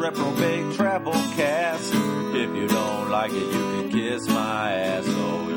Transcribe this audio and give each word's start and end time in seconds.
Reprobate 0.00 0.74
Travel 0.76 1.12
Cast. 1.12 1.92
If 1.92 2.56
you 2.56 2.66
don't 2.66 3.10
like 3.10 3.32
it, 3.32 3.42
you 3.42 3.50
can 3.50 3.90
kiss 3.90 4.26
my 4.28 4.72
ass. 4.72 5.04
Oh 5.06 5.48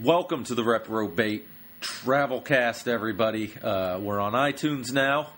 yeah. 0.00 0.04
Welcome 0.04 0.44
to 0.44 0.54
the 0.54 0.62
Reprobate 0.62 1.48
Travel 1.80 2.42
Cast, 2.42 2.86
everybody. 2.86 3.54
Uh, 3.62 3.98
we're 3.98 4.20
on 4.20 4.34
iTunes 4.34 4.92
now. 4.92 5.30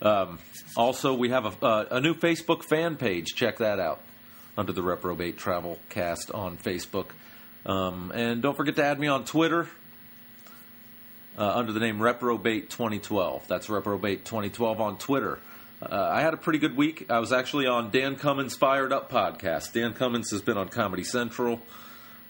Um, 0.00 0.38
also, 0.76 1.14
we 1.14 1.30
have 1.30 1.44
a, 1.44 1.66
uh, 1.66 1.86
a 1.90 2.00
new 2.00 2.14
Facebook 2.14 2.62
fan 2.62 2.94
page. 2.94 3.34
Check 3.34 3.58
that 3.58 3.80
out 3.80 4.00
under 4.56 4.70
the 4.72 4.82
Reprobate 4.82 5.36
Travel 5.36 5.80
Cast 5.88 6.30
on 6.30 6.56
Facebook. 6.56 7.06
Um, 7.66 8.12
and 8.14 8.40
don't 8.40 8.56
forget 8.56 8.76
to 8.76 8.84
add 8.84 9.00
me 9.00 9.08
on 9.08 9.24
Twitter 9.24 9.66
uh, 11.38 11.48
under 11.56 11.72
the 11.72 11.80
name 11.80 12.00
Reprobate 12.00 12.70
2012. 12.70 13.46
That's 13.48 13.68
Reprobate 13.68 14.24
2012 14.24 14.80
on 14.80 14.98
Twitter. 14.98 15.38
Uh, 15.82 16.10
I 16.12 16.20
had 16.20 16.34
a 16.34 16.36
pretty 16.36 16.58
good 16.58 16.76
week. 16.76 17.06
I 17.10 17.20
was 17.20 17.32
actually 17.32 17.66
on 17.66 17.90
Dan 17.90 18.16
Cummins' 18.16 18.54
Fired 18.54 18.92
Up 18.92 19.10
podcast. 19.10 19.72
Dan 19.72 19.94
Cummins 19.94 20.30
has 20.30 20.42
been 20.42 20.58
on 20.58 20.68
Comedy 20.68 21.04
Central. 21.04 21.60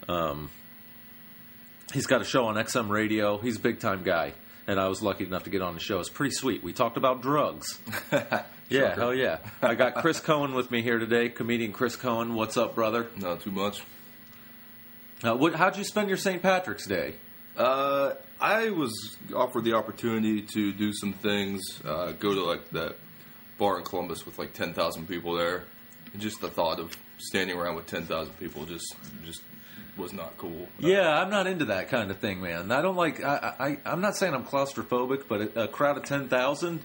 Um, 0.08 0.50
he's 1.92 2.06
got 2.06 2.20
a 2.20 2.24
show 2.24 2.46
on 2.46 2.54
XM 2.54 2.88
Radio. 2.88 3.38
He's 3.38 3.56
a 3.56 3.60
big 3.60 3.80
time 3.80 4.04
guy, 4.04 4.34
and 4.68 4.78
I 4.78 4.86
was 4.88 5.02
lucky 5.02 5.24
enough 5.24 5.44
to 5.44 5.50
get 5.50 5.62
on 5.62 5.74
the 5.74 5.80
show. 5.80 5.98
It's 5.98 6.08
pretty 6.08 6.34
sweet. 6.34 6.62
We 6.62 6.72
talked 6.72 6.96
about 6.96 7.22
drugs. 7.22 7.80
yeah, 8.68 8.94
hell 8.94 9.14
yeah. 9.14 9.38
I 9.62 9.74
got 9.74 9.96
Chris 9.96 10.20
Coen 10.20 10.54
with 10.54 10.70
me 10.70 10.82
here 10.82 11.00
today, 11.00 11.28
comedian 11.28 11.72
Chris 11.72 11.96
Coen. 11.96 12.34
What's 12.34 12.56
up, 12.56 12.76
brother? 12.76 13.08
Not 13.16 13.40
too 13.40 13.50
much. 13.50 13.82
Uh, 15.24 15.34
what, 15.34 15.54
how'd 15.56 15.76
you 15.76 15.84
spend 15.84 16.08
your 16.08 16.16
St. 16.18 16.40
Patrick's 16.40 16.86
Day? 16.86 17.14
Uh, 17.60 18.14
I 18.40 18.70
was 18.70 19.18
offered 19.36 19.64
the 19.64 19.74
opportunity 19.74 20.40
to 20.54 20.72
do 20.72 20.94
some 20.94 21.12
things, 21.12 21.60
uh, 21.84 22.12
go 22.12 22.32
to 22.34 22.42
like 22.42 22.70
that 22.70 22.96
bar 23.58 23.78
in 23.78 23.84
Columbus 23.84 24.24
with 24.24 24.38
like 24.38 24.54
ten 24.54 24.72
thousand 24.72 25.06
people 25.08 25.34
there, 25.34 25.64
and 26.14 26.22
just 26.22 26.40
the 26.40 26.48
thought 26.48 26.80
of 26.80 26.96
standing 27.18 27.54
around 27.54 27.76
with 27.76 27.86
ten 27.86 28.04
thousand 28.06 28.32
people 28.38 28.64
just 28.64 28.96
just 29.26 29.42
was 29.98 30.14
not 30.14 30.38
cool. 30.38 30.68
Yeah, 30.78 31.20
I'm 31.20 31.28
not 31.28 31.46
into 31.46 31.66
that 31.66 31.90
kind 31.90 32.10
of 32.10 32.16
thing, 32.16 32.40
man. 32.40 32.72
I 32.72 32.80
don't 32.80 32.96
like. 32.96 33.22
I, 33.22 33.52
I 33.60 33.78
I'm 33.84 34.00
not 34.00 34.16
saying 34.16 34.32
I'm 34.32 34.46
claustrophobic, 34.46 35.24
but 35.28 35.40
a, 35.42 35.64
a 35.64 35.68
crowd 35.68 35.98
of 35.98 36.04
ten 36.04 36.28
thousand, 36.28 36.80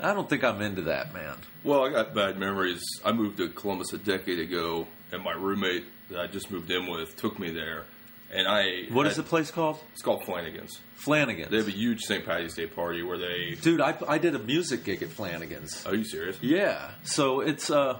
I 0.00 0.12
don't 0.12 0.28
think 0.28 0.42
I'm 0.42 0.60
into 0.60 0.82
that, 0.82 1.14
man. 1.14 1.36
Well, 1.62 1.84
I 1.84 1.90
got 1.90 2.14
bad 2.14 2.36
memories. 2.36 2.82
I 3.04 3.12
moved 3.12 3.36
to 3.36 3.48
Columbus 3.48 3.92
a 3.92 3.98
decade 3.98 4.40
ago, 4.40 4.88
and 5.12 5.22
my 5.22 5.34
roommate 5.34 5.84
that 6.10 6.18
I 6.18 6.26
just 6.26 6.50
moved 6.50 6.72
in 6.72 6.90
with 6.90 7.14
took 7.14 7.38
me 7.38 7.50
there, 7.52 7.84
and 8.32 8.46
I 8.48 8.84
What 8.90 9.04
had- 9.04 9.10
is 9.12 9.16
the 9.16 9.22
place 9.22 9.50
called? 9.50 9.78
It's 9.92 10.02
called 10.02 10.24
Flanagan's. 10.24 10.80
Flanagan's. 10.96 11.50
They 11.50 11.58
have 11.58 11.68
a 11.68 11.70
huge 11.70 12.02
St. 12.02 12.24
Patty's 12.24 12.54
Day 12.54 12.66
party 12.66 13.02
where 13.02 13.18
they. 13.18 13.54
Dude, 13.60 13.80
I 13.80 13.94
I 14.08 14.18
did 14.18 14.34
a 14.34 14.38
music 14.38 14.84
gig 14.84 15.02
at 15.02 15.10
Flanagan's. 15.10 15.84
Are 15.86 15.94
you 15.94 16.04
serious? 16.04 16.36
Yeah, 16.42 16.90
so 17.04 17.40
it's 17.40 17.70
uh. 17.70 17.98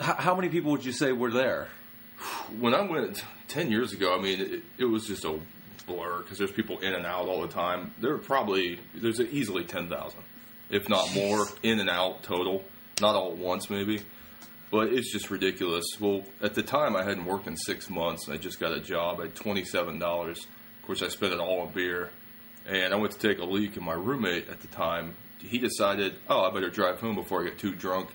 How 0.00 0.34
many 0.34 0.48
people 0.50 0.72
would 0.72 0.84
you 0.84 0.92
say 0.92 1.12
were 1.12 1.30
there? 1.30 1.68
when 2.58 2.74
I 2.74 2.80
went 2.82 3.22
ten 3.48 3.70
years 3.70 3.92
ago, 3.92 4.16
I 4.18 4.20
mean, 4.22 4.40
it, 4.40 4.62
it 4.78 4.84
was 4.84 5.06
just 5.06 5.24
a 5.24 5.38
blur 5.86 6.18
because 6.22 6.38
there's 6.38 6.50
people 6.52 6.78
in 6.80 6.94
and 6.94 7.06
out 7.06 7.26
all 7.28 7.42
the 7.42 7.48
time. 7.48 7.94
There 8.00 8.12
were 8.12 8.18
probably 8.18 8.78
there's 8.94 9.20
easily 9.20 9.64
ten 9.64 9.88
thousand, 9.88 10.20
if 10.70 10.88
not 10.88 11.14
more, 11.14 11.46
in 11.62 11.78
and 11.80 11.88
out 11.90 12.22
total. 12.22 12.64
Not 13.00 13.14
all 13.14 13.32
at 13.32 13.36
once, 13.36 13.68
maybe, 13.68 14.00
but 14.76 14.92
it's 14.92 15.10
just 15.10 15.30
ridiculous. 15.30 15.86
Well, 15.98 16.22
at 16.42 16.52
the 16.52 16.62
time, 16.62 16.96
I 16.96 17.02
hadn't 17.02 17.24
worked 17.24 17.46
in 17.46 17.56
six 17.56 17.88
months. 17.88 18.28
I 18.28 18.36
just 18.36 18.60
got 18.60 18.72
a 18.72 18.78
job. 18.78 19.20
I 19.20 19.22
had 19.22 19.34
twenty 19.34 19.64
seven 19.64 19.98
dollars. 19.98 20.46
Of 20.80 20.86
course, 20.86 21.00
I 21.00 21.08
spent 21.08 21.32
it 21.32 21.40
all 21.40 21.60
on 21.60 21.72
beer, 21.72 22.10
and 22.68 22.92
I 22.92 22.96
went 22.98 23.14
to 23.14 23.18
take 23.18 23.38
a 23.38 23.44
leak. 23.46 23.76
And 23.76 23.86
my 23.86 23.94
roommate 23.94 24.50
at 24.50 24.60
the 24.60 24.66
time, 24.66 25.16
he 25.38 25.56
decided, 25.56 26.16
oh, 26.28 26.42
I 26.42 26.52
better 26.52 26.68
drive 26.68 27.00
home 27.00 27.14
before 27.14 27.40
I 27.40 27.44
get 27.44 27.58
too 27.58 27.74
drunk 27.74 28.10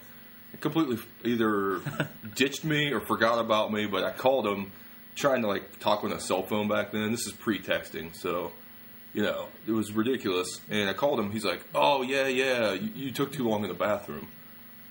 completely 0.60 1.00
either 1.26 1.82
ditched 2.36 2.64
me 2.64 2.92
or 2.92 3.00
forgot 3.00 3.40
about 3.40 3.74
me. 3.74 3.88
But 3.88 4.04
I 4.04 4.12
called 4.12 4.46
him, 4.46 4.72
trying 5.16 5.42
to 5.42 5.48
like 5.48 5.80
talk 5.80 6.04
on 6.04 6.12
a 6.12 6.20
cell 6.20 6.44
phone 6.44 6.68
back 6.68 6.92
then. 6.92 7.10
This 7.10 7.26
is 7.26 7.34
pre-texting, 7.34 8.16
so 8.16 8.52
you 9.16 9.24
know 9.24 9.48
it 9.66 9.72
was 9.72 9.94
ridiculous. 9.94 10.62
And 10.70 10.92
I 10.92 10.94
called 10.94 11.20
him. 11.20 11.32
He's 11.32 11.44
like, 11.44 11.64
"Oh 11.74 12.04
yeah, 12.04 12.28
yeah, 12.28 12.74
you, 12.74 12.92
you 12.94 13.12
took 13.12 13.32
too 13.32 13.50
long 13.50 13.64
in 13.64 13.70
the 13.70 13.74
bathroom." 13.74 14.28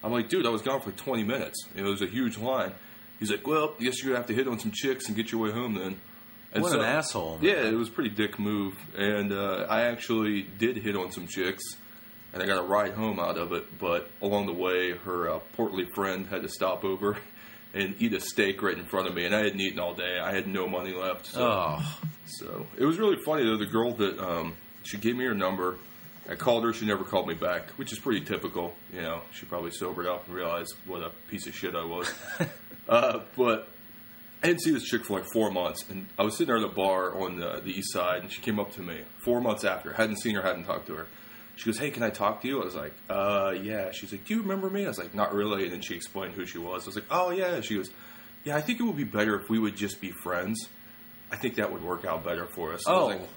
I'm 0.03 0.13
like, 0.13 0.29
"Dude, 0.29 0.47
I 0.47 0.51
was 0.51 0.63
gone 0.63 0.81
for 0.81 0.93
20 0.93 1.25
minutes. 1.25 1.67
It 1.77 1.83
was 1.83 2.03
a 2.03 2.07
huge 2.07 2.39
line." 2.39 2.73
He's 3.19 3.31
like, 3.31 3.47
"Well, 3.47 3.75
I 3.79 3.85
guess 3.85 4.03
you're 4.03 4.13
gonna 4.13 4.19
have 4.19 4.27
to 4.29 4.35
hit 4.35 4.49
on 4.49 4.59
some 4.59 4.71
chicks 4.71 5.07
and 5.09 5.17
get 5.17 5.31
your 5.33 5.41
way 5.43 5.51
home 5.51 5.75
then." 5.75 6.01
And 6.53 6.63
What 6.65 6.73
an 6.75 6.81
asshole, 6.81 7.39
man. 7.39 7.45
Yeah, 7.45 7.69
it 7.69 7.75
was 7.75 7.89
a 7.89 7.93
pretty 7.93 8.11
dick 8.11 8.39
move, 8.39 8.75
and 8.97 9.33
uh, 9.33 9.67
I 9.69 9.83
actually 9.83 10.43
did 10.43 10.79
hit 10.79 10.97
on 10.97 11.13
some 11.13 11.27
chicks 11.29 11.63
and 12.33 12.43
I 12.43 12.47
got 12.47 12.59
a 12.59 12.63
ride 12.63 12.93
home 12.95 13.19
out 13.19 13.37
of 13.39 13.53
it. 13.53 13.79
But 13.79 14.09
along 14.23 14.47
the 14.47 14.53
way, 14.53 14.93
her 14.93 15.31
uh, 15.31 15.39
portly 15.57 15.87
friend 15.95 16.27
had 16.29 16.43
to 16.43 16.49
stop 16.49 16.85
over 16.85 17.17
and 17.75 17.95
eat 18.01 18.13
a 18.15 18.21
steak 18.21 18.63
right 18.63 18.77
in 18.77 18.85
front 18.85 19.07
of 19.09 19.15
me, 19.15 19.25
and 19.27 19.35
I 19.35 19.41
hadn't 19.45 19.61
eaten 19.61 19.79
all 19.81 19.95
day. 19.95 20.19
I 20.19 20.33
had 20.33 20.47
no 20.47 20.69
money 20.69 20.93
left. 20.95 21.27
So, 21.27 21.41
Oh, 21.43 21.99
so 22.27 22.67
it 22.79 22.85
was 22.85 22.99
really 22.99 23.17
funny 23.25 23.45
though. 23.45 23.57
The 23.57 23.67
girl 23.67 23.93
that 23.95 24.19
um, 24.19 24.55
she 24.83 24.97
gave 24.99 25.17
me 25.17 25.25
her 25.25 25.35
number. 25.35 25.77
I 26.29 26.35
called 26.37 26.65
her. 26.65 26.73
She 26.73 26.87
never 26.87 27.05
called 27.05 27.27
me 27.27 27.35
back, 27.35 27.71
which 27.71 27.93
is 27.93 27.99
pretty 27.99 28.21
typical. 28.25 28.75
You 28.93 29.03
know, 29.03 29.23
she 29.33 29.47
probably 29.47 29.71
sobered 29.73 30.07
up 30.07 30.27
and 30.27 30.35
realized 30.35 30.75
what 30.87 31.03
a 31.03 31.11
piece 31.29 31.47
of 31.47 31.55
shit 31.55 31.75
I 31.75 31.85
was. 31.85 32.13
uh, 32.89 33.21
but 33.37 33.69
I 34.43 34.47
didn't 34.49 34.63
see 34.63 34.71
this 34.71 34.85
chick 34.85 35.05
for 35.05 35.19
like 35.19 35.29
four 35.33 35.51
months, 35.51 35.85
and 35.89 36.07
I 36.19 36.23
was 36.23 36.35
sitting 36.37 36.55
there 36.55 36.59
at 36.65 36.71
a 36.71 36.73
bar 36.75 37.21
on 37.21 37.37
the, 37.39 37.61
the 37.65 37.71
east 37.71 37.93
side, 37.93 38.23
and 38.23 38.31
she 38.31 38.41
came 38.43 38.59
up 38.61 38.73
to 38.75 38.83
me 38.83 39.01
four 39.25 39.41
months 39.41 39.65
after. 39.65 39.93
Hadn't 39.93 40.17
seen 40.21 40.35
her, 40.37 40.43
hadn't 40.43 40.65
talked 40.65 40.87
to 40.87 40.95
her. 40.95 41.07
She 41.57 41.67
goes, 41.67 41.79
"Hey, 41.79 41.91
can 41.91 42.03
I 42.03 42.11
talk 42.11 42.41
to 42.43 42.49
you?" 42.49 42.63
I 42.63 42.65
was 42.65 42.75
like, 42.75 42.95
"Uh, 43.11 43.53
yeah." 43.61 43.91
She's 43.93 44.13
like, 44.13 44.25
"Do 44.25 44.35
you 44.35 44.41
remember 44.43 44.71
me?" 44.71 44.85
I 44.85 44.89
was 44.89 44.99
like, 44.99 45.15
"Not 45.15 45.35
really." 45.35 45.65
And 45.65 45.73
then 45.73 45.83
she 45.83 45.95
explained 45.95 46.35
who 46.35 46.47
she 46.47 46.57
was. 46.59 46.85
I 46.85 46.87
was 46.87 46.95
like, 46.97 47.05
"Oh 47.11 47.31
yeah." 47.31 47.61
She 47.61 47.75
goes, 47.75 47.91
"Yeah, 48.45 48.57
I 48.57 48.63
think 48.63 48.81
it 48.81 48.85
would 48.85 48.97
be 48.97 49.05
better 49.05 49.39
if 49.39 49.51
we 49.51 49.59
would 49.59 49.77
just 49.77 50.01
be 50.01 50.11
friends. 50.23 50.69
I 51.31 51.37
think 51.37 51.57
that 51.57 51.71
would 51.71 51.83
work 51.83 52.07
out 52.07 52.25
better 52.25 52.47
for 52.47 52.73
us." 52.73 52.87
I 52.89 52.93
was 52.93 53.03
Oh. 53.03 53.07
like, 53.09 53.29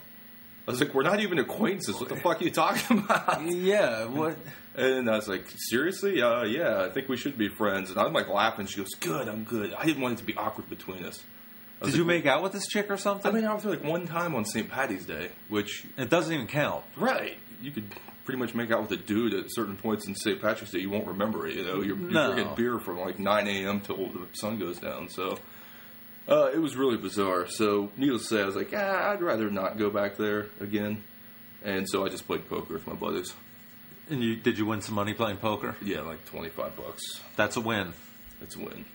I 0.68 0.72
was 0.72 0.80
like, 0.80 0.94
"We're 0.94 1.04
not 1.04 1.20
even 1.20 1.40
acquaintances. 1.40 1.96
What 2.00 2.10
the 2.10 2.16
fuck 2.16 2.42
are 2.42 2.44
you 2.44 2.52
talking 2.52 3.00
about?" 3.06 3.42
yeah. 3.50 4.06
What? 4.06 4.38
And 4.76 5.10
I 5.10 5.16
was 5.18 5.28
like, 5.28 5.46
seriously? 5.70 6.22
Uh, 6.22 6.44
yeah, 6.46 6.82
I 6.84 6.90
think 6.90 7.08
we 7.08 7.16
should 7.18 7.38
be 7.38 7.48
friends. 7.50 7.92
And 7.92 8.00
I'm 8.00 8.12
like 8.14 8.28
laughing. 8.28 8.66
She 8.66 8.78
goes, 8.78 8.90
good, 9.00 9.28
I'm 9.28 9.44
good. 9.44 9.72
I 9.76 9.86
didn't 9.86 10.02
want 10.02 10.16
it 10.16 10.18
to 10.18 10.24
be 10.24 10.36
awkward 10.36 10.68
between 10.68 11.06
us. 11.06 11.22
Did 11.84 11.96
you 11.96 12.04
make 12.06 12.26
out 12.26 12.42
with 12.42 12.54
this 12.54 12.66
chick 12.66 12.90
or 12.90 12.98
something? 12.98 13.30
I 13.30 13.36
mean, 13.36 13.46
I 13.46 13.54
was 13.54 13.66
like 13.66 13.84
one 13.84 14.08
time 14.08 14.34
on 14.34 14.46
St. 14.46 14.68
Patty's 14.70 15.06
Day, 15.06 15.30
which, 15.50 15.86
it 15.98 16.10
doesn't 16.10 16.34
even 16.34 16.48
count. 16.48 16.84
right, 16.96 17.38
you 17.62 17.70
could 17.72 17.86
pretty 18.26 18.40
much 18.40 18.56
make 18.56 18.72
out 18.72 18.82
with 18.82 18.92
a 18.94 18.96
dude 19.04 19.34
at 19.36 19.46
certain 19.50 19.76
points 19.78 20.08
in 20.08 20.16
St. 20.16 20.42
Patrick's 20.42 20.72
Day. 20.72 20.80
You 20.80 20.90
won't 20.90 21.06
remember 21.08 21.46
it, 21.46 21.56
you 21.56 21.64
know? 21.66 21.82
You're, 21.82 21.98
you're 22.00 22.10
No. 22.10 22.34
drinking 22.34 22.56
beer 22.56 22.80
from 22.80 22.98
like 23.00 23.20
9 23.20 23.48
a.m. 23.48 23.80
till 23.82 23.98
the 23.98 24.26
sun 24.32 24.58
goes 24.58 24.80
down. 24.80 25.08
So 25.10 25.38
uh, 26.28 26.52
it 26.54 26.60
was 26.60 26.76
really 26.76 26.98
bizarre. 26.98 27.48
So, 27.48 27.92
needless 27.98 28.24
to 28.24 28.36
say, 28.36 28.42
I 28.42 28.46
was 28.46 28.56
like, 28.56 28.74
ah, 28.76 29.12
I'd 29.12 29.22
rather 29.22 29.50
not 29.50 29.78
go 29.78 29.90
back 29.90 30.18
there 30.18 30.48
again. 30.60 31.04
And 31.64 31.88
so 31.90 32.06
I 32.06 32.10
just 32.10 32.28
played 32.28 32.48
poker 32.50 32.74
with 32.74 32.88
my 32.88 32.94
buddies. 32.94 33.34
And 34.10 34.22
you 34.22 34.36
did 34.36 34.58
you 34.58 34.66
win 34.66 34.82
some 34.82 34.96
money 34.96 35.14
playing 35.14 35.38
poker? 35.38 35.76
Yeah, 35.82 36.02
like 36.02 36.26
25 36.26 36.76
bucks. 36.76 37.02
That's 37.38 37.56
a 37.56 37.62
win. 37.62 37.94
That's 38.42 38.56
a 38.56 38.60
win. 38.60 38.86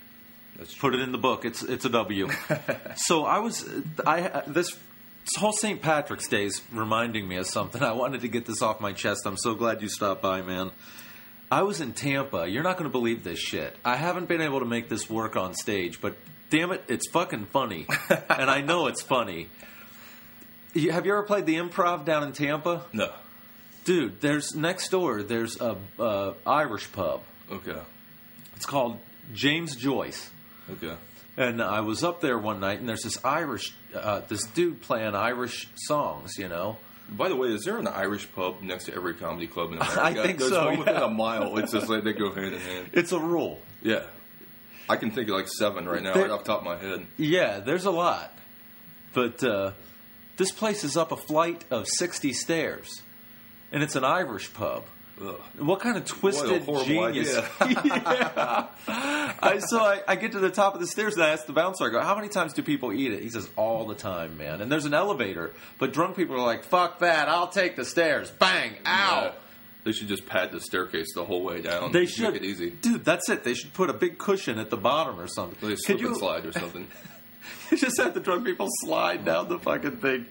That's 0.57 0.75
Put 0.75 0.95
it 0.95 1.01
in 1.01 1.13
the 1.13 1.19
book. 1.19 1.45
It's 1.45 1.63
it's 1.63 1.87
a 1.87 1.89
W. 1.89 2.29
so 2.97 3.25
I 3.25 3.39
was 3.39 3.67
I 4.07 4.43
this 4.47 4.77
this 5.25 5.41
whole 5.41 5.53
St. 5.53 5.81
Patrick's 5.81 6.29
Day 6.29 6.45
is 6.45 6.63
reminding 6.73 7.27
me 7.27 7.37
of 7.37 7.47
something. 7.47 7.83
I 7.83 7.93
wanted 7.93 8.21
to 8.23 8.29
get 8.29 8.45
this 8.45 8.61
off 8.61 8.81
my 8.81 8.93
chest. 8.93 9.23
I'm 9.25 9.37
so 9.37 9.55
glad 9.55 9.81
you 9.81 9.89
stopped 9.89 10.21
by, 10.21 10.43
man. 10.43 10.71
I 11.51 11.63
was 11.63 11.81
in 11.81 11.95
Tampa. 11.95 12.47
You're 12.47 12.63
not 12.63 12.77
going 12.77 12.91
to 12.91 12.93
believe 12.93 13.25
this 13.25 13.39
shit. 13.39 13.75
I 13.83 13.97
haven't 13.97 14.29
been 14.29 14.43
able 14.43 14.59
to 14.61 14.67
make 14.67 14.91
this 14.91 15.09
work 15.09 15.37
on 15.37 15.55
stage, 15.55 16.01
but 16.03 16.17
damn 16.51 16.71
it, 16.73 16.85
it's 16.89 17.09
fucking 17.11 17.47
funny, 17.47 17.87
and 18.29 18.51
I 18.51 18.61
know 18.61 18.87
it's 18.87 19.03
funny. 19.03 19.49
You- 20.75 20.93
Have 20.93 21.07
you 21.07 21.13
ever 21.13 21.23
played 21.23 21.47
the 21.47 21.57
Improv 21.57 22.05
down 22.05 22.23
in 22.25 22.33
Tampa, 22.33 22.85
No. 22.93 23.11
dude? 23.85 24.21
There's 24.21 24.55
next 24.55 24.91
door. 24.91 25.23
There's 25.23 25.61
a 25.61 25.77
uh, 25.99 26.35
Irish 26.47 26.91
pub. 26.93 27.23
Okay. 27.51 27.79
It's 28.57 28.67
called 28.67 28.99
James 29.33 29.77
Joyce. 29.77 30.31
Okay. 30.71 30.95
And 31.37 31.63
I 31.63 31.81
was 31.81 32.03
up 32.03 32.21
there 32.21 32.37
one 32.37 32.61
night, 32.61 32.81
and 32.81 32.89
there's 32.89 33.03
this 33.05 33.25
Irish, 33.25 33.73
uh, 33.95 34.21
this 34.29 34.45
dude 34.49 34.81
playing 34.83 35.15
Irish 35.15 35.69
songs, 35.77 36.37
you 36.37 36.49
know. 36.49 36.77
By 37.11 37.29
the 37.31 37.37
way, 37.37 37.49
is 37.49 37.65
there 37.65 37.79
an 37.79 37.87
Irish 37.87 38.31
pub 38.35 38.61
next 38.61 38.85
to 38.85 38.95
every 38.95 39.15
comedy 39.15 39.47
club 39.47 39.69
in 39.73 39.77
America? 39.79 40.03
I 40.03 40.13
think 40.15 40.39
There's 40.41 40.51
so, 40.51 40.67
one 40.67 40.79
within 40.81 40.95
yeah. 40.97 41.05
a 41.05 41.09
mile. 41.09 41.57
It's 41.59 41.73
just 41.73 41.89
like 41.89 42.05
they 42.05 42.13
go 42.13 42.35
hand 42.35 42.55
in 42.55 42.61
hand. 42.61 42.91
It's 42.93 43.13
a 43.13 43.19
rule. 43.19 43.61
Yeah. 43.83 44.03
I 44.89 44.97
can 44.97 45.11
think 45.11 45.29
of 45.29 45.37
like 45.37 45.49
seven 45.49 45.89
right 45.89 46.03
now, 46.03 46.15
There- 46.15 46.23
right 46.23 46.31
off 46.31 46.45
the 46.45 46.51
top 46.53 46.61
of 46.61 46.65
my 46.65 46.77
head. 46.77 47.07
Yeah, 47.17 47.61
there's 47.61 47.85
a 47.85 47.91
lot. 47.91 48.33
But 49.15 49.43
uh, 49.43 49.73
this 50.37 50.53
place 50.53 50.85
is 50.85 50.97
up 50.97 51.13
a 51.13 51.17
flight 51.17 51.65
of 51.71 51.87
60 51.89 52.33
stairs, 52.33 53.03
and 53.73 53.83
it's 53.83 53.97
an 53.97 54.05
Irish 54.05 54.53
pub. 54.53 54.85
Ugh. 55.21 55.41
What 55.59 55.81
kind 55.81 55.97
of 55.97 56.05
twisted 56.05 56.65
genius? 56.85 57.35
yeah. 57.61 58.69
I, 58.87 59.59
so 59.59 59.81
I, 59.81 60.01
I 60.07 60.15
get 60.17 60.33
to 60.33 60.39
the 60.39 60.51
top 60.51 60.75
of 60.75 60.81
the 60.81 60.87
stairs 60.87 61.15
and 61.15 61.25
I 61.25 61.31
ask 61.31 61.47
the 61.47 61.53
bouncer, 61.53 61.85
I 61.87 61.89
go, 61.91 62.01
how 62.01 62.15
many 62.15 62.29
times 62.29 62.53
do 62.53 62.63
people 62.63 62.93
eat 62.93 63.13
it? 63.13 63.23
He 63.23 63.29
says, 63.29 63.49
all 63.57 63.87
the 63.87 63.97
time, 63.97 64.37
man. 64.37 64.61
And 64.61 64.71
there's 64.71 64.85
an 64.85 64.95
elevator, 64.95 65.55
but 65.79 65.93
drunk 65.93 66.17
people 66.17 66.37
are 66.37 66.47
like, 66.47 66.63
fuck 66.65 67.01
that, 67.01 67.29
I'll 67.29 67.49
take 67.49 67.75
the 67.75 67.85
stairs. 67.85 68.31
Bang, 68.31 68.73
ow. 68.87 69.23
Yeah. 69.25 69.33
They 69.85 69.93
should 69.93 70.09
just 70.09 70.27
pad 70.27 70.53
the 70.53 70.61
staircase 70.61 71.07
the 71.15 71.25
whole 71.25 71.43
way 71.43 71.63
down. 71.63 71.93
They 71.93 72.01
Make 72.01 72.09
should. 72.11 72.37
it 72.37 72.45
easy. 72.45 72.71
Dude, 72.71 73.05
that's 73.05 73.29
it. 73.31 73.45
They 73.45 73.55
should 73.55 73.73
put 73.73 73.89
a 73.91 73.95
big 73.95 74.19
cushion 74.19 74.59
at 74.59 74.71
the 74.71 74.77
bottom 74.77 75.19
or 75.19 75.29
something. 75.29 75.59
Could 75.69 75.79
slip 75.81 76.01
you, 76.01 76.09
and 76.09 76.17
slide 76.17 76.45
or 76.47 76.53
something. 76.53 76.87
you 77.71 77.77
just 77.77 77.97
have 77.99 78.13
the 78.15 78.21
drunk 78.21 78.45
people 78.45 78.67
slide 78.85 79.25
down 79.25 79.49
the 79.49 79.59
fucking 79.59 79.99
thing. 79.99 80.27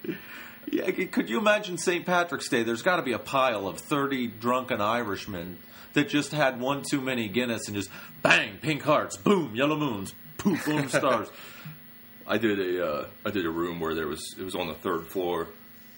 Yeah, 0.70 0.92
could 0.92 1.30
you 1.30 1.40
imagine 1.40 1.78
St. 1.78 2.06
Patrick's 2.06 2.50
Day? 2.50 2.64
There's 2.64 2.82
got 2.82 2.98
to 2.98 3.02
be 3.02 3.14
a 3.14 3.20
pile 3.20 3.68
of 3.68 3.80
30 3.80 4.28
drunken 4.28 4.82
Irishmen 4.82 5.60
that 5.94 6.10
just 6.10 6.32
had 6.34 6.60
one 6.60 6.84
too 6.84 7.00
many 7.00 7.30
Guinness 7.30 7.68
and 7.68 7.76
just 7.76 7.90
bang, 8.22 8.58
pink 8.62 8.84
hearts, 8.84 9.16
boom, 9.16 9.56
yellow 9.56 9.78
moons, 9.78 10.14
poof, 10.38 10.66
boom, 10.66 10.90
stars. 10.90 11.30
I 12.28 12.38
did 12.38 12.60
a 12.60 12.86
uh, 12.86 13.06
I 13.26 13.32
did 13.32 13.46
a 13.46 13.50
room 13.50 13.80
where 13.80 13.96
there 13.96 14.08
was 14.08 14.36
it 14.38 14.44
was 14.44 14.54
on 14.56 14.68
the 14.68 14.74
third 14.74 15.08
floor, 15.08 15.48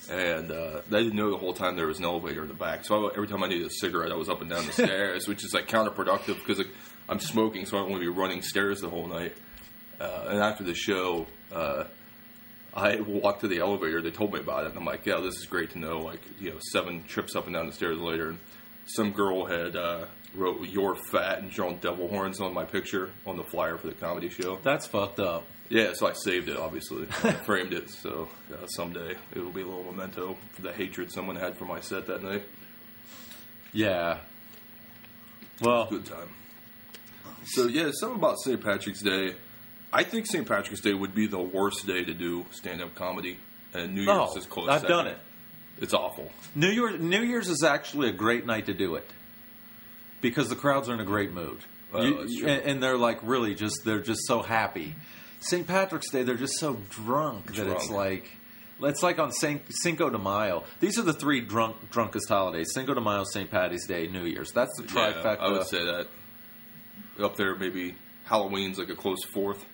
and 0.09 0.51
uh, 0.51 0.81
I 0.87 1.03
didn't 1.03 1.15
know 1.15 1.31
the 1.31 1.37
whole 1.37 1.53
time 1.53 1.75
there 1.75 1.87
was 1.87 1.99
an 1.99 2.05
elevator 2.05 2.43
in 2.43 2.47
the 2.47 2.53
back. 2.53 2.85
So 2.85 3.07
I, 3.07 3.11
every 3.11 3.27
time 3.27 3.43
I 3.43 3.47
needed 3.47 3.67
a 3.67 3.71
cigarette, 3.71 4.11
I 4.11 4.15
was 4.15 4.29
up 4.29 4.41
and 4.41 4.49
down 4.49 4.65
the 4.65 4.71
stairs, 4.85 5.27
which 5.27 5.43
is 5.43 5.53
like 5.53 5.67
counterproductive 5.67 6.35
because 6.39 6.59
like, 6.59 6.69
I'm 7.07 7.19
smoking, 7.19 7.65
so 7.65 7.77
I 7.77 7.81
don't 7.81 7.91
want 7.91 8.03
to 8.03 8.11
be 8.11 8.19
running 8.19 8.41
stairs 8.41 8.81
the 8.81 8.89
whole 8.89 9.07
night. 9.07 9.35
Uh, 9.99 10.27
and 10.29 10.39
after 10.39 10.63
the 10.63 10.73
show, 10.73 11.27
uh, 11.51 11.83
I 12.73 13.01
walked 13.01 13.41
to 13.41 13.47
the 13.47 13.59
elevator. 13.59 14.01
They 14.01 14.11
told 14.11 14.33
me 14.33 14.39
about 14.39 14.63
it, 14.65 14.69
and 14.69 14.77
I'm 14.77 14.85
like, 14.85 15.05
"Yeah, 15.05 15.19
this 15.19 15.35
is 15.35 15.45
great 15.45 15.71
to 15.71 15.79
know." 15.79 15.99
Like, 15.99 16.21
you 16.39 16.51
know, 16.51 16.59
seven 16.71 17.03
trips 17.03 17.35
up 17.35 17.45
and 17.45 17.55
down 17.55 17.65
the 17.65 17.73
stairs 17.73 17.97
later, 17.97 18.29
and 18.29 18.39
some 18.85 19.11
girl 19.11 19.45
had 19.45 19.75
uh, 19.75 20.05
wrote 20.35 20.67
"You're 20.67 20.95
fat" 20.95 21.39
and 21.39 21.51
drawn 21.51 21.77
devil 21.77 22.07
horns 22.07 22.39
on 22.39 22.53
my 22.53 22.65
picture 22.65 23.11
on 23.25 23.37
the 23.37 23.43
flyer 23.43 23.77
for 23.77 23.87
the 23.87 23.93
comedy 23.93 24.29
show. 24.29 24.59
That's 24.63 24.87
fucked 24.87 25.19
up. 25.19 25.45
Yeah, 25.69 25.93
so 25.93 26.07
I 26.07 26.13
saved 26.13 26.49
it, 26.49 26.57
obviously. 26.57 27.07
I 27.23 27.31
framed 27.45 27.73
it, 27.73 27.91
so 27.91 28.27
uh, 28.51 28.65
someday 28.67 29.15
it 29.35 29.39
will 29.39 29.51
be 29.51 29.61
a 29.61 29.65
little 29.65 29.83
memento 29.83 30.35
for 30.53 30.63
the 30.63 30.73
hatred 30.73 31.11
someone 31.11 31.35
had 31.35 31.57
for 31.57 31.65
my 31.65 31.79
set 31.79 32.07
that 32.07 32.23
night. 32.23 32.43
Yeah. 33.71 34.17
Well, 35.61 35.85
Good 35.85 36.05
time. 36.05 36.29
So, 37.45 37.67
yeah, 37.67 37.91
something 37.93 38.17
about 38.17 38.39
St. 38.39 38.63
Patrick's 38.63 39.01
Day. 39.01 39.35
I 39.93 40.03
think 40.03 40.25
St. 40.25 40.47
Patrick's 40.47 40.81
Day 40.81 40.93
would 40.93 41.13
be 41.13 41.27
the 41.27 41.39
worst 41.39 41.85
day 41.85 42.03
to 42.03 42.13
do 42.13 42.45
stand 42.51 42.81
up 42.81 42.95
comedy, 42.95 43.37
and 43.73 43.93
New 43.93 44.01
Year's 44.01 44.33
no, 44.33 44.35
is 44.35 44.45
close. 44.47 44.67
Oh, 44.67 44.71
I've 44.71 44.81
second. 44.81 44.95
done 44.95 45.07
it. 45.07 45.17
It's 45.81 45.93
awful. 45.93 46.31
New 46.55 46.69
Year, 46.69 46.97
New 46.97 47.21
Year's 47.21 47.47
is 47.47 47.63
actually 47.63 48.09
a 48.09 48.11
great 48.11 48.45
night 48.45 48.65
to 48.65 48.73
do 48.73 48.95
it 48.95 49.07
because 50.21 50.49
the 50.49 50.55
crowds 50.55 50.89
are 50.89 50.93
in 50.93 50.99
a 50.99 51.05
great 51.05 51.31
mood, 51.31 51.59
Oh, 51.93 52.01
You- 52.03 52.47
and, 52.47 52.61
and 52.63 52.83
they're 52.83 52.97
like 52.97 53.19
really 53.23 53.55
just 53.55 53.83
they're 53.85 54.01
just 54.01 54.21
so 54.27 54.41
happy. 54.41 54.95
St. 55.41 55.65
Patrick's 55.65 56.09
Day, 56.11 56.23
they're 56.23 56.35
just 56.35 56.59
so 56.59 56.77
drunk 56.89 57.55
that 57.55 57.67
it's 57.67 57.89
like 57.89 58.29
it's 58.81 59.01
like 59.03 59.19
on 59.19 59.31
Cinco 59.31 60.09
de 60.09 60.17
Mayo. 60.17 60.63
These 60.79 60.97
are 60.99 61.01
the 61.01 61.13
three 61.13 61.41
drunk 61.41 61.89
drunkest 61.91 62.27
holidays: 62.29 62.69
Cinco 62.73 62.93
de 62.93 63.01
Mayo, 63.01 63.23
St. 63.23 63.49
Patty's 63.49 63.85
Day, 63.87 64.07
New 64.07 64.25
Year's. 64.25 64.51
That's 64.51 64.71
the 64.77 64.83
Yeah, 64.83 65.11
trifecta. 65.13 65.39
I 65.39 65.49
would 65.51 65.67
say 65.67 65.83
that. 65.83 66.07
Up 67.23 67.35
there, 67.35 67.55
maybe 67.55 67.95
Halloween's 68.25 68.77
like 68.79 68.89
a 68.89 68.95
close 68.95 69.23
fourth. 69.33 69.65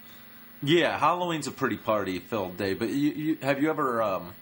Yeah, 0.64 0.98
Halloween's 0.98 1.46
a 1.48 1.52
pretty 1.52 1.78
party 1.78 2.18
filled 2.20 2.58
day. 2.58 2.74
But 2.74 2.90
you, 2.90 3.12
you, 3.12 3.38
have 3.44 3.62
you 3.62 3.70
ever 3.70 4.02
um, 4.02 4.34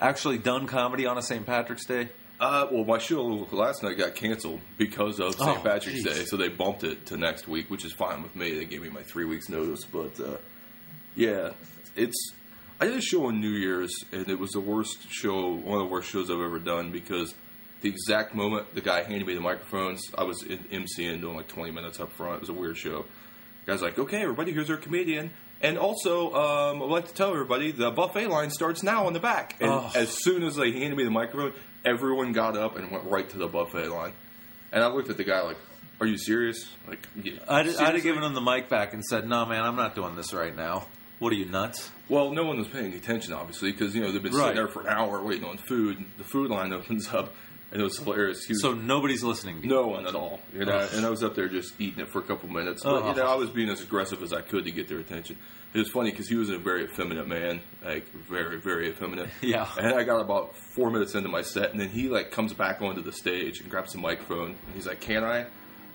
actually 0.00 0.38
done 0.38 0.66
comedy 0.66 1.06
on 1.06 1.18
a 1.18 1.22
St. 1.22 1.44
Patrick's 1.46 1.86
Day? 1.86 2.08
Uh, 2.40 2.68
well, 2.70 2.84
my 2.84 2.98
show 2.98 3.22
last 3.50 3.82
night 3.82 3.98
got 3.98 4.14
canceled 4.14 4.60
because 4.76 5.18
of 5.18 5.34
St. 5.34 5.58
Oh, 5.58 5.60
Patrick's 5.60 6.00
jeez. 6.00 6.04
Day, 6.04 6.24
so 6.24 6.36
they 6.36 6.48
bumped 6.48 6.84
it 6.84 7.06
to 7.06 7.16
next 7.16 7.48
week, 7.48 7.68
which 7.68 7.84
is 7.84 7.92
fine 7.92 8.22
with 8.22 8.36
me. 8.36 8.56
They 8.56 8.64
gave 8.64 8.80
me 8.82 8.90
my 8.90 9.02
three 9.02 9.24
weeks 9.24 9.48
notice, 9.48 9.84
but 9.84 10.18
uh, 10.20 10.36
yeah, 11.16 11.50
it's. 11.96 12.32
I 12.80 12.86
did 12.86 12.94
a 12.96 13.00
show 13.00 13.26
on 13.26 13.40
New 13.40 13.48
Year's, 13.50 13.92
and 14.12 14.28
it 14.28 14.38
was 14.38 14.52
the 14.52 14.60
worst 14.60 15.10
show, 15.10 15.50
one 15.54 15.80
of 15.80 15.88
the 15.88 15.92
worst 15.92 16.10
shows 16.10 16.30
I've 16.30 16.40
ever 16.40 16.60
done 16.60 16.92
because 16.92 17.34
the 17.80 17.88
exact 17.88 18.36
moment 18.36 18.72
the 18.72 18.80
guy 18.82 19.02
handed 19.02 19.26
me 19.26 19.34
the 19.34 19.40
microphones, 19.40 20.00
I 20.16 20.22
was 20.22 20.44
in 20.44 20.58
MCing 20.58 21.20
doing 21.20 21.36
like 21.36 21.48
20 21.48 21.72
minutes 21.72 21.98
up 21.98 22.12
front. 22.12 22.34
It 22.36 22.40
was 22.42 22.50
a 22.50 22.52
weird 22.52 22.76
show. 22.76 23.04
The 23.64 23.72
guy's 23.72 23.82
like, 23.82 23.98
"Okay, 23.98 24.22
everybody, 24.22 24.52
here's 24.52 24.70
our 24.70 24.76
comedian." 24.76 25.32
And 25.60 25.76
also, 25.76 26.32
um, 26.34 26.80
I'd 26.84 26.88
like 26.88 27.08
to 27.08 27.14
tell 27.14 27.32
everybody 27.32 27.72
the 27.72 27.90
buffet 27.90 28.28
line 28.28 28.50
starts 28.50 28.84
now 28.84 29.08
in 29.08 29.12
the 29.12 29.18
back. 29.18 29.56
And 29.60 29.72
Oh. 29.72 29.90
as 29.96 30.10
soon 30.22 30.44
as 30.44 30.54
they 30.54 30.70
handed 30.70 30.96
me 30.96 31.02
the 31.02 31.10
microphone, 31.10 31.52
everyone 31.84 32.32
got 32.32 32.56
up 32.56 32.76
and 32.76 32.90
went 32.90 33.04
right 33.04 33.28
to 33.30 33.38
the 33.38 33.48
buffet 33.48 33.88
line. 33.88 34.12
And 34.72 34.82
I 34.82 34.88
looked 34.88 35.08
at 35.10 35.16
the 35.16 35.24
guy 35.24 35.40
like, 35.42 35.56
"Are 36.00 36.06
you 36.06 36.18
serious?" 36.18 36.68
Like, 36.86 37.06
yeah, 37.22 37.34
I'd, 37.48 37.68
I'd 37.68 37.94
have 37.94 38.02
given 38.02 38.22
him 38.22 38.34
the 38.34 38.40
mic 38.40 38.68
back 38.68 38.92
and 38.92 39.04
said, 39.04 39.28
"No, 39.28 39.46
man, 39.46 39.62
I'm 39.64 39.76
not 39.76 39.94
doing 39.94 40.14
this 40.16 40.32
right 40.32 40.54
now. 40.54 40.86
What 41.18 41.32
are 41.32 41.36
you 41.36 41.46
nuts?" 41.46 41.90
Well, 42.08 42.30
no 42.32 42.44
one 42.44 42.58
was 42.58 42.68
paying 42.68 42.92
attention, 42.94 43.32
obviously, 43.34 43.72
because 43.72 43.94
you 43.94 44.02
know 44.02 44.12
they've 44.12 44.22
been 44.22 44.32
Right. 44.32 44.40
sitting 44.48 44.56
there 44.56 44.68
for 44.68 44.80
an 44.82 44.88
hour 44.88 45.22
waiting 45.22 45.44
on 45.44 45.56
food. 45.58 46.04
The 46.18 46.24
food 46.24 46.50
line 46.50 46.72
opens 46.74 47.08
up, 47.12 47.34
and 47.72 47.80
it 47.80 47.84
was 47.84 47.98
hilarious. 47.98 48.44
He 48.44 48.52
was, 48.52 48.62
So 48.62 48.72
nobody's 48.74 49.22
listening 49.22 49.60
to 49.60 49.66
you. 49.66 49.74
no 49.74 49.86
one 49.88 50.06
at 50.06 50.14
all, 50.14 50.40
you 50.54 50.64
know. 50.64 50.88
And 50.94 51.04
I 51.04 51.10
was 51.10 51.22
up 51.22 51.34
there 51.34 51.48
just 51.48 51.80
eating 51.80 52.00
it 52.00 52.08
for 52.08 52.18
a 52.20 52.22
couple 52.22 52.48
minutes, 52.48 52.82
but 52.84 53.04
you 53.06 53.14
know, 53.14 53.26
I 53.28 53.34
was 53.34 53.50
being 53.50 53.68
as 53.68 53.80
aggressive 53.82 54.22
as 54.22 54.32
I 54.32 54.40
could 54.40 54.64
to 54.64 54.70
get 54.70 54.88
their 54.88 54.98
attention. 54.98 55.36
It 55.74 55.78
was 55.78 55.90
funny 55.90 56.10
because 56.10 56.28
he 56.28 56.34
was 56.34 56.48
a 56.48 56.56
very 56.56 56.84
effeminate 56.84 57.28
man, 57.28 57.60
like 57.84 58.10
very, 58.14 58.58
very 58.58 58.88
effeminate. 58.88 59.28
Yeah. 59.42 59.68
And 59.78 59.94
I 59.94 60.02
got 60.04 60.20
about 60.20 60.56
four 60.56 60.90
minutes 60.90 61.14
into 61.14 61.28
my 61.28 61.42
set, 61.42 61.72
and 61.72 61.80
then 61.80 61.90
he 61.90 62.08
like 62.08 62.30
comes 62.30 62.54
back 62.54 62.80
onto 62.80 63.02
the 63.02 63.12
stage 63.12 63.60
and 63.60 63.70
grabs 63.70 63.92
the 63.92 63.98
microphone, 63.98 64.56
and 64.66 64.74
he's 64.74 64.86
like, 64.86 65.00
"Can 65.00 65.24
I?" 65.24 65.40
I 65.42 65.46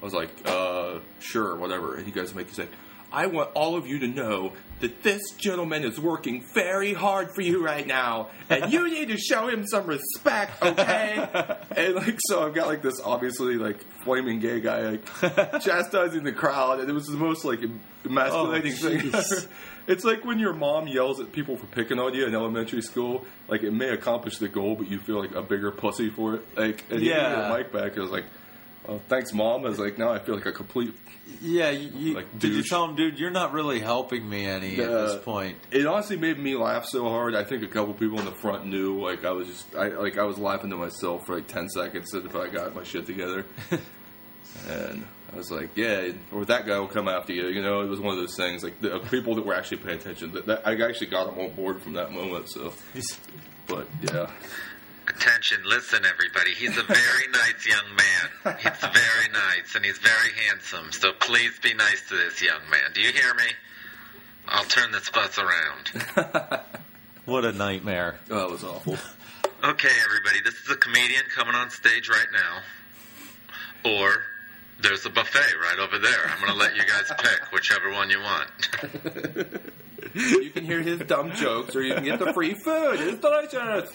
was 0.05 0.13
like, 0.13 0.29
"Uh, 0.45 0.99
sure, 1.19 1.55
whatever." 1.55 1.95
And 1.95 2.05
he 2.05 2.11
goes 2.11 2.33
make 2.35 2.49
he's 2.49 2.59
like, 2.59 2.71
"I 3.13 3.27
want 3.27 3.51
all 3.53 3.75
of 3.77 3.87
you 3.87 3.99
to 3.99 4.07
know 4.07 4.53
that 4.79 5.01
this 5.03 5.21
gentleman 5.37 5.85
is 5.85 5.97
working 5.99 6.43
very 6.53 6.93
hard 6.93 7.29
for 7.33 7.41
you 7.41 7.63
right 7.63 7.87
now, 7.87 8.29
and 8.49 8.73
you 8.73 8.89
need 8.89 9.07
to 9.09 9.17
show 9.17 9.47
him 9.47 9.65
some 9.67 9.85
respect, 9.87 10.61
okay?" 10.61 11.25
and 11.77 11.95
like, 11.95 12.17
so 12.27 12.45
I've 12.45 12.53
got 12.53 12.67
like 12.67 12.81
this 12.81 12.99
obviously 13.03 13.55
like 13.55 13.77
flaming 14.03 14.39
gay 14.39 14.59
guy 14.59 14.81
like 14.89 15.05
chastising 15.61 16.23
the 16.23 16.33
crowd, 16.33 16.79
and 16.79 16.89
it 16.89 16.93
was 16.93 17.05
the 17.07 17.17
most 17.17 17.45
like 17.45 17.59
emasculating 18.05 18.73
Oh, 18.73 19.21
thing. 19.21 19.49
It's 19.85 20.05
like 20.05 20.23
when 20.23 20.39
your 20.39 20.53
mom 20.53 20.87
yells 20.87 21.19
at 21.19 21.33
people 21.33 21.57
for 21.57 21.65
picking 21.67 21.99
on 21.99 22.13
you 22.13 22.25
in 22.25 22.33
elementary 22.33 22.81
school. 22.81 23.25
Like 23.49 23.63
it 23.63 23.71
may 23.71 23.89
accomplish 23.89 24.37
the 24.37 24.47
goal, 24.47 24.75
but 24.75 24.87
you 24.89 24.97
feel 24.99 25.19
like 25.19 25.35
a 25.35 25.41
bigger 25.41 25.71
pussy 25.71 26.09
for 26.09 26.35
it. 26.35 26.45
Like 26.57 26.85
and 26.89 27.01
yeah, 27.01 27.15
Yeah. 27.41 27.49
the 27.49 27.57
mic 27.57 27.73
back. 27.73 27.97
It 27.97 27.99
was 28.01 28.09
like, 28.09 28.23
"Well, 28.87 29.01
thanks, 29.07 29.33
mom." 29.33 29.65
I 29.65 29.69
was 29.69 29.79
like, 29.79 29.97
"Now 29.97 30.09
I 30.11 30.19
feel 30.19 30.35
like 30.35 30.45
a 30.45 30.51
complete." 30.51 30.93
Yeah, 31.41 31.69
you, 31.71 32.15
Like 32.15 32.37
did 32.37 32.53
you 32.53 32.63
tell 32.63 32.85
him, 32.85 32.95
dude? 32.95 33.17
You're 33.19 33.31
not 33.31 33.53
really 33.53 33.79
helping 33.79 34.29
me 34.29 34.45
any 34.45 34.79
at 34.79 34.89
Uh, 34.89 35.07
this 35.07 35.23
point. 35.23 35.57
It 35.71 35.85
honestly 35.85 36.17
made 36.17 36.37
me 36.37 36.55
laugh 36.55 36.85
so 36.85 37.09
hard. 37.09 37.33
I 37.35 37.43
think 37.43 37.63
a 37.63 37.67
couple 37.67 37.93
people 37.93 38.19
in 38.19 38.25
the 38.25 38.31
front 38.31 38.65
knew. 38.65 39.01
Like 39.01 39.25
I 39.25 39.31
was 39.31 39.47
just, 39.47 39.73
I 39.75 39.87
like 39.89 40.17
I 40.17 40.23
was 40.23 40.37
laughing 40.37 40.69
to 40.69 40.77
myself 40.77 41.25
for 41.25 41.35
like 41.35 41.47
ten 41.47 41.69
seconds 41.69 42.13
if 42.13 42.35
I 42.35 42.47
got 42.49 42.75
my 42.75 42.83
shit 42.83 43.05
together. 43.05 43.45
and 44.69 45.05
I 45.33 45.37
was 45.37 45.49
like, 45.51 45.75
"Yeah," 45.75 46.11
or 46.31 46.45
that 46.45 46.65
guy 46.65 46.77
will 46.79 46.87
come 46.87 47.07
after 47.07 47.33
you. 47.33 47.47
You 47.47 47.61
know, 47.61 47.81
it 47.81 47.87
was 47.89 47.99
one 47.99 48.13
of 48.13 48.19
those 48.19 48.35
things. 48.37 48.63
Like 48.63 48.79
the 48.81 48.99
people 48.99 49.35
that 49.35 49.45
were 49.45 49.55
actually 49.55 49.77
paying 49.77 49.99
attention. 49.99 50.31
That, 50.33 50.45
that 50.45 50.67
I 50.67 50.79
actually 50.87 51.07
got 51.07 51.25
them 51.25 51.39
on 51.43 51.51
board 51.55 51.81
from 51.81 51.93
that 51.93 52.11
moment. 52.11 52.49
So, 52.49 52.73
but 53.67 53.87
yeah. 54.01 54.29
Attention, 55.07 55.59
listen, 55.65 56.05
everybody. 56.05 56.53
He's 56.53 56.77
a 56.77 56.83
very 56.83 57.27
nice 57.31 57.67
young 57.67 57.85
man. 57.95 58.57
He's 58.59 58.79
very 58.79 59.29
nice, 59.31 59.75
and 59.75 59.83
he's 59.83 59.97
very 59.97 60.31
handsome. 60.47 60.91
So 60.91 61.11
please 61.19 61.59
be 61.61 61.73
nice 61.73 62.07
to 62.09 62.15
this 62.15 62.41
young 62.41 62.61
man. 62.69 62.91
Do 62.93 63.01
you 63.01 63.11
hear 63.11 63.33
me? 63.35 63.51
I'll 64.47 64.65
turn 64.65 64.91
this 64.91 65.09
bus 65.09 65.37
around. 65.37 66.59
What 67.25 67.45
a 67.45 67.53
nightmare. 67.53 68.19
Oh, 68.29 68.39
that 68.39 68.49
was 68.49 68.63
awful. 68.63 68.97
Okay, 69.63 69.87
everybody. 70.03 70.41
This 70.43 70.55
is 70.55 70.69
a 70.71 70.75
comedian 70.75 71.23
coming 71.33 71.55
on 71.55 71.69
stage 71.69 72.09
right 72.09 72.27
now. 72.33 72.59
Or 73.89 74.21
there's 74.81 75.05
a 75.05 75.09
buffet 75.09 75.55
right 75.61 75.79
over 75.79 75.97
there. 75.99 76.25
I'm 76.27 76.39
going 76.39 76.51
to 76.53 76.57
let 76.57 76.75
you 76.75 76.83
guys 76.85 77.11
pick 77.19 77.51
whichever 77.51 77.91
one 77.91 78.09
you 78.09 78.19
want. 78.19 78.49
you 80.13 80.49
can 80.51 80.65
hear 80.65 80.81
his 80.81 80.99
dumb 81.01 81.31
jokes, 81.33 81.75
or 81.75 81.81
you 81.81 81.93
can 81.95 82.03
get 82.03 82.19
the 82.19 82.33
free 82.33 82.53
food. 82.53 82.99
It's 82.99 83.19
delicious. 83.19 83.89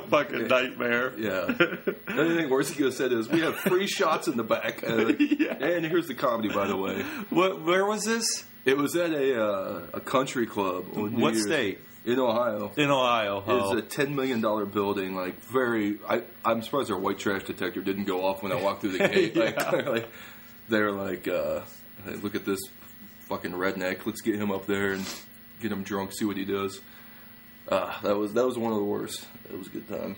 fucking 0.10 0.48
nightmare. 0.48 1.12
Yeah. 1.18 1.46
The 1.46 1.96
only 2.10 2.36
thing 2.36 2.50
worse 2.50 2.68
he 2.70 2.76
could 2.76 2.86
have 2.86 2.94
said 2.94 3.12
is, 3.12 3.28
"We 3.28 3.40
have 3.40 3.56
free 3.56 3.86
shots 3.86 4.28
in 4.28 4.36
the 4.36 4.44
back." 4.44 4.82
Uh, 4.82 5.12
Yeah. 5.18 5.54
And 5.54 5.84
here's 5.84 6.06
the 6.06 6.14
comedy, 6.14 6.48
by 6.48 6.66
the 6.66 6.76
way. 6.76 7.02
What, 7.30 7.62
where 7.62 7.84
was 7.84 8.04
this? 8.04 8.44
It 8.64 8.76
was 8.76 8.94
at 8.96 9.10
a 9.10 9.42
uh, 9.42 9.86
a 9.94 10.00
country 10.00 10.46
club. 10.46 10.86
On 10.96 11.12
New 11.14 11.20
What 11.20 11.34
Year's 11.34 11.46
state? 11.46 11.80
In 12.04 12.18
Ohio. 12.18 12.70
In 12.76 12.90
Ohio. 12.90 13.42
Oh. 13.46 13.76
It's 13.78 13.86
a 13.94 13.96
ten 13.96 14.14
million 14.14 14.40
dollar 14.40 14.66
building. 14.66 15.14
Like 15.14 15.40
very, 15.40 15.98
I, 16.08 16.22
I'm 16.44 16.62
surprised 16.62 16.88
their 16.90 16.96
white 16.98 17.18
trash 17.18 17.44
detector 17.44 17.80
didn't 17.82 18.04
go 18.04 18.24
off 18.24 18.42
when 18.42 18.52
I 18.52 18.56
walked 18.56 18.82
through 18.82 18.98
the 18.98 19.08
gate. 19.08 19.34
Like, 19.36 19.56
like 19.86 20.08
they're 20.68 20.92
like, 20.92 21.26
uh, 21.28 21.60
hey, 22.04 22.16
look 22.16 22.34
at 22.34 22.44
this 22.44 22.60
fucking 23.28 23.52
redneck. 23.52 24.04
Let's 24.04 24.20
get 24.20 24.34
him 24.36 24.50
up 24.50 24.66
there 24.66 24.92
and 24.92 25.04
get 25.60 25.72
him 25.72 25.82
drunk. 25.82 26.12
See 26.12 26.24
what 26.26 26.36
he 26.36 26.44
does. 26.44 26.80
Uh, 27.68 27.92
that 28.02 28.16
was 28.16 28.34
that 28.34 28.44
was 28.46 28.58
one 28.58 28.72
of 28.72 28.78
the 28.78 28.84
worst. 28.84 29.26
It 29.50 29.56
was 29.58 29.68
a 29.68 29.70
good 29.70 29.88
time. 29.88 30.16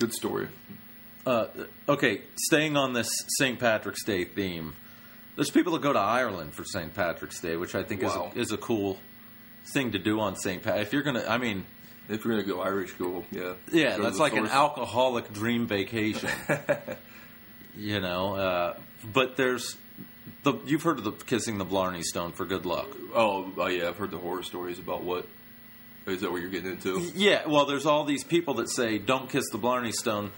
Good 0.00 0.12
story. 0.12 0.48
Uh, 1.24 1.46
okay, 1.88 2.22
staying 2.48 2.76
on 2.76 2.92
this 2.92 3.08
St. 3.38 3.58
Patrick's 3.58 4.04
Day 4.04 4.24
theme, 4.24 4.74
there's 5.36 5.50
people 5.50 5.72
that 5.74 5.80
go 5.82 5.92
to 5.92 5.98
Ireland 5.98 6.52
for 6.54 6.64
St. 6.64 6.92
Patrick's 6.92 7.40
Day, 7.40 7.56
which 7.56 7.74
I 7.74 7.82
think 7.82 8.02
Wow. 8.02 8.32
is 8.34 8.36
a, 8.36 8.40
is 8.40 8.52
a 8.52 8.56
cool 8.58 8.98
thing 9.72 9.92
to 9.92 9.98
do 9.98 10.20
on 10.20 10.36
St. 10.36 10.62
Pat. 10.62 10.80
If 10.80 10.92
you're 10.92 11.02
gonna, 11.02 11.24
I 11.26 11.38
mean, 11.38 11.64
If 12.08 12.24
you're 12.24 12.34
gonna 12.34 12.46
go 12.46 12.60
Irish, 12.60 12.92
go 12.92 13.24
yeah. 13.32 13.54
yeah, 13.72 13.96
Go 13.96 14.02
that's 14.02 14.18
like 14.18 14.34
an 14.34 14.46
alcoholic 14.46 15.32
dream 15.32 15.66
vacation. 15.66 16.30
you 17.76 18.00
know, 18.00 18.34
uh, 18.34 18.76
but 19.12 19.36
there's 19.36 19.76
the 20.42 20.54
you've 20.66 20.82
heard 20.82 20.98
of 20.98 21.04
the 21.04 21.12
kissing 21.12 21.58
the 21.58 21.64
Blarney 21.64 22.02
Stone 22.02 22.32
for 22.32 22.44
good 22.44 22.66
luck. 22.66 22.88
Oh, 23.14 23.52
oh 23.56 23.66
yeah, 23.66 23.88
I've 23.88 23.96
heard 23.96 24.10
the 24.10 24.18
horror 24.18 24.42
stories 24.42 24.78
about 24.78 25.02
what. 25.02 25.26
Is 26.06 26.20
that 26.20 26.30
what 26.30 26.42
you're 26.42 26.50
getting 26.50 26.72
into? 26.72 27.00
Yeah, 27.14 27.48
well, 27.48 27.64
there's 27.64 27.86
all 27.86 28.04
these 28.04 28.24
people 28.24 28.54
that 28.54 28.68
say 28.68 28.98
don't 28.98 29.30
kiss 29.30 29.48
the 29.50 29.56
Blarney 29.56 29.90
Stone 29.92 30.32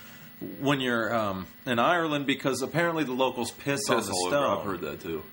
when 0.61 0.81
you're 0.81 1.13
um, 1.13 1.47
in 1.67 1.81
Ireland 1.81 2.25
because 2.27 2.63
apparently 2.63 3.03
the 3.03 3.13
locals 3.15 3.51
piss, 3.51 3.81
on 3.91 3.97
Piss 3.97 4.07
the 4.07 4.15
stone. 4.29 4.35
over. 4.35 4.61
I've 4.61 4.65
heard 4.65 4.81
that 4.83 5.01
too. 5.01 5.25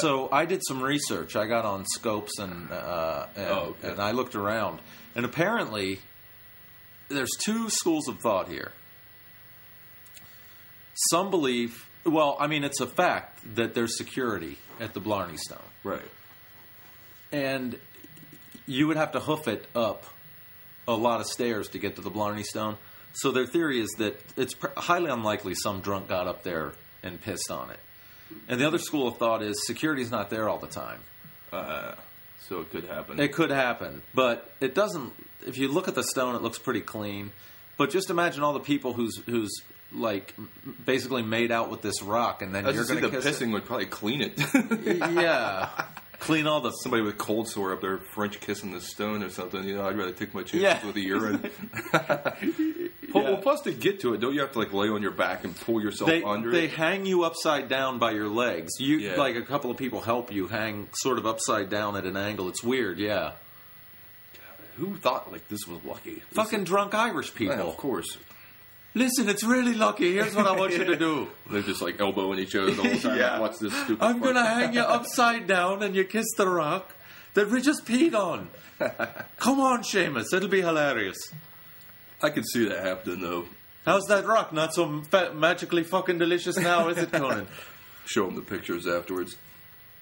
So 0.00 0.28
I 0.32 0.44
did 0.46 0.62
some 0.66 0.82
research. 0.82 1.36
I 1.36 1.46
got 1.46 1.64
on 1.64 1.84
Snopes 1.98 2.30
and 2.38 2.70
uh, 2.72 3.26
and, 3.36 3.46
Oh, 3.50 3.76
okay. 3.78 3.90
and 3.90 4.00
I 4.00 4.10
looked 4.12 4.34
around, 4.34 4.80
and 5.14 5.24
apparently 5.24 6.00
there's 7.08 7.30
two 7.44 7.68
schools 7.70 8.08
of 8.08 8.18
thought 8.20 8.48
here. 8.48 8.72
Some 11.10 11.30
believe, 11.30 11.88
well, 12.04 12.36
I 12.38 12.46
mean, 12.46 12.64
it's 12.64 12.80
a 12.80 12.86
fact 12.86 13.56
that 13.56 13.74
there's 13.74 13.96
security 13.98 14.58
at 14.80 14.94
the 14.94 15.00
Blarney 15.00 15.36
Stone, 15.36 15.58
Right. 15.82 16.00
and 17.32 17.78
you 18.66 18.86
would 18.86 18.96
have 18.96 19.12
to 19.12 19.20
hoof 19.20 19.48
it 19.48 19.66
up 19.74 20.04
a 20.86 20.94
lot 20.94 21.20
of 21.20 21.26
stairs 21.26 21.68
to 21.70 21.78
get 21.78 21.96
to 21.96 22.02
the 22.02 22.10
Blarney 22.10 22.42
Stone. 22.44 22.76
So 23.14 23.30
their 23.32 23.46
theory 23.46 23.80
is 23.80 23.88
that 23.98 24.20
it's 24.36 24.54
pr- 24.54 24.68
highly 24.76 25.10
unlikely 25.10 25.54
some 25.54 25.80
drunk 25.80 26.08
got 26.08 26.26
up 26.26 26.42
there 26.42 26.72
and 27.02 27.20
pissed 27.20 27.50
on 27.50 27.70
it. 27.70 27.78
And 28.48 28.60
the 28.60 28.66
other 28.66 28.78
school 28.78 29.06
of 29.08 29.18
thought 29.18 29.42
is 29.42 29.54
security's 29.66 30.10
not 30.10 30.30
there 30.30 30.48
all 30.48 30.58
the 30.58 30.66
time. 30.66 31.00
Uh, 31.52 31.92
so 32.48 32.60
it 32.60 32.70
could 32.70 32.84
happen. 32.84 33.20
It 33.20 33.32
could 33.32 33.50
happen, 33.50 34.02
but 34.14 34.52
it 34.60 34.74
doesn't. 34.74 35.12
If 35.46 35.56
you 35.58 35.68
look 35.68 35.88
at 35.88 35.94
the 35.94 36.02
stone, 36.02 36.34
it 36.34 36.42
looks 36.42 36.58
pretty 36.58 36.80
clean. 36.80 37.30
But 37.76 37.90
just 37.90 38.10
imagine 38.10 38.42
all 38.42 38.52
the 38.52 38.60
people 38.60 38.92
who's 38.92 39.16
who's 39.26 39.62
like 39.92 40.34
basically 40.84 41.22
made 41.22 41.50
out 41.52 41.70
with 41.70 41.82
this 41.82 42.02
rock, 42.02 42.42
and 42.42 42.54
then 42.54 42.64
you're 42.64 42.84
going 42.84 43.00
the 43.00 43.10
to 43.10 43.20
kiss 43.20 43.40
pissing 43.40 43.52
would 43.52 43.64
probably 43.64 43.86
clean 43.86 44.20
it. 44.20 44.34
it. 44.36 44.98
Yeah, 45.14 45.68
clean 46.24 46.46
all 46.46 46.60
the. 46.60 46.70
Somebody 46.70 47.02
with 47.02 47.16
cold 47.18 47.48
sore 47.48 47.72
up 47.72 47.80
there, 47.80 47.98
French 47.98 48.40
kissing 48.40 48.72
the 48.72 48.80
stone 48.80 49.22
or 49.22 49.30
something. 49.30 49.62
You 49.64 49.76
know, 49.76 49.86
I'd 49.88 49.96
rather 49.96 50.12
take 50.12 50.34
my 50.34 50.42
chances 50.42 50.60
Yeah. 50.62 50.84
with 50.84 50.94
the 50.94 51.02
urine. 51.02 51.50
Well, 53.14 53.22
well, 53.22 53.36
plus 53.36 53.60
to 53.60 53.72
get 53.72 54.00
to 54.00 54.12
it, 54.14 54.20
don't 54.20 54.34
you 54.34 54.40
have 54.40 54.50
to 54.54 54.58
like 54.58 54.72
lay 54.72 54.88
on 54.88 55.00
your 55.00 55.12
back 55.12 55.44
and 55.44 55.54
pull 55.54 55.80
yourself 55.80 56.10
They, 56.10 56.24
under 56.24 56.50
they 56.50 56.64
it? 56.64 56.72
hang 56.72 57.06
you 57.06 57.22
upside 57.22 57.68
down 57.68 58.00
by 58.00 58.10
your 58.10 58.26
legs. 58.28 58.72
You 58.80 58.96
Yeah. 58.98 59.14
like 59.14 59.36
a 59.36 59.42
couple 59.42 59.70
of 59.70 59.76
people 59.76 60.00
help 60.00 60.32
you 60.32 60.48
hang 60.48 60.88
sort 60.94 61.18
of 61.18 61.24
upside 61.24 61.70
down 61.70 61.94
at 61.96 62.06
an 62.06 62.16
angle. 62.16 62.48
It's 62.48 62.64
weird, 62.64 62.98
yeah. 62.98 63.32
Who 64.78 64.96
thought 64.96 65.30
like 65.30 65.46
this 65.46 65.60
was 65.68 65.78
lucky? 65.84 66.14
This- 66.14 66.22
Fucking 66.32 66.64
drunk 66.64 66.92
Irish 66.92 67.28
Yeah, 67.38 67.50
people. 67.52 67.68
of 67.70 67.76
course. 67.76 68.18
Listen, 68.94 69.28
it's 69.28 69.42
really 69.42 69.74
lucky. 69.74 70.14
Here's 70.14 70.36
what 70.36 70.46
I 70.46 70.52
want 70.56 70.72
you 70.72 70.84
to 70.84 70.96
do. 70.96 71.28
They're 71.50 71.62
just 71.62 71.82
like 71.82 72.00
elbowing 72.00 72.38
each 72.38 72.54
other 72.54 72.70
the 72.70 72.82
whole 72.82 72.98
time. 73.00 73.18
Yeah. 73.18 73.40
Watch 73.40 73.58
this 73.58 73.72
stupid. 73.72 74.02
I'm 74.04 74.20
gonna 74.20 74.44
hang 74.44 74.72
you 74.74 74.80
upside 74.82 75.46
down 75.48 75.82
and 75.82 75.96
you 75.96 76.04
kiss 76.04 76.26
the 76.36 76.48
rock 76.48 76.94
that 77.34 77.50
we 77.50 77.60
just 77.60 77.84
peed 77.84 78.14
on. 78.14 78.48
Come 79.38 79.58
on, 79.60 79.82
Seamus, 79.82 80.32
it'll 80.32 80.48
be 80.48 80.60
hilarious. 80.60 81.16
I 82.22 82.30
could 82.30 82.44
see 82.46 82.68
that 82.68 82.84
happening 82.84 83.20
though. 83.20 83.46
How's 83.84 84.04
that 84.04 84.24
rock? 84.26 84.52
Not 84.52 84.72
so 84.74 85.02
fa- 85.02 85.32
magically 85.34 85.82
fucking 85.82 86.18
delicious 86.18 86.56
now, 86.56 86.88
is 86.88 86.96
it, 86.98 87.12
Conan? 87.12 87.48
Show 88.06 88.26
them 88.26 88.36
the 88.36 88.42
pictures 88.42 88.86
afterwards. 88.86 89.36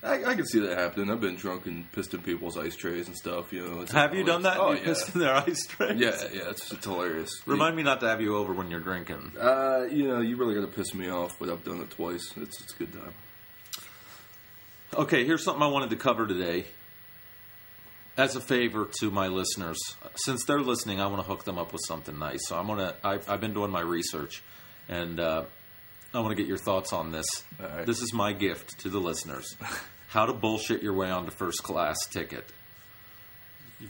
I, 0.04 0.24
I 0.24 0.34
can 0.34 0.44
see 0.46 0.58
that 0.60 0.76
happening. 0.76 1.10
I've 1.10 1.20
been 1.20 1.36
drunk 1.36 1.66
and 1.66 1.90
pissed 1.92 2.12
in 2.12 2.22
people's 2.22 2.58
ice 2.58 2.74
trays 2.74 3.06
and 3.06 3.16
stuff. 3.16 3.52
You 3.52 3.66
know. 3.66 3.80
It's 3.82 3.92
have 3.92 4.14
you 4.14 4.24
done 4.24 4.42
that? 4.42 4.58
Oh 4.58 4.72
you 4.72 4.78
yeah. 4.78 4.84
pissed 4.84 5.14
in 5.14 5.20
their 5.20 5.34
ice 5.34 5.66
trays? 5.66 5.98
Yeah, 5.98 6.16
yeah, 6.32 6.50
it's, 6.50 6.72
it's 6.72 6.84
hilarious. 6.84 7.30
Remind 7.46 7.76
me 7.76 7.84
not 7.84 8.00
to 8.00 8.08
have 8.08 8.20
you 8.20 8.36
over 8.36 8.52
when 8.52 8.70
you're 8.70 8.80
drinking. 8.80 9.32
Uh, 9.40 9.86
you 9.88 10.08
know, 10.08 10.20
you 10.20 10.36
really 10.36 10.54
got 10.54 10.62
to 10.62 10.66
piss 10.66 10.92
me 10.92 11.08
off, 11.08 11.38
but 11.38 11.48
I've 11.48 11.64
done 11.64 11.80
it 11.80 11.90
twice. 11.90 12.32
It's 12.36 12.60
it's 12.60 12.74
a 12.74 12.78
good 12.78 12.92
time. 12.92 13.14
Okay, 14.94 15.24
here's 15.24 15.44
something 15.44 15.62
I 15.62 15.68
wanted 15.68 15.90
to 15.90 15.96
cover 15.96 16.26
today. 16.26 16.66
As 18.14 18.36
a 18.36 18.40
favor 18.42 18.90
to 19.00 19.10
my 19.10 19.28
listeners, 19.28 19.78
since 20.16 20.44
they're 20.44 20.60
listening, 20.60 21.00
I 21.00 21.06
want 21.06 21.22
to 21.22 21.26
hook 21.26 21.44
them 21.44 21.56
up 21.56 21.72
with 21.72 21.80
something 21.86 22.18
nice. 22.18 22.40
So 22.46 22.58
I'm 22.58 22.66
gonna. 22.66 22.94
I've, 23.02 23.28
I've 23.30 23.40
been 23.40 23.54
doing 23.54 23.70
my 23.70 23.80
research, 23.80 24.42
and 24.88 25.18
uh, 25.18 25.44
I 26.12 26.20
want 26.20 26.30
to 26.30 26.34
get 26.34 26.46
your 26.46 26.58
thoughts 26.58 26.92
on 26.92 27.10
this. 27.10 27.24
All 27.58 27.68
right. 27.68 27.86
This 27.86 28.02
is 28.02 28.12
my 28.12 28.34
gift 28.34 28.80
to 28.80 28.90
the 28.90 28.98
listeners: 28.98 29.56
how 30.12 30.26
to 30.26 30.32
bullshit 30.32 30.82
your 30.82 30.92
way 30.92 31.10
onto 31.10 31.30
first 31.30 31.62
class 31.62 31.96
ticket. 32.10 32.44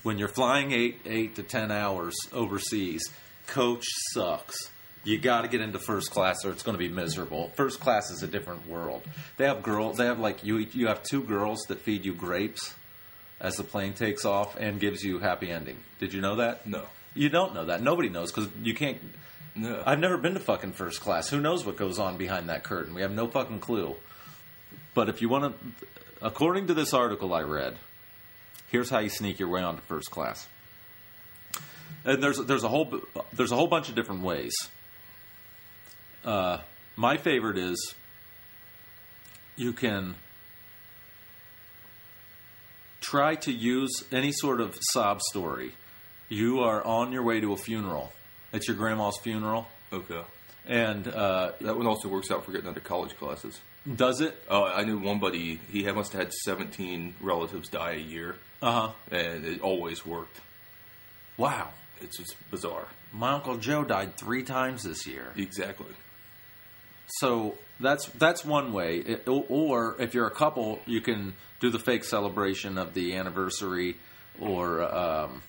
When 0.03 0.19
you're 0.19 0.29
flying 0.29 0.73
eight 0.73 1.01
eight 1.05 1.35
to 1.37 1.43
ten 1.43 1.71
hours 1.71 2.15
overseas, 2.33 3.03
coach 3.47 3.85
sucks. 4.13 4.71
You 5.05 5.19
got 5.19 5.43
to 5.43 5.49
get 5.49 5.61
into 5.61 5.81
first 5.81 6.11
class, 6.13 6.45
or 6.45 6.51
it's 6.53 6.63
going 6.63 6.75
to 6.75 6.79
be 6.79 6.89
miserable. 6.89 7.51
First 7.57 7.81
class 7.81 8.09
is 8.11 8.23
a 8.23 8.29
different 8.29 8.69
world. 8.69 9.03
They 9.37 9.47
have 9.47 9.63
girls. 9.63 9.99
They 9.99 10.07
have 10.07 10.21
like 10.21 10.45
you. 10.45 10.59
You 10.59 10.87
have 10.87 11.03
two 11.03 11.23
girls 11.25 11.63
that 11.69 11.81
feed 11.81 12.05
you 12.05 12.15
grapes 12.15 12.73
as 13.41 13.57
the 13.57 13.65
plane 13.65 13.93
takes 13.93 14.25
off 14.25 14.55
and 14.57 14.79
gives 14.79 15.03
you 15.03 15.19
happy 15.19 15.51
ending. 15.51 15.77
Did 15.99 16.13
you 16.15 16.21
know 16.21 16.37
that? 16.37 16.67
No, 16.69 16.85
You 17.15 17.29
don't 17.29 17.53
know 17.53 17.65
that. 17.67 17.83
Nobody 17.83 18.09
knows 18.09 18.31
because 18.33 18.49
you 18.63 18.75
can't. 18.75 18.99
no. 19.57 19.83
I've 19.85 19.99
never 19.99 20.17
been 20.17 20.35
to 20.35 20.41
fucking 20.41 20.73
first 20.73 21.01
class. 21.01 21.29
Who 21.29 21.41
knows 21.41 21.67
what 21.67 21.77
goes 21.77 21.99
on 21.99 22.17
behind 22.17 22.49
that 22.49 22.63
curtain? 22.63 22.95
We 22.95 23.03
have 23.03 23.11
no 23.13 23.27
fucking 23.27 23.59
clue. 23.59 23.97
But 24.95 25.09
if 25.09 25.21
you 25.21 25.29
want 25.29 25.53
to, 25.61 25.75
according 26.23 26.69
to 26.69 26.75
this 26.75 26.95
article 26.95 27.35
I 27.35 27.43
read, 27.43 27.77
here's 28.71 28.89
how 28.91 29.01
you 29.01 29.09
sneak 29.09 29.39
your 29.39 29.49
way 29.49 29.63
onto 29.63 29.83
first 29.83 30.11
class. 30.11 30.49
And 32.05 32.23
there's 32.23 32.39
there's 32.39 32.65
a 32.65 32.69
whole 32.69 33.01
there's 33.33 33.53
a 33.53 33.57
whole 33.57 33.69
bunch 33.69 33.89
of 33.89 33.95
different 33.95 34.23
ways. 34.23 34.55
Uh, 36.25 36.59
my 36.97 37.17
favorite 37.17 37.59
is 37.59 37.95
you 39.57 39.73
can 39.73 40.17
try 43.01 43.35
to 43.35 43.53
use 43.53 43.91
any 44.11 44.33
sort 44.33 44.61
of 44.61 44.77
sob 44.93 45.21
story. 45.21 45.73
You 46.29 46.61
are 46.61 46.85
on 46.85 47.13
your 47.13 47.23
way 47.23 47.41
to 47.41 47.53
a 47.53 47.57
funeral. 47.57 48.13
It's 48.53 48.67
your 48.69 48.77
grandma's 48.77 49.19
funeral, 49.23 49.67
okay. 49.93 50.23
and 50.67 51.07
uh, 51.09 51.53
That 51.61 51.77
one 51.77 51.87
also 51.87 52.09
works 52.09 52.31
out 52.31 52.45
for 52.45 52.53
getting 52.53 52.69
into 52.69 52.81
college 52.81 53.17
classes. 53.17 53.61
Does 53.97 54.21
it? 54.21 54.41
Oh, 54.49 54.65
I 54.65 54.85
knew 54.85 54.99
one 54.99 55.19
buddy. 55.19 55.59
He 55.71 55.83
had, 55.85 55.95
must 55.97 56.13
have 56.13 56.21
had 56.23 56.33
seventeen 56.33 57.15
relatives 57.21 57.69
die 57.69 57.93
a 57.93 57.97
year, 57.99 58.37
Uh 58.61 58.73
huh. 58.73 58.91
and 59.11 59.45
it 59.45 59.61
always 59.61 60.05
worked. 60.07 60.41
Wow. 61.37 61.71
It's 62.01 62.17
just 62.19 62.35
bizarre. 62.51 62.89
My 63.13 63.33
uncle 63.33 63.57
Joe 63.59 63.85
died 63.85 64.17
three 64.17 64.43
times 64.43 64.83
this 64.83 65.07
year. 65.07 65.33
Exactly. 65.37 65.93
So 67.19 67.57
that's 67.79 68.07
that's 68.11 68.45
one 68.45 68.73
way. 68.73 68.99
It- 68.99 69.29
or- 69.29 69.45
or 69.49 69.97
if 70.01 70.15
you're 70.15 70.27
a 70.27 70.31
couple, 70.31 70.81
you 70.87 71.01
can 71.01 71.35
do 71.61 71.71
the 71.71 71.79
fake 71.79 72.03
celebration 72.05 72.79
of 72.79 72.95
the 72.95 73.15
anniversary 73.17 73.99
or 74.41 74.83
um, 74.83 75.43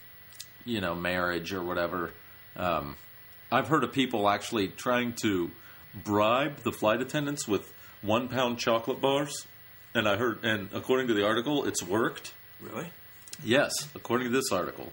you 0.66 0.80
know 0.82 0.94
marriage 0.96 1.54
or 1.54 1.64
whatever. 1.64 2.12
Um, 2.56 2.96
I've 3.52 3.68
heard 3.68 3.84
of 3.84 3.92
people 3.94 4.30
actually 4.30 4.68
trying 4.68 5.14
to 5.24 5.50
bribe 5.96 6.58
the 6.64 6.72
flight 6.72 7.02
attendants 7.02 7.48
with 7.48 7.73
one 8.04 8.28
pound 8.28 8.60
chocolate 8.60 9.02
bars, 9.02 9.48
and 9.96 10.08
I 10.08 10.16
heard, 10.18 10.44
and 10.46 10.70
according 10.74 11.08
to 11.08 11.14
the 11.16 11.26
article, 11.26 11.64
it's 11.66 11.82
worked. 11.82 12.34
Really? 12.62 12.88
Yes, 13.44 13.72
according 13.96 14.28
to 14.28 14.34
this 14.34 14.52
article, 14.52 14.92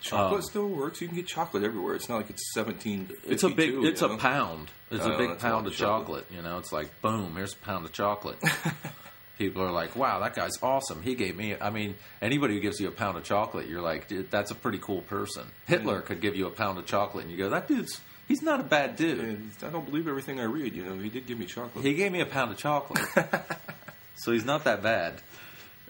Chocolate 0.00 0.40
Um, 0.40 0.42
still 0.42 0.68
works. 0.68 1.00
You 1.02 1.08
can 1.08 1.16
get 1.16 1.26
chocolate 1.26 1.62
everywhere. 1.62 1.94
It's 1.94 2.08
not 2.08 2.16
like 2.16 2.30
it's 2.30 2.54
seventeen. 2.54 3.10
it's 3.26 3.42
a 3.42 3.48
big, 3.50 3.74
it's 3.84 4.00
you 4.00 4.06
a 4.08 4.16
pound. 4.16 4.70
It's 4.90 5.04
a 5.04 5.12
Oh, 5.14 5.18
big 5.18 5.30
a 5.30 5.34
pound 5.34 5.64
lot 5.64 5.72
of 5.72 5.76
chocolate. 5.76 6.24
chocolate. 6.24 6.26
You 6.34 6.40
know, 6.42 6.56
it's 6.58 6.72
like 6.72 6.88
boom, 7.02 7.34
here's 7.36 7.52
a 7.52 7.56
pound 7.58 7.84
of 7.84 7.92
chocolate. 7.92 8.38
People 9.38 9.62
are 9.62 9.70
like, 9.70 9.96
wow, 9.96 10.20
that 10.20 10.34
guy's 10.34 10.62
awesome. 10.62 11.02
He 11.02 11.14
gave 11.14 11.34
me. 11.36 11.56
I 11.58 11.70
mean, 11.70 11.94
anybody 12.20 12.54
who 12.54 12.60
gives 12.60 12.78
you 12.78 12.88
a 12.88 12.90
pound 12.90 13.16
of 13.16 13.24
chocolate, 13.24 13.68
you're 13.68 13.80
like, 13.80 14.06
dude, 14.06 14.30
that's 14.30 14.50
a 14.50 14.54
pretty 14.54 14.76
cool 14.78 15.00
person. 15.02 15.44
Hitler 15.66 16.02
could 16.02 16.20
give 16.20 16.36
you 16.36 16.46
a 16.46 16.50
pound 16.50 16.78
of 16.78 16.84
chocolate, 16.86 17.24
and 17.24 17.32
you 17.32 17.38
go, 17.38 17.48
that 17.50 17.66
dude's. 17.66 18.00
He's 18.30 18.42
not 18.42 18.60
a 18.60 18.62
bad 18.62 18.94
dude. 18.94 19.50
I 19.60 19.70
don't 19.70 19.84
believe 19.84 20.06
everything 20.06 20.38
I 20.38 20.44
read. 20.44 20.76
You 20.76 20.84
know, 20.84 20.96
he 20.96 21.08
did 21.08 21.26
give 21.26 21.36
me 21.36 21.46
chocolate. 21.46 21.84
He 21.84 21.94
gave 21.94 22.12
me 22.12 22.20
a 22.20 22.26
pound 22.26 22.52
of 22.52 22.58
chocolate, 22.58 23.04
so 24.14 24.30
he's 24.30 24.44
not 24.44 24.62
that 24.62 24.84
bad. 24.84 25.20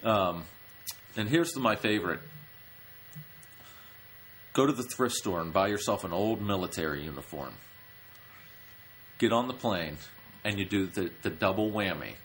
Um, 0.03 0.45
and 1.15 1.29
here's 1.29 1.55
my 1.55 1.75
favorite: 1.75 2.19
go 4.53 4.65
to 4.65 4.73
the 4.73 4.81
thrift 4.81 5.13
store 5.13 5.39
and 5.39 5.53
buy 5.53 5.67
yourself 5.67 6.03
an 6.03 6.13
old 6.13 6.41
military 6.41 7.03
uniform. 7.03 7.53
Get 9.19 9.31
on 9.31 9.47
the 9.47 9.53
plane, 9.53 9.97
and 10.43 10.57
you 10.57 10.65
do 10.65 10.87
the, 10.87 11.11
the 11.21 11.29
double 11.29 11.69
whammy. 11.69 12.15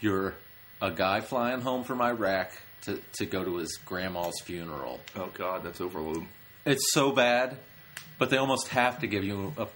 You're 0.00 0.36
a 0.80 0.90
guy 0.90 1.20
flying 1.20 1.60
home 1.60 1.84
from 1.84 2.00
Iraq 2.00 2.50
to, 2.84 2.98
to 3.18 3.26
go 3.26 3.44
to 3.44 3.56
his 3.56 3.78
grandma's 3.84 4.40
funeral. 4.42 5.00
oh 5.16 5.28
God, 5.34 5.64
that's 5.64 5.82
overload. 5.82 6.24
It's 6.64 6.94
so 6.94 7.12
bad. 7.12 7.58
But 8.18 8.30
they 8.30 8.36
almost 8.36 8.68
have 8.68 9.00
to 9.00 9.06
give 9.06 9.24
you 9.24 9.52
a, 9.56 9.66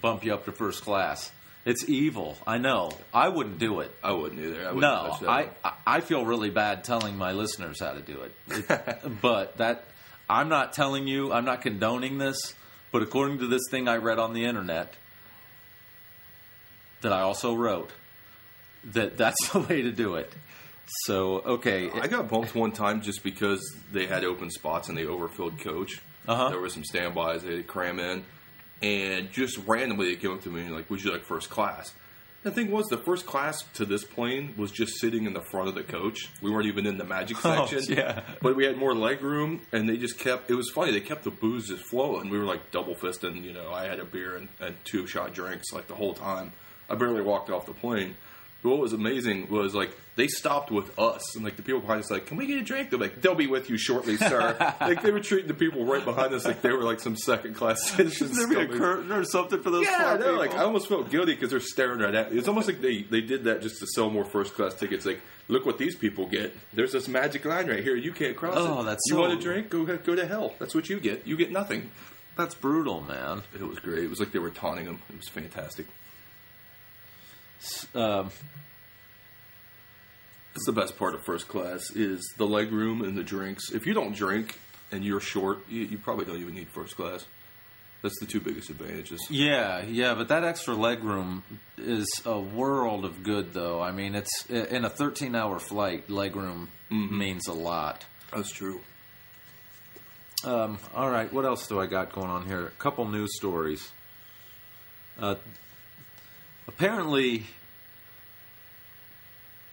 bump 0.00 0.24
you 0.24 0.34
up 0.34 0.44
to 0.46 0.52
first 0.52 0.82
class. 0.82 1.30
It's 1.64 1.88
evil. 1.88 2.38
I 2.46 2.58
know. 2.58 2.92
I 3.12 3.28
wouldn't 3.28 3.58
do 3.58 3.80
it. 3.80 3.90
I 4.02 4.12
wouldn't 4.12 4.40
either. 4.40 4.60
I 4.68 4.72
wouldn't 4.72 4.80
No, 4.80 5.18
I. 5.28 5.48
I 5.84 6.00
feel 6.00 6.24
really 6.24 6.50
bad 6.50 6.84
telling 6.84 7.16
my 7.16 7.32
listeners 7.32 7.80
how 7.80 7.92
to 7.92 8.00
do 8.00 8.20
it. 8.22 8.32
It- 8.48 9.20
but 9.20 9.56
that 9.56 9.84
I'm 10.30 10.48
not 10.48 10.74
telling 10.74 11.08
you. 11.08 11.32
I'm 11.32 11.44
not 11.44 11.62
condoning 11.62 12.18
this. 12.18 12.54
But 12.92 13.02
according 13.02 13.40
to 13.40 13.48
this 13.48 13.62
thing 13.70 13.88
I 13.88 13.96
read 13.96 14.20
on 14.20 14.32
the 14.32 14.44
internet, 14.44 14.94
that 17.00 17.12
I 17.12 17.22
also 17.22 17.54
wrote, 17.54 17.90
that 18.92 19.16
that's 19.16 19.48
the 19.50 19.60
way 19.60 19.82
to 19.82 19.90
do 19.90 20.14
it. 20.14 20.32
So 21.04 21.40
okay, 21.40 21.90
I 21.90 22.06
got 22.06 22.28
bumped 22.28 22.54
one 22.54 22.70
time 22.70 23.02
just 23.02 23.24
because 23.24 23.60
they 23.90 24.06
had 24.06 24.24
open 24.24 24.50
spots 24.50 24.88
and 24.88 24.96
they 24.96 25.04
overfilled 25.04 25.58
coach. 25.58 26.00
Uh-huh. 26.28 26.48
There 26.50 26.60
were 26.60 26.68
some 26.68 26.84
standbys 26.84 27.42
they 27.42 27.48
had 27.48 27.56
to 27.58 27.62
cram 27.62 27.98
in, 27.98 28.24
and 28.82 29.30
just 29.32 29.58
randomly 29.66 30.08
they 30.14 30.16
came 30.20 30.32
up 30.32 30.42
to 30.42 30.50
me 30.50 30.62
and 30.62 30.74
like, 30.74 30.90
"Would 30.90 31.02
you 31.02 31.12
like 31.12 31.24
first 31.24 31.50
class?" 31.50 31.94
The 32.42 32.50
thing 32.52 32.70
was, 32.70 32.86
the 32.86 32.98
first 32.98 33.26
class 33.26 33.60
to 33.74 33.84
this 33.84 34.04
plane 34.04 34.54
was 34.56 34.70
just 34.70 35.00
sitting 35.00 35.24
in 35.26 35.32
the 35.32 35.40
front 35.40 35.66
of 35.68 35.74
the 35.74 35.82
coach. 35.82 36.28
We 36.40 36.48
weren't 36.52 36.66
even 36.66 36.86
in 36.86 36.96
the 36.96 37.04
magic 37.04 37.38
Oh, 37.44 37.66
section. 37.66 37.96
yeah. 37.96 38.20
But 38.40 38.54
we 38.54 38.64
had 38.64 38.76
more 38.76 38.94
leg 38.94 39.20
room, 39.22 39.62
and 39.72 39.88
they 39.88 39.96
just 39.96 40.18
kept. 40.20 40.48
It 40.50 40.54
was 40.54 40.70
funny. 40.72 40.92
They 40.92 41.00
kept 41.00 41.24
the 41.24 41.32
booze 41.32 41.68
just 41.68 41.82
flowing. 41.84 42.28
We 42.28 42.38
were 42.38 42.44
like 42.44 42.70
double 42.70 42.94
fisting. 42.94 43.42
You 43.42 43.52
know, 43.52 43.72
I 43.72 43.86
had 43.86 43.98
a 43.98 44.04
beer 44.04 44.36
and, 44.36 44.48
and 44.60 44.76
two 44.84 45.06
shot 45.08 45.34
drinks 45.34 45.72
like 45.72 45.88
the 45.88 45.94
whole 45.96 46.14
time. 46.14 46.52
I 46.88 46.94
barely 46.94 47.22
walked 47.22 47.50
off 47.50 47.66
the 47.66 47.74
plane. 47.74 48.14
But 48.66 48.72
what 48.72 48.80
was 48.80 48.92
amazing 48.92 49.48
was 49.48 49.76
like 49.76 49.96
they 50.16 50.26
stopped 50.26 50.72
with 50.72 50.98
us, 50.98 51.36
and 51.36 51.44
like 51.44 51.54
the 51.54 51.62
people 51.62 51.80
behind 51.80 52.00
us, 52.00 52.10
like, 52.10 52.26
"Can 52.26 52.36
we 52.36 52.46
get 52.48 52.58
a 52.58 52.64
drink?" 52.64 52.90
They're 52.90 52.98
like, 52.98 53.20
"They'll 53.22 53.36
be 53.36 53.46
with 53.46 53.70
you 53.70 53.78
shortly, 53.78 54.16
sir." 54.16 54.56
like 54.80 55.02
they 55.02 55.12
were 55.12 55.20
treating 55.20 55.46
the 55.46 55.54
people 55.54 55.84
right 55.84 56.04
behind 56.04 56.34
us 56.34 56.44
like 56.44 56.62
they 56.62 56.72
were 56.72 56.82
like 56.82 56.98
some 56.98 57.16
second 57.16 57.54
class 57.54 57.80
citizens. 57.90 58.36
there 58.36 58.48
be 58.48 58.56
a 58.56 58.66
curtain 58.66 59.12
or 59.12 59.22
something 59.22 59.62
for 59.62 59.70
those 59.70 59.84
Yeah, 59.86 60.16
poor 60.16 60.26
no, 60.26 60.32
like 60.32 60.50
people? 60.50 60.60
I 60.64 60.66
almost 60.66 60.88
felt 60.88 61.10
guilty 61.12 61.34
because 61.34 61.50
they're 61.50 61.60
staring 61.60 62.00
right 62.00 62.12
at 62.12 62.32
me. 62.32 62.38
It's 62.40 62.48
almost 62.48 62.66
like 62.66 62.80
they, 62.80 63.02
they 63.02 63.20
did 63.20 63.44
that 63.44 63.62
just 63.62 63.78
to 63.78 63.86
sell 63.86 64.10
more 64.10 64.24
first 64.24 64.54
class 64.54 64.74
tickets. 64.74 65.06
Like, 65.06 65.20
look 65.46 65.64
what 65.64 65.78
these 65.78 65.94
people 65.94 66.26
get. 66.26 66.52
There's 66.74 66.90
this 66.90 67.06
magic 67.06 67.44
line 67.44 67.68
right 67.68 67.84
here. 67.84 67.94
You 67.94 68.10
can't 68.10 68.36
cross 68.36 68.56
it. 68.56 68.62
Oh, 68.62 68.82
that's 68.82 69.02
you 69.06 69.14
so- 69.14 69.20
want 69.20 69.32
a 69.32 69.40
drink? 69.40 69.70
Go 69.70 69.84
go 69.84 70.16
to 70.16 70.26
hell. 70.26 70.54
That's 70.58 70.74
what 70.74 70.88
you 70.88 70.98
get. 70.98 71.24
You 71.24 71.36
get 71.36 71.52
nothing. 71.52 71.92
That's 72.36 72.56
brutal, 72.56 73.00
man. 73.02 73.42
It 73.54 73.62
was 73.62 73.78
great. 73.78 74.00
It 74.02 74.10
was 74.10 74.18
like 74.18 74.32
they 74.32 74.40
were 74.40 74.50
taunting 74.50 74.86
him. 74.86 74.98
It 75.08 75.16
was 75.18 75.28
fantastic. 75.28 75.86
Um, 77.94 78.30
That's 80.54 80.66
the 80.66 80.72
best 80.72 80.96
part 80.96 81.14
of 81.14 81.24
first 81.24 81.48
class 81.48 81.90
is 81.90 82.34
the 82.36 82.46
leg 82.46 82.72
room 82.72 83.02
and 83.02 83.16
the 83.16 83.22
drinks. 83.22 83.70
If 83.72 83.86
you 83.86 83.94
don't 83.94 84.14
drink 84.14 84.58
and 84.92 85.04
you're 85.04 85.20
short, 85.20 85.68
you, 85.68 85.82
you 85.82 85.98
probably 85.98 86.24
don't 86.24 86.40
even 86.40 86.54
need 86.54 86.68
first 86.68 86.96
class. 86.96 87.26
That's 88.02 88.18
the 88.20 88.26
two 88.26 88.40
biggest 88.40 88.70
advantages. 88.70 89.20
Yeah, 89.30 89.82
yeah, 89.82 90.14
but 90.14 90.28
that 90.28 90.44
extra 90.44 90.74
leg 90.74 91.02
room 91.02 91.42
is 91.76 92.06
a 92.24 92.38
world 92.38 93.04
of 93.04 93.22
good, 93.24 93.52
though. 93.52 93.80
I 93.80 93.90
mean, 93.90 94.14
it's 94.14 94.46
in 94.46 94.84
a 94.84 94.90
13-hour 94.90 95.58
flight. 95.58 96.08
Leg 96.08 96.36
room 96.36 96.68
means 96.90 97.48
a 97.48 97.52
lot. 97.52 98.04
That's 98.32 98.52
true. 98.52 98.80
Um, 100.44 100.78
all 100.94 101.10
right, 101.10 101.32
what 101.32 101.44
else 101.44 101.66
do 101.66 101.80
I 101.80 101.86
got 101.86 102.12
going 102.12 102.28
on 102.28 102.46
here? 102.46 102.66
A 102.66 102.70
couple 102.82 103.08
news 103.08 103.34
stories. 103.36 103.90
Uh, 105.18 105.36
apparently, 106.68 107.44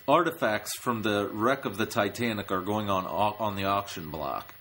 artifacts 0.07 0.75
from 0.77 1.01
the 1.01 1.29
wreck 1.31 1.65
of 1.65 1.77
the 1.77 1.85
Titanic 1.85 2.51
are 2.51 2.61
going 2.61 2.89
on 2.89 3.05
au- 3.05 3.35
on 3.39 3.55
the 3.55 3.65
auction 3.65 4.09
block, 4.09 4.53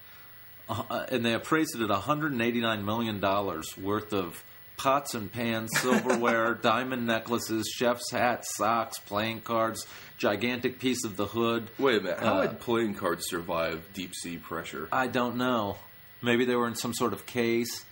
uh, 0.68 1.06
and 1.10 1.24
they 1.24 1.34
appraised 1.34 1.74
it 1.74 1.82
at 1.82 1.90
189 1.90 2.84
million 2.84 3.20
dollars 3.20 3.76
worth 3.76 4.12
of 4.12 4.42
pots 4.76 5.14
and 5.14 5.30
pans, 5.32 5.70
silverware, 5.78 6.54
diamond 6.54 7.06
necklaces, 7.06 7.68
chef's 7.74 8.10
hats, 8.10 8.48
socks, 8.56 8.98
playing 9.00 9.40
cards, 9.40 9.86
gigantic 10.18 10.78
piece 10.78 11.04
of 11.04 11.16
the 11.16 11.26
hood. 11.26 11.68
Wait 11.78 11.98
a 11.98 12.00
minute. 12.00 12.18
How 12.20 12.38
Uh, 12.38 12.42
had 12.42 12.60
playing 12.60 12.94
cards 12.94 13.24
survive 13.28 13.86
deep 13.92 14.14
sea 14.14 14.38
pressure? 14.38 14.88
I 14.92 15.06
don't 15.08 15.36
know. 15.36 15.78
Maybe 16.20 16.44
they 16.44 16.54
were 16.56 16.68
in 16.68 16.76
some 16.76 16.94
sort 16.94 17.12
of 17.12 17.26
case. 17.26 17.84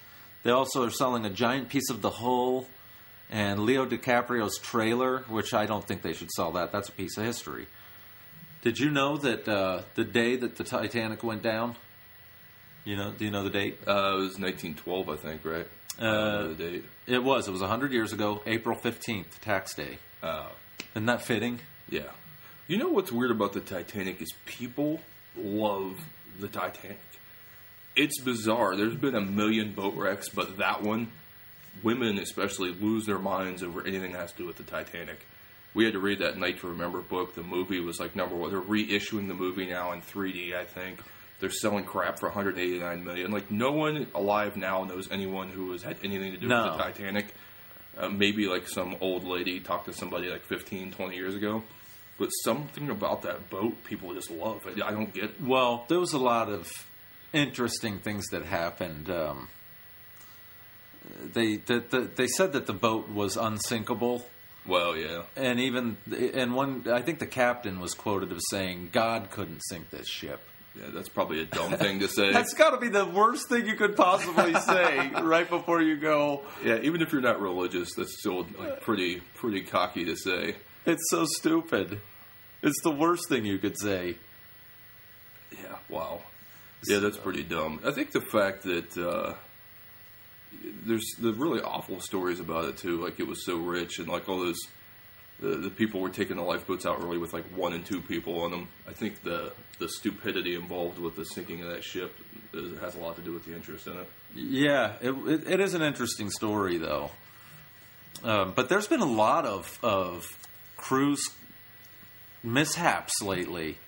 They 0.42 0.50
also 0.50 0.84
are 0.84 0.90
selling 0.90 1.26
a 1.26 1.30
giant 1.30 1.68
piece 1.68 1.90
of 1.90 2.00
the 2.00 2.10
hull 2.10 2.66
and 3.30 3.60
Leo 3.60 3.86
DiCaprio's 3.86 4.58
trailer, 4.58 5.20
which 5.28 5.54
I 5.54 5.66
don't 5.66 5.86
think 5.86 6.02
they 6.02 6.12
should 6.12 6.30
sell 6.32 6.52
that. 6.52 6.72
That's 6.72 6.88
a 6.88 6.92
piece 6.92 7.16
of 7.16 7.24
history. 7.24 7.66
Did 8.62 8.78
you 8.78 8.90
know 8.90 9.16
that 9.18 9.48
uh, 9.48 9.82
the 9.94 10.04
day 10.04 10.36
that 10.36 10.56
the 10.56 10.64
Titanic 10.64 11.22
went 11.22 11.42
down? 11.42 11.76
You 12.84 12.96
know? 12.96 13.12
Do 13.12 13.24
you 13.24 13.30
know 13.30 13.44
the 13.44 13.50
date? 13.50 13.78
Uh, 13.86 13.92
it 13.92 14.20
was 14.20 14.38
1912, 14.38 15.08
I 15.08 15.16
think, 15.16 15.44
right? 15.44 15.66
Uh, 15.98 16.48
the 16.48 16.54
date. 16.54 16.84
It 17.06 17.22
was. 17.22 17.46
It 17.48 17.50
was 17.52 17.60
hundred 17.62 17.92
years 17.92 18.12
ago, 18.12 18.42
April 18.46 18.76
fifteenth, 18.76 19.40
tax 19.40 19.74
day. 19.74 19.98
Uh, 20.22 20.48
Isn't 20.94 21.06
that 21.06 21.22
fitting? 21.22 21.60
yeah. 21.88 22.02
You 22.68 22.78
know 22.78 22.88
what's 22.88 23.10
weird 23.10 23.32
about 23.32 23.52
the 23.52 23.60
Titanic 23.60 24.22
is 24.22 24.32
people 24.46 25.00
love 25.36 25.98
the 26.38 26.46
Titanic. 26.46 27.00
It's 27.96 28.20
bizarre. 28.20 28.76
There's 28.76 28.94
been 28.94 29.16
a 29.16 29.20
million 29.20 29.72
boat 29.72 29.94
wrecks, 29.96 30.28
but 30.28 30.58
that 30.58 30.80
one, 30.82 31.08
women 31.82 32.18
especially 32.18 32.72
lose 32.72 33.06
their 33.06 33.18
minds 33.18 33.62
over 33.62 33.86
anything 33.86 34.12
that 34.12 34.20
has 34.20 34.32
to 34.32 34.38
do 34.38 34.46
with 34.46 34.56
the 34.56 34.62
Titanic. 34.62 35.26
We 35.74 35.84
had 35.84 35.92
to 35.94 36.00
read 36.00 36.18
that 36.18 36.36
Night 36.36 36.58
to 36.60 36.68
Remember 36.68 37.00
book. 37.00 37.34
The 37.34 37.42
movie 37.42 37.80
was 37.80 38.00
like 38.00 38.16
number 38.16 38.34
one. 38.34 38.50
They're 38.50 38.60
reissuing 38.60 39.28
the 39.28 39.34
movie 39.34 39.66
now 39.66 39.92
in 39.92 40.02
3D, 40.02 40.54
I 40.54 40.64
think. 40.64 41.00
They're 41.38 41.50
selling 41.50 41.84
crap 41.84 42.18
for 42.18 42.26
189 42.28 43.04
million. 43.04 43.30
Like 43.30 43.50
no 43.50 43.70
one 43.72 44.06
alive 44.14 44.56
now 44.56 44.84
knows 44.84 45.10
anyone 45.10 45.48
who 45.50 45.72
has 45.72 45.82
had 45.82 45.96
anything 46.02 46.32
to 46.32 46.38
do 46.38 46.48
No. 46.48 46.64
with 46.64 46.72
the 46.76 46.82
Titanic. 46.82 47.34
Uh, 47.96 48.08
maybe 48.08 48.46
like 48.46 48.68
some 48.68 48.96
old 49.00 49.24
lady 49.24 49.60
talked 49.60 49.86
to 49.86 49.92
somebody 49.92 50.28
like 50.28 50.42
15, 50.44 50.92
20 50.92 51.16
years 51.16 51.34
ago. 51.34 51.62
But 52.18 52.28
something 52.28 52.90
about 52.90 53.22
that 53.22 53.48
boat 53.48 53.82
people 53.84 54.12
just 54.14 54.30
love. 54.30 54.66
I, 54.66 54.88
I 54.88 54.90
don't 54.90 55.12
get. 55.14 55.24
It. 55.24 55.40
Well, 55.42 55.84
there 55.88 55.98
was 56.00 56.12
a 56.12 56.18
lot 56.18 56.48
of 56.50 56.70
interesting 57.32 57.98
things 58.00 58.26
that 58.28 58.44
happened. 58.44 59.08
Um, 59.10 59.48
they 61.32 61.56
the, 61.56 61.80
the, 61.88 62.00
they 62.14 62.26
said 62.26 62.52
that 62.52 62.66
the 62.66 62.72
boat 62.72 63.08
was 63.08 63.36
unsinkable, 63.36 64.26
Well, 64.66 64.96
yeah. 64.96 65.22
and 65.36 65.58
even 65.60 65.96
and 66.34 66.54
one 66.54 66.86
I 66.92 67.02
think 67.02 67.18
the 67.18 67.26
captain 67.26 67.80
was 67.80 67.94
quoted 67.94 68.32
as 68.32 68.42
saying 68.50 68.90
God 68.92 69.30
couldn't 69.30 69.60
sink 69.68 69.90
this 69.90 70.08
ship. 70.08 70.40
Yeah, 70.76 70.86
that's 70.94 71.08
probably 71.08 71.40
a 71.40 71.46
dumb 71.46 71.72
thing 71.78 71.98
to 71.98 72.08
say. 72.08 72.32
That's 72.32 72.54
got 72.54 72.70
to 72.70 72.76
be 72.76 72.88
the 72.88 73.04
worst 73.04 73.48
thing 73.48 73.66
you 73.66 73.74
could 73.74 73.96
possibly 73.96 74.54
say 74.60 75.10
right 75.20 75.48
before 75.50 75.82
you 75.82 75.96
go. 75.96 76.42
yeah, 76.64 76.78
even 76.82 77.02
if 77.02 77.12
you're 77.12 77.20
not 77.20 77.40
religious, 77.40 77.92
that's 77.96 78.16
still 78.20 78.46
like 78.58 78.80
pretty 78.82 79.20
pretty 79.34 79.62
cocky 79.62 80.04
to 80.04 80.16
say. 80.16 80.54
It's 80.86 81.02
so 81.10 81.24
stupid. 81.26 82.00
It's 82.62 82.80
the 82.82 82.90
worst 82.92 83.28
thing 83.28 83.44
you 83.44 83.58
could 83.58 83.78
say. 83.78 84.16
Yeah, 85.52 85.76
wow. 85.88 86.20
Yeah, 86.86 86.98
that's 87.00 87.16
pretty 87.18 87.42
dumb. 87.42 87.80
I 87.84 87.90
think 87.90 88.12
the 88.12 88.20
fact 88.20 88.62
that 88.62 88.96
uh, 88.96 89.34
there's 90.86 91.06
the 91.18 91.32
really 91.32 91.60
awful 91.60 92.00
stories 92.00 92.40
about 92.40 92.66
it 92.66 92.76
too. 92.76 93.02
Like 93.02 93.20
it 93.20 93.26
was 93.26 93.44
so 93.44 93.56
rich, 93.56 93.98
and 93.98 94.08
like 94.08 94.28
all 94.28 94.40
those 94.40 94.58
the, 95.40 95.56
the 95.56 95.70
people 95.70 96.00
were 96.00 96.10
taking 96.10 96.36
the 96.36 96.42
lifeboats 96.42 96.84
out 96.84 96.98
early 97.00 97.18
with 97.18 97.32
like 97.32 97.44
one 97.56 97.72
and 97.72 97.84
two 97.84 98.00
people 98.00 98.42
on 98.42 98.50
them. 98.50 98.68
I 98.88 98.92
think 98.92 99.22
the 99.22 99.52
the 99.78 99.88
stupidity 99.88 100.54
involved 100.54 100.98
with 100.98 101.16
the 101.16 101.24
sinking 101.24 101.62
of 101.62 101.68
that 101.68 101.82
ship 101.82 102.14
has 102.80 102.94
a 102.94 102.98
lot 102.98 103.16
to 103.16 103.22
do 103.22 103.32
with 103.32 103.44
the 103.44 103.54
interest 103.54 103.86
in 103.86 103.96
it. 103.96 104.08
Yeah, 104.34 104.94
it, 105.00 105.12
it, 105.12 105.48
it 105.48 105.60
is 105.60 105.74
an 105.74 105.82
interesting 105.82 106.30
story, 106.30 106.78
though. 106.78 107.10
Um, 108.22 108.52
but 108.54 108.68
there's 108.68 108.86
been 108.86 109.00
a 109.00 109.06
lot 109.10 109.46
of 109.46 109.78
of 109.82 110.26
cruise 110.76 111.22
mishaps 112.42 113.22
lately. 113.22 113.78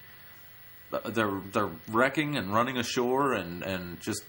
They're 1.06 1.40
they're 1.52 1.70
wrecking 1.90 2.36
and 2.36 2.52
running 2.52 2.78
ashore 2.78 3.32
and, 3.32 3.62
and 3.62 4.00
just 4.00 4.22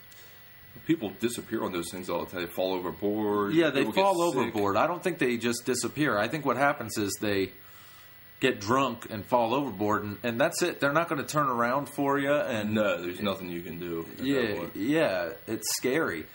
People 0.88 1.12
disappear 1.20 1.64
on 1.64 1.72
those 1.72 1.90
things 1.92 2.10
all 2.10 2.26
the 2.26 2.32
time. 2.32 2.42
They 2.42 2.52
fall 2.52 2.74
overboard. 2.74 3.54
yeah 3.54 3.70
they 3.70 3.86
fall 3.86 4.22
overboard. 4.22 4.76
I 4.76 4.88
don't 4.88 5.02
think 5.02 5.18
they 5.20 5.38
just 5.38 5.66
disappear. 5.66 6.18
I 6.18 6.28
think 6.28 6.46
what 6.46 6.58
happens 6.58 6.98
is 6.98 7.16
they 7.22 7.52
get 8.40 8.60
drunk 8.60 9.08
and 9.10 9.26
fall 9.26 9.54
overboard 9.54 10.04
and, 10.04 10.18
and 10.24 10.42
that's 10.42 10.62
it. 10.62 10.82
They're 10.82 10.92
not 10.92 11.08
going 11.08 11.22
to 11.22 11.28
turn 11.28 11.48
around 11.48 11.88
for 11.88 12.20
you 12.20 12.34
and 12.34 12.74
No, 12.74 13.02
there's 13.02 13.22
nothing 13.22 13.50
you 13.50 13.62
can 13.62 13.80
do. 13.80 14.06
Yeah, 14.22 14.66
yeah, 14.76 15.30
it's 15.48 15.74
scary. 15.78 16.26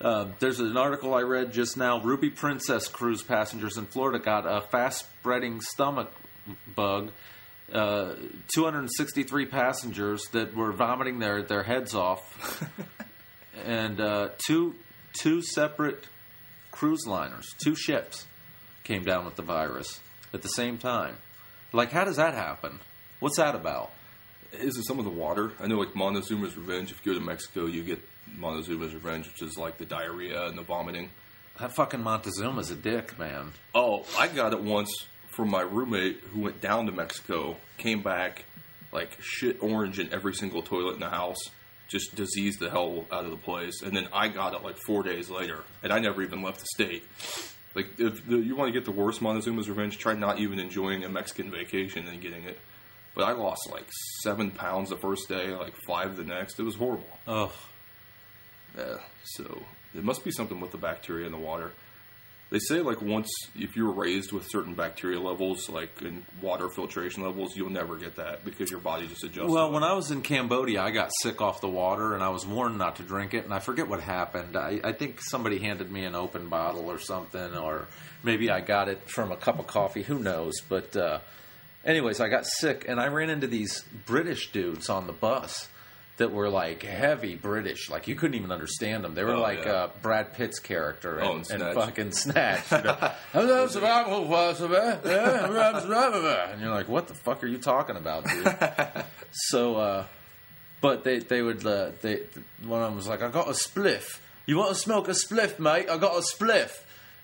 Uh, 0.00 0.26
there's 0.38 0.60
an 0.60 0.76
article 0.76 1.14
I 1.14 1.22
read 1.22 1.52
just 1.52 1.76
now. 1.76 2.00
Ruby 2.00 2.30
Princess 2.30 2.86
cruise 2.86 3.22
passengers 3.22 3.78
in 3.78 3.86
Florida 3.86 4.18
got 4.18 4.46
a 4.46 4.60
fast-spreading 4.60 5.60
stomach 5.62 6.12
bug. 6.76 7.10
Uh, 7.72 8.14
263 8.54 9.46
passengers 9.46 10.22
that 10.32 10.54
were 10.54 10.70
vomiting 10.70 11.18
their, 11.18 11.42
their 11.42 11.64
heads 11.64 11.94
off, 11.94 12.62
and 13.64 14.00
uh, 14.00 14.28
two 14.46 14.74
two 15.20 15.42
separate 15.42 16.06
cruise 16.70 17.06
liners, 17.06 17.46
two 17.62 17.74
ships, 17.74 18.26
came 18.84 19.04
down 19.04 19.24
with 19.24 19.36
the 19.36 19.42
virus 19.42 20.00
at 20.32 20.42
the 20.42 20.48
same 20.48 20.78
time. 20.78 21.16
Like, 21.72 21.90
how 21.90 22.04
does 22.04 22.16
that 22.16 22.34
happen? 22.34 22.80
What's 23.20 23.38
that 23.38 23.54
about? 23.54 23.90
Is 24.52 24.76
it 24.76 24.84
some 24.86 24.98
of 24.98 25.04
the 25.04 25.10
water? 25.10 25.52
I 25.60 25.66
know, 25.66 25.78
like 25.78 25.94
Montezuma's 25.94 26.56
Revenge. 26.56 26.90
If 26.90 27.04
you 27.04 27.12
go 27.12 27.18
to 27.18 27.24
Mexico, 27.24 27.66
you 27.66 27.82
get 27.82 28.00
Montezuma's 28.38 28.94
Revenge, 28.94 29.26
which 29.26 29.42
is 29.42 29.56
like 29.56 29.78
the 29.78 29.86
diarrhea 29.86 30.46
and 30.46 30.56
the 30.56 30.62
vomiting. 30.62 31.10
That 31.58 31.72
fucking 31.72 32.00
Montezuma's 32.00 32.70
a 32.70 32.76
dick, 32.76 33.18
man. 33.18 33.52
Oh, 33.74 34.04
I 34.18 34.28
got 34.28 34.52
it 34.52 34.62
once 34.62 34.90
from 35.30 35.50
my 35.50 35.62
roommate 35.62 36.20
who 36.32 36.40
went 36.40 36.60
down 36.60 36.86
to 36.86 36.92
Mexico, 36.92 37.56
came 37.78 38.02
back 38.02 38.44
like 38.92 39.16
shit 39.20 39.62
orange 39.62 39.98
in 39.98 40.12
every 40.12 40.34
single 40.34 40.62
toilet 40.62 40.94
in 40.94 41.00
the 41.00 41.10
house, 41.10 41.38
just 41.88 42.14
diseased 42.14 42.60
the 42.60 42.70
hell 42.70 43.06
out 43.12 43.24
of 43.24 43.30
the 43.30 43.36
place, 43.36 43.82
and 43.82 43.96
then 43.96 44.08
I 44.12 44.28
got 44.28 44.54
it 44.54 44.62
like 44.62 44.76
four 44.86 45.02
days 45.02 45.30
later, 45.30 45.64
and 45.82 45.92
I 45.92 45.98
never 45.98 46.22
even 46.22 46.42
left 46.42 46.60
the 46.60 46.66
state. 46.74 47.04
Like, 47.74 48.00
if 48.00 48.26
the, 48.26 48.38
you 48.38 48.56
want 48.56 48.68
to 48.68 48.72
get 48.72 48.84
the 48.86 48.92
worst 48.92 49.20
Montezuma's 49.20 49.68
Revenge, 49.68 49.98
try 49.98 50.14
not 50.14 50.38
even 50.38 50.58
enjoying 50.58 51.04
a 51.04 51.08
Mexican 51.08 51.50
vacation 51.50 52.08
and 52.08 52.20
getting 52.20 52.44
it. 52.44 52.58
But 53.14 53.24
I 53.24 53.32
lost 53.32 53.68
like 53.70 53.86
seven 54.22 54.50
pounds 54.50 54.90
the 54.90 54.96
first 54.96 55.28
day, 55.28 55.54
like 55.54 55.74
five 55.86 56.16
the 56.16 56.24
next. 56.24 56.58
It 56.58 56.64
was 56.64 56.74
horrible. 56.74 57.08
Ugh. 57.26 57.50
Yeah, 58.76 58.98
so 59.24 59.62
it 59.94 60.04
must 60.04 60.24
be 60.24 60.30
something 60.30 60.60
with 60.60 60.70
the 60.70 60.78
bacteria 60.78 61.26
in 61.26 61.32
the 61.32 61.38
water. 61.38 61.72
They 62.48 62.60
say 62.60 62.80
like 62.80 63.02
once 63.02 63.28
if 63.56 63.74
you're 63.74 63.90
raised 63.90 64.30
with 64.30 64.46
certain 64.48 64.74
bacteria 64.74 65.18
levels, 65.18 65.68
like 65.68 66.00
in 66.00 66.24
water 66.40 66.68
filtration 66.68 67.24
levels, 67.24 67.56
you'll 67.56 67.70
never 67.70 67.96
get 67.96 68.16
that 68.16 68.44
because 68.44 68.70
your 68.70 68.78
body 68.78 69.08
just 69.08 69.24
adjusts. 69.24 69.50
Well, 69.50 69.72
when 69.72 69.82
I 69.82 69.94
was 69.94 70.12
in 70.12 70.22
Cambodia, 70.22 70.80
I 70.80 70.92
got 70.92 71.10
sick 71.22 71.40
off 71.40 71.60
the 71.60 71.68
water, 71.68 72.14
and 72.14 72.22
I 72.22 72.28
was 72.28 72.46
warned 72.46 72.78
not 72.78 72.96
to 72.96 73.02
drink 73.02 73.34
it. 73.34 73.44
And 73.44 73.52
I 73.52 73.58
forget 73.58 73.88
what 73.88 74.00
happened. 74.00 74.56
I, 74.56 74.80
I 74.84 74.92
think 74.92 75.20
somebody 75.20 75.58
handed 75.58 75.90
me 75.90 76.04
an 76.04 76.14
open 76.14 76.48
bottle 76.48 76.88
or 76.88 77.00
something, 77.00 77.56
or 77.56 77.88
maybe 78.22 78.48
I 78.48 78.60
got 78.60 78.88
it 78.88 79.10
from 79.10 79.32
a 79.32 79.36
cup 79.36 79.58
of 79.58 79.66
coffee. 79.66 80.02
Who 80.02 80.20
knows? 80.20 80.54
But 80.68 80.96
uh, 80.96 81.18
anyways, 81.84 82.20
I 82.20 82.28
got 82.28 82.46
sick, 82.46 82.84
and 82.86 83.00
I 83.00 83.08
ran 83.08 83.28
into 83.28 83.48
these 83.48 83.84
British 84.06 84.52
dudes 84.52 84.88
on 84.88 85.08
the 85.08 85.12
bus 85.12 85.68
that 86.18 86.32
were 86.32 86.48
like 86.48 86.82
heavy 86.82 87.34
British. 87.34 87.90
Like 87.90 88.08
you 88.08 88.14
couldn't 88.14 88.36
even 88.36 88.50
understand 88.50 89.04
them. 89.04 89.14
They 89.14 89.22
were 89.24 89.34
Oh, 89.34 89.40
like 89.42 89.64
yeah. 89.64 89.72
uh, 89.72 89.90
Brad 90.02 90.32
Pitt's 90.32 90.58
character 90.58 91.20
Oh, 91.22 91.36
and, 91.36 91.50
and 91.50 91.62
and 91.62 91.74
fucking 91.74 92.12
Snatch. 92.12 92.70
You 92.72 92.82
know? 92.82 93.12
and 96.52 96.60
you're 96.60 96.70
like, 96.70 96.88
what 96.88 97.08
the 97.08 97.14
fuck 97.14 97.42
are 97.44 97.46
you 97.46 97.58
talking 97.58 97.96
about, 97.96 98.24
dude? 98.26 98.56
so, 99.32 99.76
uh, 99.76 100.06
but 100.80 101.04
they 101.04 101.18
they 101.18 101.42
would 101.42 101.64
uh, 101.66 101.90
they 102.00 102.22
one 102.64 102.80
of 102.82 102.88
them 102.88 102.96
was 102.96 103.08
like, 103.08 103.22
I 103.22 103.28
got 103.30 103.48
a 103.48 103.52
spliff. 103.52 104.20
You 104.46 104.56
want 104.58 104.70
to 104.70 104.74
smoke 104.76 105.08
a 105.08 105.12
spliff, 105.12 105.58
mate? 105.58 105.88
I 105.90 105.98
got 105.98 106.16
a 106.16 106.22
spliff. 106.22 106.70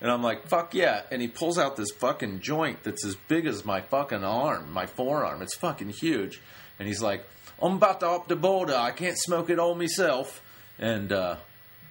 And 0.01 0.11
I'm 0.11 0.21
like, 0.21 0.47
fuck 0.49 0.73
yeah. 0.73 1.03
And 1.11 1.21
he 1.21 1.29
pulls 1.29 1.57
out 1.57 1.77
this 1.77 1.89
fucking 1.91 2.41
joint 2.41 2.83
that's 2.83 3.05
as 3.05 3.15
big 3.29 3.45
as 3.45 3.63
my 3.63 3.79
fucking 3.79 4.23
arm, 4.23 4.69
my 4.73 4.85
forearm. 4.85 5.41
It's 5.41 5.55
fucking 5.55 5.89
huge. 5.89 6.41
And 6.77 6.87
he's 6.89 7.01
like, 7.01 7.25
I'm 7.61 7.75
about 7.77 7.99
to 8.01 8.09
up 8.09 8.27
the 8.27 8.35
border. 8.35 8.75
I 8.75 8.91
can't 8.91 9.17
smoke 9.17 9.49
it 9.49 9.59
all 9.59 9.75
myself. 9.75 10.41
And 10.79 11.11
uh, 11.11 11.37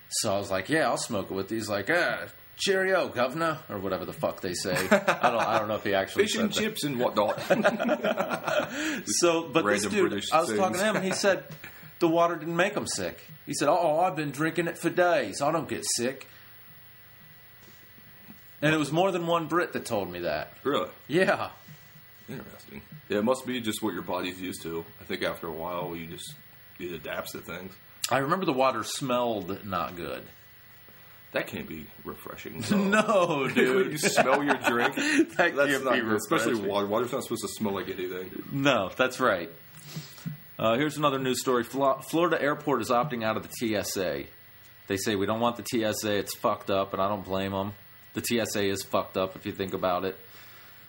so 0.08 0.34
I 0.34 0.38
was 0.38 0.50
like, 0.50 0.68
yeah, 0.68 0.88
I'll 0.88 0.96
smoke 0.98 1.30
it 1.30 1.34
with 1.34 1.50
you. 1.50 1.56
He's 1.58 1.68
like, 1.68 1.88
ah, 1.90 2.26
cheerio, 2.56 3.08
governor, 3.08 3.58
or 3.70 3.78
whatever 3.78 4.04
the 4.04 4.12
fuck 4.12 4.40
they 4.40 4.54
say. 4.54 4.74
I 4.90 5.30
don't, 5.30 5.40
I 5.40 5.58
don't 5.58 5.68
know 5.68 5.76
if 5.76 5.84
he 5.84 5.94
actually 5.94 6.24
fish 6.24 6.36
and 6.36 6.50
that. 6.52 6.58
chips 6.58 6.84
and 6.84 6.98
whatnot. 6.98 7.40
So, 9.06 9.48
but 9.48 9.64
this 9.66 9.82
dude, 9.86 10.10
British 10.10 10.32
I 10.32 10.40
was 10.40 10.48
things. 10.48 10.58
talking 10.60 10.78
to 10.78 10.84
him, 10.84 10.96
and 10.96 11.04
he 11.04 11.12
said 11.12 11.44
the 11.98 12.08
water 12.08 12.36
didn't 12.36 12.56
make 12.56 12.74
him 12.74 12.86
sick. 12.86 13.22
He 13.46 13.54
said, 13.54 13.68
"Oh, 13.68 14.00
I've 14.00 14.16
been 14.16 14.30
drinking 14.30 14.66
it 14.68 14.78
for 14.78 14.88
days. 14.90 15.42
I 15.42 15.50
don't 15.52 15.68
get 15.68 15.84
sick." 15.96 16.26
And 18.62 18.74
it 18.74 18.78
was 18.78 18.92
more 18.92 19.10
than 19.10 19.26
one 19.26 19.46
Brit 19.48 19.72
that 19.72 19.84
told 19.84 20.10
me 20.10 20.20
that. 20.20 20.52
really 20.62 20.88
Yeah, 21.08 21.50
interesting. 22.32 22.82
Yeah, 23.08 23.18
it 23.18 23.24
must 23.24 23.46
be 23.46 23.60
just 23.60 23.82
what 23.82 23.94
your 23.94 24.02
body's 24.02 24.40
used 24.40 24.62
to. 24.62 24.84
I 25.00 25.04
think 25.04 25.22
after 25.22 25.46
a 25.46 25.52
while, 25.52 25.94
you 25.96 26.06
just 26.06 26.34
it 26.78 26.92
adapts 26.92 27.32
to 27.32 27.38
things. 27.38 27.72
I 28.10 28.18
remember 28.18 28.44
the 28.46 28.52
water 28.52 28.82
smelled 28.84 29.64
not 29.64 29.96
good. 29.96 30.22
That 31.32 31.46
can't 31.46 31.66
be 31.68 31.86
refreshing. 32.04 32.62
No, 32.90 33.48
dude. 33.48 33.92
you 33.92 33.98
smell 33.98 34.42
your 34.44 34.56
drink. 34.56 34.94
That 35.36 35.56
That's 35.56 35.70
can't 35.70 35.84
not 35.84 35.94
be 35.94 36.00
good, 36.00 36.12
especially 36.16 36.54
water. 36.56 36.86
Water's 36.86 37.12
not 37.12 37.22
supposed 37.22 37.42
to 37.42 37.48
smell 37.48 37.74
like 37.74 37.88
anything. 37.88 38.42
No, 38.52 38.90
that's 38.96 39.18
right. 39.18 39.50
Uh, 40.58 40.76
here's 40.76 40.96
another 40.98 41.18
news 41.18 41.40
story. 41.40 41.64
Flo- 41.64 42.00
Florida 42.10 42.40
Airport 42.40 42.82
is 42.82 42.90
opting 42.90 43.24
out 43.24 43.36
of 43.36 43.48
the 43.48 43.82
TSA. 43.82 44.24
They 44.88 44.96
say 44.98 45.16
we 45.16 45.24
don't 45.26 45.40
want 45.40 45.56
the 45.56 45.64
TSA. 45.64 46.12
It's 46.18 46.34
fucked 46.36 46.70
up, 46.70 46.92
and 46.92 47.00
I 47.00 47.08
don't 47.08 47.24
blame 47.24 47.52
them. 47.52 47.72
The 48.14 48.22
TSA 48.22 48.64
is 48.64 48.82
fucked 48.82 49.16
up 49.16 49.34
if 49.36 49.46
you 49.46 49.52
think 49.52 49.72
about 49.72 50.04
it. 50.04 50.18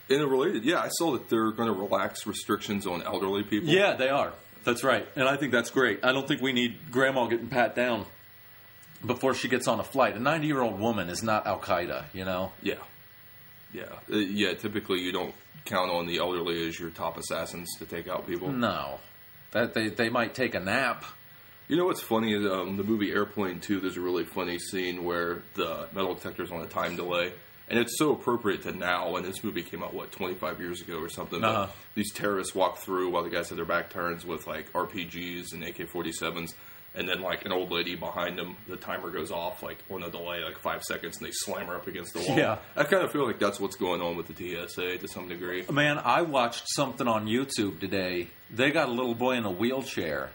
In 0.08 0.20
a 0.20 0.26
related, 0.26 0.64
yeah, 0.64 0.80
I 0.80 0.88
saw 0.88 1.12
that 1.12 1.30
they're 1.30 1.50
going 1.50 1.72
to 1.72 1.78
relax 1.78 2.26
restrictions 2.26 2.86
on 2.86 3.02
elderly 3.02 3.42
people. 3.42 3.70
Yeah, 3.70 3.94
they 3.94 4.10
are. 4.10 4.32
That's 4.64 4.84
right. 4.84 5.06
And 5.16 5.28
I 5.28 5.36
think 5.36 5.52
that's 5.52 5.70
great. 5.70 6.00
I 6.04 6.12
don't 6.12 6.26
think 6.26 6.40
we 6.40 6.52
need 6.52 6.90
grandma 6.90 7.26
getting 7.26 7.48
pat 7.48 7.74
down 7.74 8.04
before 9.04 9.34
she 9.34 9.48
gets 9.48 9.68
on 9.68 9.80
a 9.80 9.84
flight. 9.84 10.16
A 10.16 10.20
90 10.20 10.46
year 10.46 10.60
old 10.60 10.78
woman 10.78 11.08
is 11.08 11.22
not 11.22 11.46
Al 11.46 11.58
Qaeda, 11.60 12.04
you 12.12 12.24
know? 12.24 12.52
Yeah. 12.62 12.74
Yeah. 13.72 13.84
Uh, 14.10 14.16
yeah, 14.16 14.54
typically 14.54 15.00
you 15.00 15.12
don't 15.12 15.34
count 15.64 15.90
on 15.90 16.06
the 16.06 16.18
elderly 16.18 16.66
as 16.68 16.78
your 16.78 16.90
top 16.90 17.16
assassins 17.16 17.68
to 17.78 17.86
take 17.86 18.08
out 18.08 18.26
people. 18.26 18.50
No. 18.50 19.00
That 19.52 19.74
they, 19.74 19.88
they 19.88 20.08
might 20.08 20.34
take 20.34 20.54
a 20.54 20.60
nap. 20.60 21.04
You 21.68 21.76
know 21.76 21.86
what's 21.86 22.02
funny 22.02 22.34
is 22.34 22.44
um, 22.50 22.76
the 22.76 22.84
movie 22.84 23.10
Airplane 23.10 23.60
2, 23.60 23.80
there's 23.80 23.96
a 23.96 24.00
really 24.00 24.24
funny 24.24 24.58
scene 24.58 25.04
where 25.04 25.42
the 25.54 25.88
metal 25.94 26.14
detector's 26.14 26.50
on 26.50 26.60
a 26.60 26.66
time 26.66 26.96
delay. 26.96 27.32
And 27.68 27.78
it's 27.78 27.98
so 27.98 28.12
appropriate 28.12 28.62
to 28.62 28.72
now, 28.72 29.16
and 29.16 29.24
this 29.24 29.42
movie 29.42 29.62
came 29.62 29.82
out, 29.82 29.94
what, 29.94 30.12
25 30.12 30.60
years 30.60 30.82
ago 30.82 30.98
or 30.98 31.08
something. 31.08 31.42
Uh-huh. 31.42 31.68
These 31.94 32.12
terrorists 32.12 32.54
walk 32.54 32.78
through 32.78 33.10
while 33.10 33.22
the 33.22 33.30
guys 33.30 33.48
have 33.48 33.56
their 33.56 33.64
back 33.64 33.90
turns 33.90 34.26
with, 34.26 34.46
like, 34.46 34.72
RPGs 34.72 35.52
and 35.52 35.64
AK 35.64 35.88
47s. 35.90 36.54
And 36.96 37.08
then, 37.08 37.22
like, 37.22 37.44
an 37.44 37.50
old 37.50 37.72
lady 37.72 37.96
behind 37.96 38.38
them, 38.38 38.56
the 38.68 38.76
timer 38.76 39.10
goes 39.10 39.32
off, 39.32 39.64
like, 39.64 39.78
on 39.90 40.04
a 40.04 40.10
delay, 40.10 40.44
like 40.44 40.58
five 40.58 40.82
seconds, 40.82 41.16
and 41.16 41.26
they 41.26 41.32
slam 41.32 41.66
her 41.66 41.74
up 41.74 41.88
against 41.88 42.12
the 42.12 42.20
wall. 42.20 42.38
Yeah. 42.38 42.58
I 42.76 42.84
kind 42.84 43.02
of 43.02 43.10
feel 43.10 43.26
like 43.26 43.40
that's 43.40 43.58
what's 43.58 43.74
going 43.74 44.00
on 44.00 44.16
with 44.16 44.28
the 44.28 44.34
TSA 44.34 44.98
to 44.98 45.08
some 45.08 45.26
degree. 45.26 45.64
Man, 45.68 45.98
I 45.98 46.22
watched 46.22 46.64
something 46.66 47.08
on 47.08 47.26
YouTube 47.26 47.80
today. 47.80 48.28
They 48.48 48.70
got 48.70 48.88
a 48.88 48.92
little 48.92 49.16
boy 49.16 49.32
in 49.32 49.44
a 49.44 49.50
wheelchair. 49.50 50.30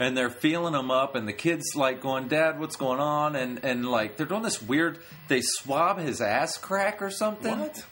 And 0.00 0.16
they're 0.16 0.30
feeling 0.30 0.72
him 0.74 0.90
up, 0.90 1.14
and 1.14 1.28
the 1.28 1.34
kid's 1.34 1.76
like 1.76 2.00
going, 2.00 2.28
"Dad, 2.28 2.58
what's 2.58 2.76
going 2.76 3.00
on?" 3.00 3.36
And 3.36 3.62
and 3.62 3.86
like 3.86 4.16
they're 4.16 4.24
doing 4.24 4.42
this 4.42 4.62
weird. 4.62 4.98
They 5.28 5.42
swab 5.42 5.98
his 5.98 6.22
ass 6.22 6.56
crack 6.56 7.02
or 7.02 7.10
something. 7.10 7.58
What? 7.58 7.84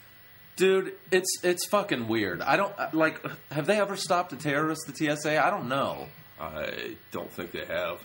Dude, 0.56 0.94
it's 1.10 1.28
it's 1.44 1.66
fucking 1.66 2.08
weird. 2.08 2.40
I 2.40 2.56
don't 2.56 2.72
like. 2.94 3.22
Have 3.52 3.66
they 3.66 3.78
ever 3.78 3.94
stopped 3.94 4.32
a 4.32 4.36
terrorist? 4.36 4.86
The 4.86 5.16
TSA? 5.16 5.44
I 5.44 5.50
don't 5.50 5.68
know. 5.68 6.08
I 6.40 6.96
don't 7.12 7.30
think 7.30 7.52
they 7.52 7.66
have. 7.66 8.02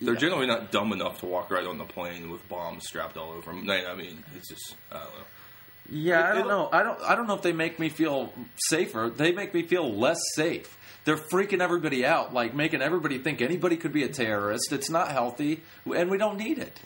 They're 0.00 0.16
generally 0.16 0.46
not 0.46 0.72
dumb 0.72 0.92
enough 0.92 1.20
to 1.20 1.26
walk 1.26 1.50
right 1.50 1.66
on 1.66 1.78
the 1.78 1.84
plane 1.84 2.30
with 2.30 2.46
bombs 2.48 2.86
strapped 2.86 3.16
all 3.16 3.30
over 3.32 3.52
them. 3.52 3.68
I 3.70 3.94
mean, 3.94 4.24
it's 4.36 4.48
just 4.48 4.74
I 4.90 4.98
don't 4.98 5.04
know. 5.04 5.24
Yeah, 5.88 6.30
I 6.30 6.34
don't 6.34 6.48
know. 6.48 6.68
I 6.72 6.82
don't. 6.82 7.00
I 7.02 7.14
don't 7.14 7.26
know 7.26 7.34
if 7.34 7.42
they 7.42 7.52
make 7.52 7.78
me 7.78 7.88
feel 7.88 8.32
safer. 8.56 9.10
They 9.14 9.32
make 9.32 9.54
me 9.54 9.62
feel 9.62 9.92
less 9.92 10.20
safe. 10.34 10.76
They're 11.04 11.16
freaking 11.16 11.60
everybody 11.60 12.04
out, 12.04 12.34
like 12.34 12.54
making 12.54 12.82
everybody 12.82 13.18
think 13.18 13.40
anybody 13.40 13.76
could 13.76 13.92
be 13.92 14.02
a 14.04 14.08
terrorist. 14.08 14.72
It's 14.72 14.90
not 14.90 15.10
healthy, 15.10 15.62
and 15.86 16.10
we 16.10 16.18
don't 16.18 16.36
need 16.38 16.58
it. 16.58 16.78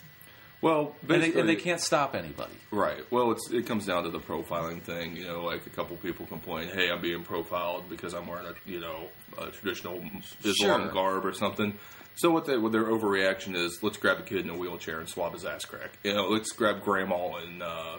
Well, 0.61 0.95
And 1.07 1.21
they, 1.21 1.33
and 1.33 1.47
they 1.47 1.57
can't 1.57 1.81
stop 1.81 2.15
anybody. 2.15 2.53
Right. 2.71 3.03
Well, 3.11 3.31
it's 3.31 3.51
it 3.51 3.67
comes 3.67 3.85
down 3.85 4.03
to 4.05 4.09
the 4.09 4.19
profiling 4.19 4.81
thing. 4.81 5.15
You 5.15 5.25
know, 5.27 5.43
like 5.43 5.67
a 5.67 5.69
couple 5.69 5.95
people 5.97 6.25
complain, 6.25 6.69
"Hey, 6.69 6.89
I'm 6.89 7.01
being 7.01 7.23
profiled 7.23 7.89
because 7.89 8.13
I'm 8.13 8.25
wearing 8.25 8.47
a 8.47 8.53
you 8.69 8.79
know 8.79 9.09
a 9.37 9.47
traditional 9.51 10.01
Islam 10.43 10.83
Sure. 10.83 10.91
garb 10.91 11.25
or 11.25 11.33
something." 11.33 11.77
So 12.17 12.31
what, 12.31 12.45
they, 12.45 12.57
what 12.57 12.71
their 12.71 12.85
overreaction 12.85 13.55
is? 13.57 13.79
Let's 13.83 13.97
grab 13.97 14.19
a 14.19 14.21
kid 14.23 14.39
in 14.45 14.49
a 14.49 14.55
wheelchair 14.57 15.01
and 15.01 15.09
swab 15.09 15.33
his 15.33 15.43
ass 15.43 15.65
crack. 15.65 15.91
You 16.03 16.13
know, 16.13 16.29
let's 16.29 16.53
grab 16.53 16.81
grandma 16.81 17.35
and 17.35 17.61
uh, 17.61 17.97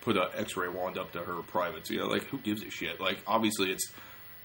put 0.00 0.16
an 0.16 0.28
X-ray 0.34 0.68
wand 0.68 0.96
up 0.96 1.12
to 1.12 1.18
her 1.20 1.34
privates. 1.42 1.90
You 1.90 1.98
know, 1.98 2.06
like 2.06 2.24
who 2.24 2.38
gives 2.38 2.62
a 2.64 2.70
shit? 2.70 2.98
Like 3.00 3.18
obviously, 3.26 3.70
it's 3.70 3.92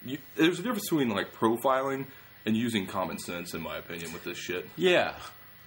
you, 0.08 0.17
there's 0.36 0.60
a 0.60 0.63
difference 0.63 0.89
between 0.89 1.10
like 1.10 1.34
profiling 1.34 2.06
and 2.46 2.56
using 2.56 2.88
common 2.88 3.20
sense, 3.20 3.54
in 3.54 3.62
my 3.62 3.78
opinion, 3.78 4.13
with 4.13 4.24
this 4.24 4.38
shit. 4.38 4.70
Yeah, 4.78 5.13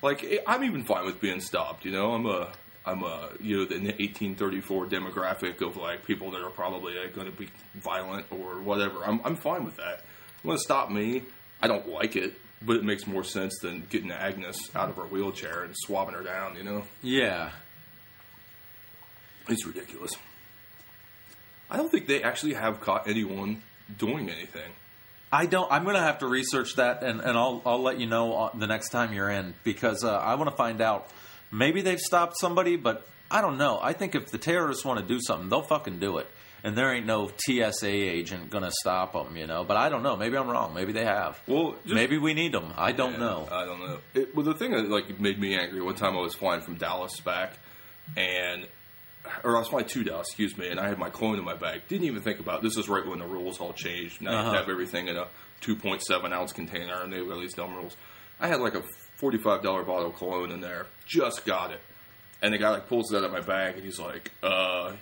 Like 0.02 0.42
I'm 0.46 0.64
even 0.64 0.84
fine 0.84 1.04
with 1.04 1.20
being 1.20 1.40
stopped. 1.40 1.84
You 1.84 1.92
know, 1.92 2.12
I'm 2.12 2.26
a 2.26 2.52
I'm 2.86 3.02
a 3.02 3.30
you 3.40 3.58
know 3.58 3.64
the 3.66 3.76
1834 3.76 4.86
demographic 4.86 5.60
of 5.60 5.76
like 5.76 6.04
people 6.06 6.30
that 6.32 6.42
are 6.42 6.50
probably 6.50 6.94
like, 6.94 7.14
going 7.14 7.30
to 7.30 7.36
be 7.36 7.48
violent 7.74 8.26
or 8.30 8.60
whatever. 8.60 9.04
I'm 9.04 9.20
I'm 9.24 9.36
fine 9.36 9.64
with 9.64 9.76
that. 9.76 10.04
You 10.42 10.48
want 10.48 10.58
to 10.58 10.64
stop 10.64 10.90
me? 10.90 11.22
I 11.60 11.68
don't 11.68 11.86
like 11.88 12.16
it, 12.16 12.34
but 12.62 12.76
it 12.76 12.84
makes 12.84 13.06
more 13.06 13.24
sense 13.24 13.58
than 13.60 13.86
getting 13.90 14.10
Agnes 14.10 14.74
out 14.74 14.88
of 14.88 14.96
her 14.96 15.04
wheelchair 15.04 15.64
and 15.64 15.74
swabbing 15.76 16.14
her 16.14 16.22
down. 16.22 16.56
You 16.56 16.62
know, 16.62 16.84
yeah. 17.02 17.50
it's 19.48 19.66
ridiculous. 19.66 20.12
I 21.68 21.76
don't 21.76 21.90
think 21.90 22.06
they 22.06 22.22
actually 22.22 22.54
have 22.54 22.80
caught 22.80 23.06
anyone 23.06 23.62
doing 23.98 24.28
anything. 24.30 24.70
I 25.32 25.46
don't. 25.46 25.70
I'm 25.70 25.84
going 25.84 25.96
to 25.96 26.02
have 26.02 26.18
to 26.20 26.26
research 26.26 26.74
that, 26.76 27.02
and, 27.02 27.20
and 27.20 27.38
I'll 27.38 27.62
I'll 27.64 27.80
let 27.82 28.00
you 28.00 28.06
know 28.06 28.50
the 28.54 28.66
next 28.66 28.88
time 28.90 29.12
you're 29.12 29.30
in 29.30 29.54
because 29.64 30.02
uh, 30.04 30.12
I 30.16 30.34
want 30.34 30.50
to 30.50 30.56
find 30.56 30.80
out. 30.80 31.08
Maybe 31.52 31.82
they've 31.82 31.98
stopped 32.00 32.38
somebody, 32.40 32.76
but 32.76 33.06
I 33.30 33.40
don't 33.40 33.58
know. 33.58 33.78
I 33.82 33.92
think 33.92 34.14
if 34.14 34.30
the 34.30 34.38
terrorists 34.38 34.84
want 34.84 35.00
to 35.00 35.06
do 35.06 35.20
something, 35.20 35.48
they'll 35.48 35.62
fucking 35.62 35.98
do 35.98 36.18
it. 36.18 36.28
and 36.62 36.76
there 36.76 36.92
ain't 36.94 37.06
no 37.06 37.30
TSA 37.46 37.88
agent 37.88 38.50
going 38.50 38.62
to 38.64 38.70
stop 38.70 39.14
them, 39.14 39.36
you 39.36 39.46
know. 39.46 39.64
But 39.64 39.76
I 39.76 39.88
don't 39.88 40.02
know. 40.02 40.14
Maybe 40.16 40.36
I'm 40.36 40.48
wrong. 40.48 40.74
Maybe 40.74 40.92
they 40.92 41.04
have. 41.04 41.40
Well, 41.46 41.74
just- 41.84 41.94
maybe 41.94 42.18
we 42.18 42.34
need 42.34 42.52
them. 42.52 42.72
I 42.76 42.92
don't 42.92 43.12
Yeah, 43.14 43.18
know. 43.18 43.48
I 43.50 43.64
don't 43.64 43.80
know. 43.80 43.98
It, 44.14 44.34
well, 44.34 44.44
the 44.44 44.54
thing 44.54 44.72
that 44.72 44.88
like 44.90 45.18
made 45.18 45.40
me 45.40 45.56
angry 45.56 45.80
one 45.80 45.94
time 45.94 46.16
I 46.16 46.20
was 46.20 46.34
flying 46.34 46.60
from 46.60 46.74
Dallas 46.74 47.18
back, 47.20 47.54
and 48.16 48.66
or 49.44 49.56
I 49.56 49.58
was 49.60 49.68
flying 49.68 49.86
to 49.86 50.04
Dallas, 50.04 50.26
excuse 50.28 50.56
me, 50.56 50.68
and 50.68 50.80
I 50.80 50.88
had 50.88 50.98
my 50.98 51.10
clone 51.10 51.38
in 51.38 51.44
my 51.44 51.54
bag. 51.54 51.82
Didn't 51.88 52.06
even 52.06 52.22
think 52.22 52.40
about 52.40 52.60
it. 52.60 52.62
this. 52.62 52.76
Is 52.76 52.88
right 52.88 53.06
when 53.06 53.18
the 53.18 53.26
rules 53.26 53.60
all 53.60 53.72
changed. 53.72 54.20
Now 54.22 54.30
you 54.32 54.36
Uh-huh. 54.38 54.52
have 54.54 54.68
everything 54.68 55.08
in 55.08 55.16
a 55.16 55.26
2.7 55.62 56.32
ounce 56.32 56.52
container, 56.52 57.02
and 57.02 57.12
they 57.12 57.20
released 57.20 57.56
dumb 57.56 57.74
rules. 57.74 57.96
I 58.40 58.48
had 58.48 58.60
like 58.60 58.74
a 58.74 58.82
$45 59.20 59.62
bottle 59.62 60.06
of 60.06 60.14
cologne 60.16 60.50
in 60.50 60.60
there. 60.62 60.86
Just 61.06 61.44
got 61.44 61.70
it, 61.72 61.80
and 62.40 62.54
the 62.54 62.58
guy 62.58 62.70
like 62.70 62.88
pulls 62.88 63.12
it 63.12 63.18
out 63.18 63.24
of 63.24 63.32
my 63.32 63.40
bag, 63.40 63.74
and 63.76 63.84
he's 63.84 63.98
like, 63.98 64.30
"Uh, 64.42 64.92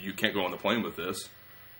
you 0.00 0.12
can't 0.12 0.34
go 0.34 0.44
on 0.44 0.50
the 0.50 0.56
plane 0.56 0.82
with 0.82 0.96
this." 0.96 1.28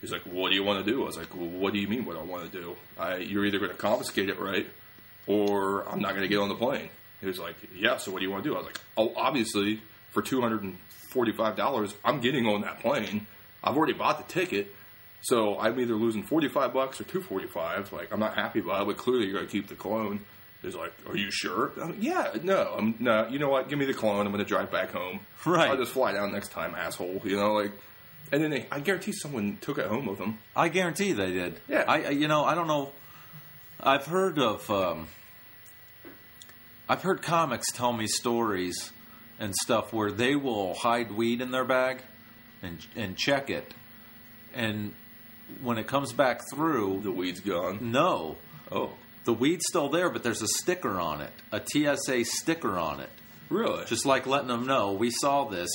He's 0.01 0.13
like, 0.13 0.23
"What 0.23 0.51
do 0.51 0.55
you 0.55 0.63
want 0.63 0.85
to 0.85 0.91
do?" 0.91 1.03
I 1.03 1.07
was 1.07 1.17
like, 1.19 1.35
well, 1.35 1.49
"What 1.49 1.73
do 1.75 1.81
you 1.81 1.89
mean? 1.89 2.05
What 2.07 2.17
I 2.17 2.23
want 2.23 2.51
to 2.51 2.61
do? 2.61 2.77
I, 2.99 3.17
you're 3.17 3.45
either 3.45 3.59
going 3.59 3.71
to 3.73 3.77
confiscate 3.77 4.29
it, 4.31 4.39
right, 4.39 4.67
or 5.27 5.87
I'm 5.89 6.01
not 6.01 6.11
going 6.11 6.23
to 6.23 6.29
get 6.29 6.39
on 6.39 6.49
the 6.49 6.55
plane." 6.55 6.89
He 7.21 7.27
was 7.27 7.39
like, 7.39 7.57
"Yeah, 7.75 7.97
so 7.97 8.13
what 8.13 8.21
do 8.21 8.25
you 8.25 8.31
want 8.31 8.45
to 8.45 8.49
do?" 8.51 8.55
I 8.55 8.59
was 8.59 8.67
like, 8.67 8.81
"Oh, 8.97 9.13
obviously, 9.17 9.83
for 10.13 10.23
two 10.23 10.41
hundred 11.13 11.29
and 11.29 11.37
forty-five 11.37 11.57
dollars, 11.57 11.95
I'm 12.05 12.21
getting 12.21 12.47
on 12.47 12.63
that 12.63 12.81
plane. 12.81 13.27
I've 13.63 13.77
already 13.77 13.93
bought 13.93 14.27
the 14.27 14.33
ticket, 14.33 14.75
so 15.23 15.59
I'm 15.59 15.79
either 15.81 15.95
losing 15.95 16.23
forty-five 16.23 16.73
bucks 16.73 17.01
or 17.01 17.05
two 17.05 17.21
forty-five. 17.21 17.93
Like, 17.93 18.13
I'm 18.13 18.21
not 18.21 18.35
happy 18.35 18.61
about 18.61 18.83
it, 18.83 18.87
but 18.87 18.97
clearly 18.97 19.25
you're 19.27 19.35
going 19.35 19.47
to 19.47 19.53
keep 19.53 19.69
the 19.69 19.75
clone." 19.75 20.21
He's 20.63 20.75
like, 20.75 20.93
"Are 21.09 21.17
you 21.17 21.31
sure?" 21.31 21.73
I'm 21.81 21.97
yeah, 22.01 22.33
no, 22.43 22.75
I'm 22.79 22.95
no. 22.99 23.27
You 23.29 23.39
know 23.39 23.49
what? 23.49 23.69
Give 23.69 23.79
me 23.79 23.87
the 23.87 23.95
clone. 23.95 24.27
I'm 24.27 24.33
going 24.33 24.45
to 24.45 24.49
drive 24.49 24.71
back 24.71 24.91
home. 24.93 25.21
Right. 25.47 25.71
I'll 25.71 25.77
just 25.77 25.93
fly 25.93 26.13
down 26.13 26.33
next 26.33 26.51
time, 26.53 26.75
asshole. 26.75 27.23
You 27.25 27.37
know, 27.37 27.55
like, 27.55 27.73
and 28.31 28.43
then 28.43 28.51
they, 28.51 28.67
I 28.71 28.81
guarantee 28.81 29.13
someone 29.13 29.57
took 29.63 29.79
it 29.79 29.87
home 29.87 30.05
with 30.07 30.19
them. 30.19 30.39
I 30.55 30.69
guarantee 30.69 31.13
they 31.13 31.33
did. 31.33 31.61
Yeah. 31.69 31.85
I, 31.89 32.03
I- 32.05 32.11
you 32.11 32.29
know, 32.29 32.45
I 32.45 32.55
don't 32.55 32.67
know. 32.69 32.91
I've 33.83 34.05
heard 34.07 34.39
of. 34.39 34.71
Um, 34.71 35.07
I've 36.89 37.03
heard 37.03 37.23
comics 37.23 37.71
tell 37.73 37.93
me 37.93 38.07
stories 38.07 38.93
and 39.41 39.55
stuff 39.57 39.93
where 39.93 40.13
they 40.13 40.37
will 40.37 40.75
hide 40.75 41.11
weed 41.11 41.41
in 41.41 41.51
their 41.51 41.65
bag 41.65 42.03
and 42.63 42.79
and 42.95 43.17
check 43.17 43.51
it, 43.51 43.75
and 44.55 44.95
when 45.63 45.79
it 45.79 45.87
comes 45.89 46.13
back 46.13 46.43
through, 46.53 47.01
The 47.03 47.11
weed's 47.11 47.41
gone. 47.41 47.91
no, 47.91 48.37
Oh, 48.71 48.93
the 49.25 49.33
weed's 49.35 49.65
still 49.69 49.89
there, 49.89 50.09
but 50.11 50.23
there's 50.23 50.43
a 50.43 50.47
sticker 50.47 51.01
on 51.01 51.21
it, 51.23 51.33
a 51.51 51.61
TSA 51.65 52.25
sticker 52.25 52.79
on 52.79 53.01
it, 53.01 53.11
really? 53.49 53.85
just 53.87 54.07
like 54.07 54.27
letting 54.27 54.49
them 54.49 54.67
know 54.67 54.93
we 54.93 55.11
saw 55.11 55.47
this. 55.49 55.71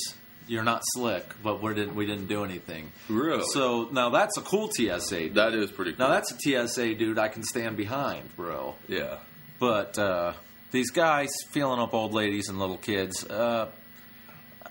You're 0.47 0.63
not 0.63 0.83
slick, 0.93 1.25
but 1.41 1.59
we 1.63 1.73
didn't 1.73 1.95
we 1.95 2.05
didn't 2.05 2.27
do 2.27 2.43
anything. 2.43 2.91
Really? 3.09 3.43
So 3.51 3.89
now 3.91 4.11
that's 4.11 4.37
a 4.37 4.41
cool 4.41 4.69
TSA. 4.71 5.29
that 5.33 5.55
is 5.55 5.71
pretty. 5.71 5.93
cool. 5.93 6.07
Now 6.07 6.13
that's 6.13 6.31
a 6.31 6.67
TSA 6.67 6.93
dude 6.95 7.17
I 7.17 7.29
can 7.29 7.41
stand 7.41 7.75
behind, 7.77 8.35
bro. 8.35 8.75
yeah. 8.87 9.17
But 9.59 9.97
uh, 9.97 10.33
these 10.71 10.91
guys 10.91 11.29
feeling 11.51 11.79
up 11.79 11.93
old 11.93 12.13
ladies 12.13 12.49
and 12.49 12.59
little 12.59 12.77
kids, 12.77 13.23
uh, 13.25 13.69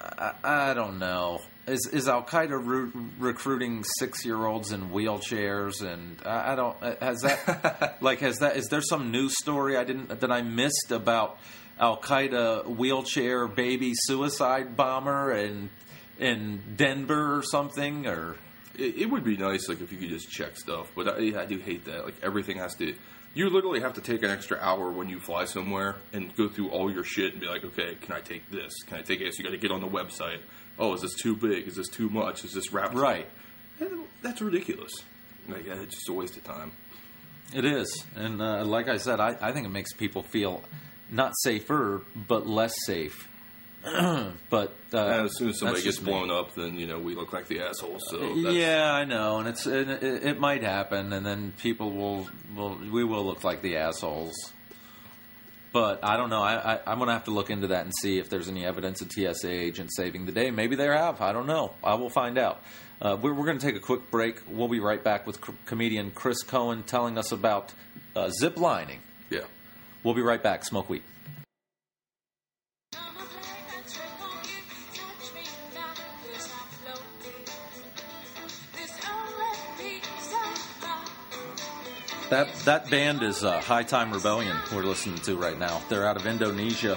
I, 0.00 0.33
I 0.42 0.74
don't 0.74 0.98
know. 0.98 1.40
Is 1.66 1.88
is 1.92 2.09
Al 2.09 2.22
Qaeda 2.22 2.61
re- 2.62 3.02
recruiting 3.18 3.85
six 3.98 4.24
year 4.24 4.44
olds 4.44 4.70
in 4.70 4.90
wheelchairs? 4.90 5.80
And 5.83 6.18
I, 6.26 6.52
I 6.52 6.54
don't 6.57 6.76
uh, 6.83 6.96
has 7.00 7.20
that 7.22 7.96
like 8.02 8.18
has 8.20 8.38
that 8.40 8.57
is 8.57 8.66
there 8.66 8.83
some 8.83 9.11
news 9.11 9.35
story 9.40 9.76
I 9.78 9.85
didn't 9.85 10.20
that 10.20 10.30
I 10.30 10.42
missed 10.42 10.90
about 10.90 11.38
Al 11.80 11.96
Qaeda 11.96 12.66
wheelchair 12.66 13.48
baby 13.48 13.92
suicide 13.94 14.76
bomber 14.76 15.33
in 15.33 15.70
in 16.18 16.62
Denver 16.76 17.38
or 17.38 17.42
something 17.42 18.07
or 18.07 18.37
It, 18.76 18.98
it 18.98 19.11
would 19.11 19.24
be 19.24 19.37
nice, 19.37 19.68
like 19.68 19.80
if 19.80 19.90
you 19.90 19.98
could 19.98 20.11
just 20.11 20.30
check 20.30 20.57
stuff, 20.57 20.90
but 20.94 21.09
I, 21.09 21.42
I 21.42 21.46
do 21.46 21.59
hate 21.59 21.85
that. 21.87 22.04
Like 22.04 22.16
everything 22.22 22.59
has 22.59 22.74
to. 22.76 22.94
You 23.35 23.51
literally 23.51 23.81
have 23.81 23.94
to 23.94 24.01
take 24.01 24.23
an 24.23 24.31
extra 24.31 24.59
hour 24.61 24.90
when 24.92 25.09
you 25.09 25.18
fly 25.18 25.44
somewhere 25.44 25.97
and 26.12 26.35
go 26.37 26.49
through 26.49 26.70
all 26.70 26.90
your 26.90 27.03
shit 27.03 27.33
and 27.33 27.40
be 27.40 27.49
like, 27.49 27.64
okay, 27.64 27.97
can 28.01 28.14
I 28.14 28.20
take 28.20 28.49
this? 28.51 28.73
Can 28.87 28.99
I 28.99 29.03
take 29.03 29.18
this? 29.18 29.38
You 29.38 29.44
got 29.44 29.51
to 29.51 29.57
get 29.59 29.73
on 29.73 29.81
the 29.81 29.88
website. 29.88 30.38
Oh, 30.79 30.94
is 30.94 31.01
this 31.03 31.14
too 31.14 31.35
big? 31.35 31.66
Is 31.66 31.75
this 31.75 31.88
too 31.88 32.09
much? 32.09 32.44
Is 32.44 32.53
this 32.53 32.73
wrapped? 32.73 32.94
right. 32.94 33.27
That's 34.23 34.40
ridiculous. 34.40 34.92
Like, 35.49 35.66
it's 35.66 35.94
just 35.94 36.09
a 36.09 36.12
waste 36.12 36.37
of 36.37 36.44
time. 36.44 36.73
It 37.53 37.64
is, 37.64 38.05
and 38.16 38.40
uh, 38.40 38.64
like 38.64 38.88
I 38.88 38.97
said, 38.97 39.20
I, 39.20 39.37
I 39.40 39.53
think 39.53 39.66
it 39.66 39.70
makes 39.70 39.92
people 39.92 40.23
feel 40.23 40.62
not 41.11 41.33
safer, 41.42 42.03
but 42.16 42.47
less 42.47 42.75
safe. 42.87 43.29
but 44.51 44.75
uh, 44.94 44.99
And 44.99 45.27
as 45.27 45.37
soon 45.37 45.51
as 45.51 45.59
somebody 45.59 45.83
gets 45.83 45.97
just 45.97 46.07
me. 46.07 46.12
blown 46.12 46.31
up, 46.31 46.55
then 46.55 46.79
you 46.79 46.87
know 46.87 46.99
we 46.99 47.14
look 47.14 47.33
like 47.33 47.49
the 47.49 47.61
assholes. 47.61 48.03
So 48.11 48.18
that's, 48.18 48.57
yeah, 48.57 48.92
I 48.92 49.05
know, 49.05 49.38
and 49.38 49.49
it's 49.49 49.66
it, 49.66 49.88
it, 49.88 50.25
it 50.25 50.40
might 50.40 50.62
happen, 50.62 51.12
and 51.12 51.25
then 51.27 51.53
people 51.61 51.90
will 51.90 52.29
will 52.57 52.77
we 52.90 53.05
will 53.05 53.25
look 53.25 53.44
like 53.44 53.61
the 53.62 53.77
assholes. 53.77 54.35
But 55.73 56.05
I 56.05 56.16
don't 56.16 56.31
know. 56.31 56.40
I, 56.40 56.75
I, 56.75 56.81
I'm 56.87 56.99
going 56.99 57.09
to 57.09 57.14
have 57.14 57.25
to 57.25 57.33
look 57.33 57.51
into 57.51 57.66
that 57.68 57.85
and 57.85 57.92
see 58.01 58.18
if 58.18 58.31
there's 58.31 58.49
any 58.49 58.64
evidence 58.64 59.01
of 59.01 59.11
TSA 59.11 59.51
agents 59.51 59.97
saving 59.97 60.25
the 60.25 60.31
day. 60.31 60.53
Maybe 60.53 60.77
there 60.77 60.97
have. 60.97 61.20
I 61.20 61.33
don't 61.33 61.49
know. 61.49 61.73
I 61.83 61.94
will 61.97 62.11
find 62.11 62.38
out. 62.38 62.62
Uh, 63.03 63.16
we're 63.20 63.35
we're 63.35 63.44
going 63.44 63.59
to 63.59 63.66
take 63.66 63.75
a 63.75 63.81
quick 63.81 64.09
break. 64.11 64.40
We'll 64.49 64.68
be 64.68 64.79
right 64.79 65.03
back 65.03 65.27
with 65.27 65.40
co- 65.40 65.55
comedian 65.66 66.12
Chris 66.12 66.44
Coen 66.44 66.87
telling 66.87 67.18
us 67.18 67.33
about 67.33 67.75
uh, 68.14 68.31
zip 68.31 68.57
lining. 68.57 69.01
yeah. 69.31 69.40
We'll 70.05 70.14
be 70.14 70.23
right 70.23 70.42
back. 70.42 70.64
Smoke 70.64 70.88
weed. 70.90 71.03
That 82.30 82.48
that 82.64 82.90
band 82.90 83.22
is 83.22 83.44
uh, 83.44 83.60
High 83.60 83.82
Time 83.82 84.10
Rebellion. 84.12 84.56
We're 84.74 84.82
listening 84.84 85.18
to 85.18 85.37
right 85.37 85.58
now. 85.58 85.82
They're 85.88 86.06
out 86.06 86.16
of 86.16 86.26
Indonesia. 86.26 86.96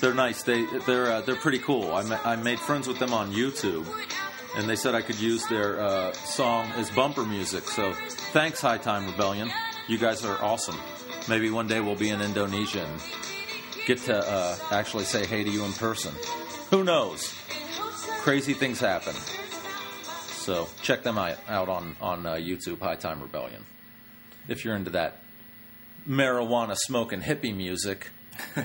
They're 0.00 0.14
nice. 0.14 0.42
They 0.42 0.64
they're 0.86 1.10
uh, 1.12 1.20
they're 1.22 1.36
pretty 1.36 1.58
cool. 1.58 1.92
I 1.94 2.02
ma- 2.04 2.20
I 2.24 2.36
made 2.36 2.60
friends 2.60 2.86
with 2.86 2.98
them 2.98 3.12
on 3.12 3.32
YouTube, 3.32 3.86
and 4.56 4.68
they 4.68 4.76
said 4.76 4.94
I 4.94 5.02
could 5.02 5.18
use 5.18 5.46
their 5.48 5.80
uh, 5.80 6.12
song 6.12 6.70
as 6.76 6.88
bumper 6.90 7.24
music. 7.24 7.64
So 7.64 7.92
thanks, 8.32 8.60
High 8.60 8.78
Time 8.78 9.06
Rebellion. 9.06 9.50
You 9.88 9.98
guys 9.98 10.24
are 10.24 10.42
awesome. 10.42 10.78
Maybe 11.28 11.50
one 11.50 11.66
day 11.66 11.80
we'll 11.80 11.96
be 11.96 12.10
in 12.10 12.20
Indonesia 12.20 12.84
and 12.84 13.02
get 13.86 13.98
to 14.02 14.16
uh, 14.16 14.56
actually 14.70 15.04
say 15.04 15.26
hey 15.26 15.42
to 15.42 15.50
you 15.50 15.64
in 15.64 15.72
person. 15.72 16.14
Who 16.70 16.84
knows? 16.84 17.34
Crazy 18.20 18.54
things 18.54 18.78
happen. 18.78 19.14
So 20.44 20.68
check 20.82 21.02
them 21.02 21.18
out, 21.18 21.38
on 21.48 21.96
on 22.00 22.24
uh, 22.24 22.34
YouTube, 22.34 22.78
High 22.80 22.96
Time 22.96 23.20
Rebellion. 23.20 23.64
If 24.48 24.64
you're 24.64 24.76
into 24.76 24.90
that 24.90 25.18
marijuana 26.08 26.76
smoking 26.76 27.20
hippie 27.22 27.54
music. 27.54 28.10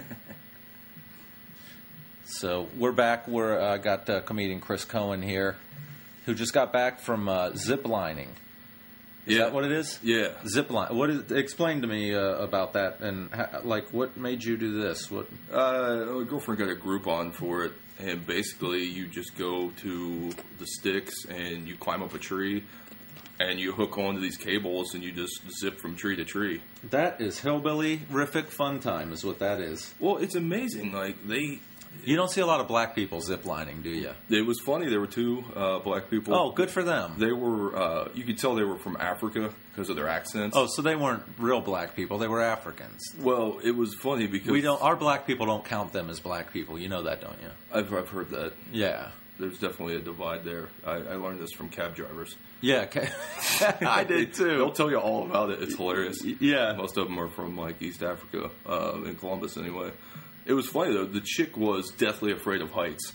so 2.26 2.68
we're 2.78 2.92
back. 2.92 3.28
We're 3.28 3.58
uh, 3.60 3.78
got 3.78 4.10
uh, 4.10 4.22
comedian 4.22 4.60
Chris 4.60 4.86
Coen 4.86 5.24
here, 5.24 5.56
who 6.26 6.34
just 6.36 6.54
got 6.54 6.74
back 6.74 7.00
from 7.00 7.30
uh, 7.30 7.52
zip 7.56 7.88
lining. 7.88 8.30
Is 9.26 9.38
Yeah. 9.38 9.46
that 9.46 9.54
what 9.54 9.64
it 9.66 9.72
is? 9.72 10.00
Yeah. 10.04 10.30
Zip 10.48 10.70
line. 10.70 10.96
What 10.96 11.10
is? 11.10 11.32
Explain 11.32 11.82
to 11.82 11.88
me 11.88 12.14
uh, 12.14 12.20
about 12.20 12.74
that 12.74 13.00
and 13.02 13.32
ha, 13.34 13.60
like 13.64 13.94
what 13.94 14.18
made 14.18 14.44
you 14.44 14.58
do 14.58 14.82
this? 14.82 15.10
What? 15.10 15.28
Uh, 15.52 16.06
my 16.20 16.24
girlfriend 16.26 16.60
got 16.60 16.70
a 16.70 16.76
Groupon 16.76 17.32
for 17.34 17.64
it, 17.66 17.74
and 18.00 18.26
basically 18.26 18.84
you 18.84 19.08
just 19.08 19.38
go 19.38 19.70
to 19.82 20.32
the 20.58 20.66
sticks 20.68 21.26
and 21.26 21.68
you 21.68 21.76
climb 21.76 22.02
up 22.02 22.14
a 22.14 22.18
tree, 22.20 22.64
and 23.40 23.60
you 23.60 23.72
hook 23.72 23.98
onto 23.98 24.20
these 24.20 24.38
cables 24.38 24.94
and 24.94 25.04
you 25.04 25.12
just 25.12 25.42
zip 25.60 25.80
from 25.80 25.96
tree 25.96 26.16
to 26.18 26.26
tree. 26.26 26.62
That 26.90 27.22
is 27.22 27.40
hillbilly 27.40 27.98
rific 28.12 28.46
fun 28.48 28.80
time, 28.80 29.12
is 29.12 29.24
what 29.24 29.40
that 29.40 29.60
is. 29.62 29.94
Well, 30.00 30.18
it's 30.18 30.36
amazing. 30.36 30.92
Like 30.92 31.26
they, 31.28 31.60
You 32.06 32.16
don't 32.16 32.30
see 32.30 32.42
a 32.42 32.46
lot 32.46 32.60
of 32.60 32.68
black 32.68 32.96
people 32.96 33.20
zip 33.22 33.46
lining, 33.46 33.82
do 33.82 33.90
you? 33.90 34.12
it 34.30 34.46
was 34.46 34.60
funny. 34.66 34.88
There 34.90 35.00
were 35.00 35.08
two 35.08 35.44
uh, 35.56 35.80
black 35.80 36.10
people. 36.10 36.34
Oh, 36.36 36.52
good 36.52 36.70
for 36.70 36.84
them. 36.84 37.16
They 37.18 37.32
were. 37.32 37.76
Uh, 37.76 38.08
you 38.14 38.24
could 38.24 38.38
tell 38.38 38.56
they 38.56 38.64
were 38.64 38.78
from 38.78 38.96
Africa 39.00 39.52
because 39.72 39.90
of 39.90 39.96
their 39.96 40.08
accents. 40.10 40.56
Oh, 40.58 40.68
so 40.68 40.82
they 40.82 40.96
weren't 40.96 41.24
real 41.38 41.62
black 41.62 41.96
people; 41.96 42.18
they 42.18 42.28
were 42.28 42.42
Africans. 42.42 43.02
well, 43.20 43.60
it 43.64 43.72
was 43.76 43.94
funny 43.96 44.28
because 44.28 44.50
We 44.52 44.62
don't. 44.62 44.82
Our 44.82 44.96
black 44.96 45.26
people 45.26 45.46
don't 45.46 45.66
count 45.66 45.92
them 45.94 46.10
as 46.10 46.20
black 46.20 46.54
people. 46.54 46.78
You 46.78 46.90
know 46.90 47.04
that, 47.04 47.22
don't 47.22 47.42
you? 47.42 47.50
I've, 47.74 47.94
I've 47.94 48.10
heard 48.10 48.30
that. 48.30 48.54
Yeah. 48.72 49.10
There's 49.40 49.58
definitely 49.58 49.96
a 49.96 50.00
divide 50.00 50.44
there. 50.44 50.68
I, 50.86 50.96
I 50.96 51.16
learned 51.16 51.40
this 51.40 51.52
from 51.54 51.70
cab 51.70 51.96
drivers. 51.96 52.36
Yeah. 52.62 52.82
Okay. 52.82 53.10
I 53.86 54.04
did 54.04 54.34
too. 54.34 54.58
They'll 54.58 54.72
tell 54.72 54.90
you 54.90 54.98
all 54.98 55.26
about 55.26 55.50
it. 55.50 55.62
It's 55.64 55.78
hilarious. 55.78 56.18
Yeah. 56.24 56.74
Most 56.74 56.98
of 56.98 57.08
them 57.08 57.18
are 57.20 57.30
from 57.30 57.58
like 57.58 57.82
East 57.82 58.04
Africa, 58.04 58.52
uh, 58.68 59.02
in 59.06 59.16
Columbus 59.16 59.56
anyway. 59.56 59.92
It 60.46 60.54
was 60.54 60.68
funny 60.68 60.94
though. 60.94 61.06
The 61.06 61.22
chick 61.22 61.56
was 61.56 61.92
deathly 61.92 62.32
afraid 62.32 62.62
of 62.62 62.72
heights, 62.72 63.14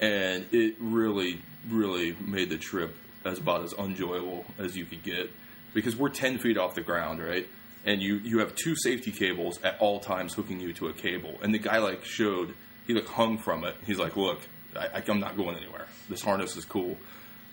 and 0.00 0.46
it 0.50 0.74
really, 0.80 1.40
really 1.68 2.16
made 2.20 2.50
the 2.50 2.58
trip 2.58 2.96
as 3.24 3.38
about 3.38 3.62
as 3.62 3.74
unenjoyable 3.74 4.46
as 4.58 4.76
you 4.76 4.86
could 4.86 5.02
get 5.02 5.30
because 5.74 5.94
we're 5.94 6.08
ten 6.08 6.38
feet 6.38 6.56
off 6.58 6.74
the 6.74 6.80
ground, 6.80 7.22
right? 7.22 7.46
And 7.84 8.02
you 8.02 8.16
you 8.16 8.38
have 8.40 8.54
two 8.54 8.74
safety 8.76 9.12
cables 9.12 9.60
at 9.62 9.78
all 9.78 10.00
times 10.00 10.34
hooking 10.34 10.60
you 10.60 10.72
to 10.74 10.88
a 10.88 10.92
cable, 10.92 11.38
and 11.42 11.54
the 11.54 11.58
guy 11.58 11.78
like 11.78 12.04
showed 12.04 12.54
he 12.86 12.94
like 12.94 13.06
hung 13.06 13.38
from 13.38 13.64
it. 13.64 13.76
He's 13.86 13.98
like, 13.98 14.16
"Look, 14.16 14.40
I, 14.76 14.86
I, 14.98 15.02
I'm 15.08 15.20
not 15.20 15.36
going 15.36 15.56
anywhere. 15.56 15.86
This 16.08 16.22
harness 16.22 16.56
is 16.56 16.64
cool." 16.64 16.96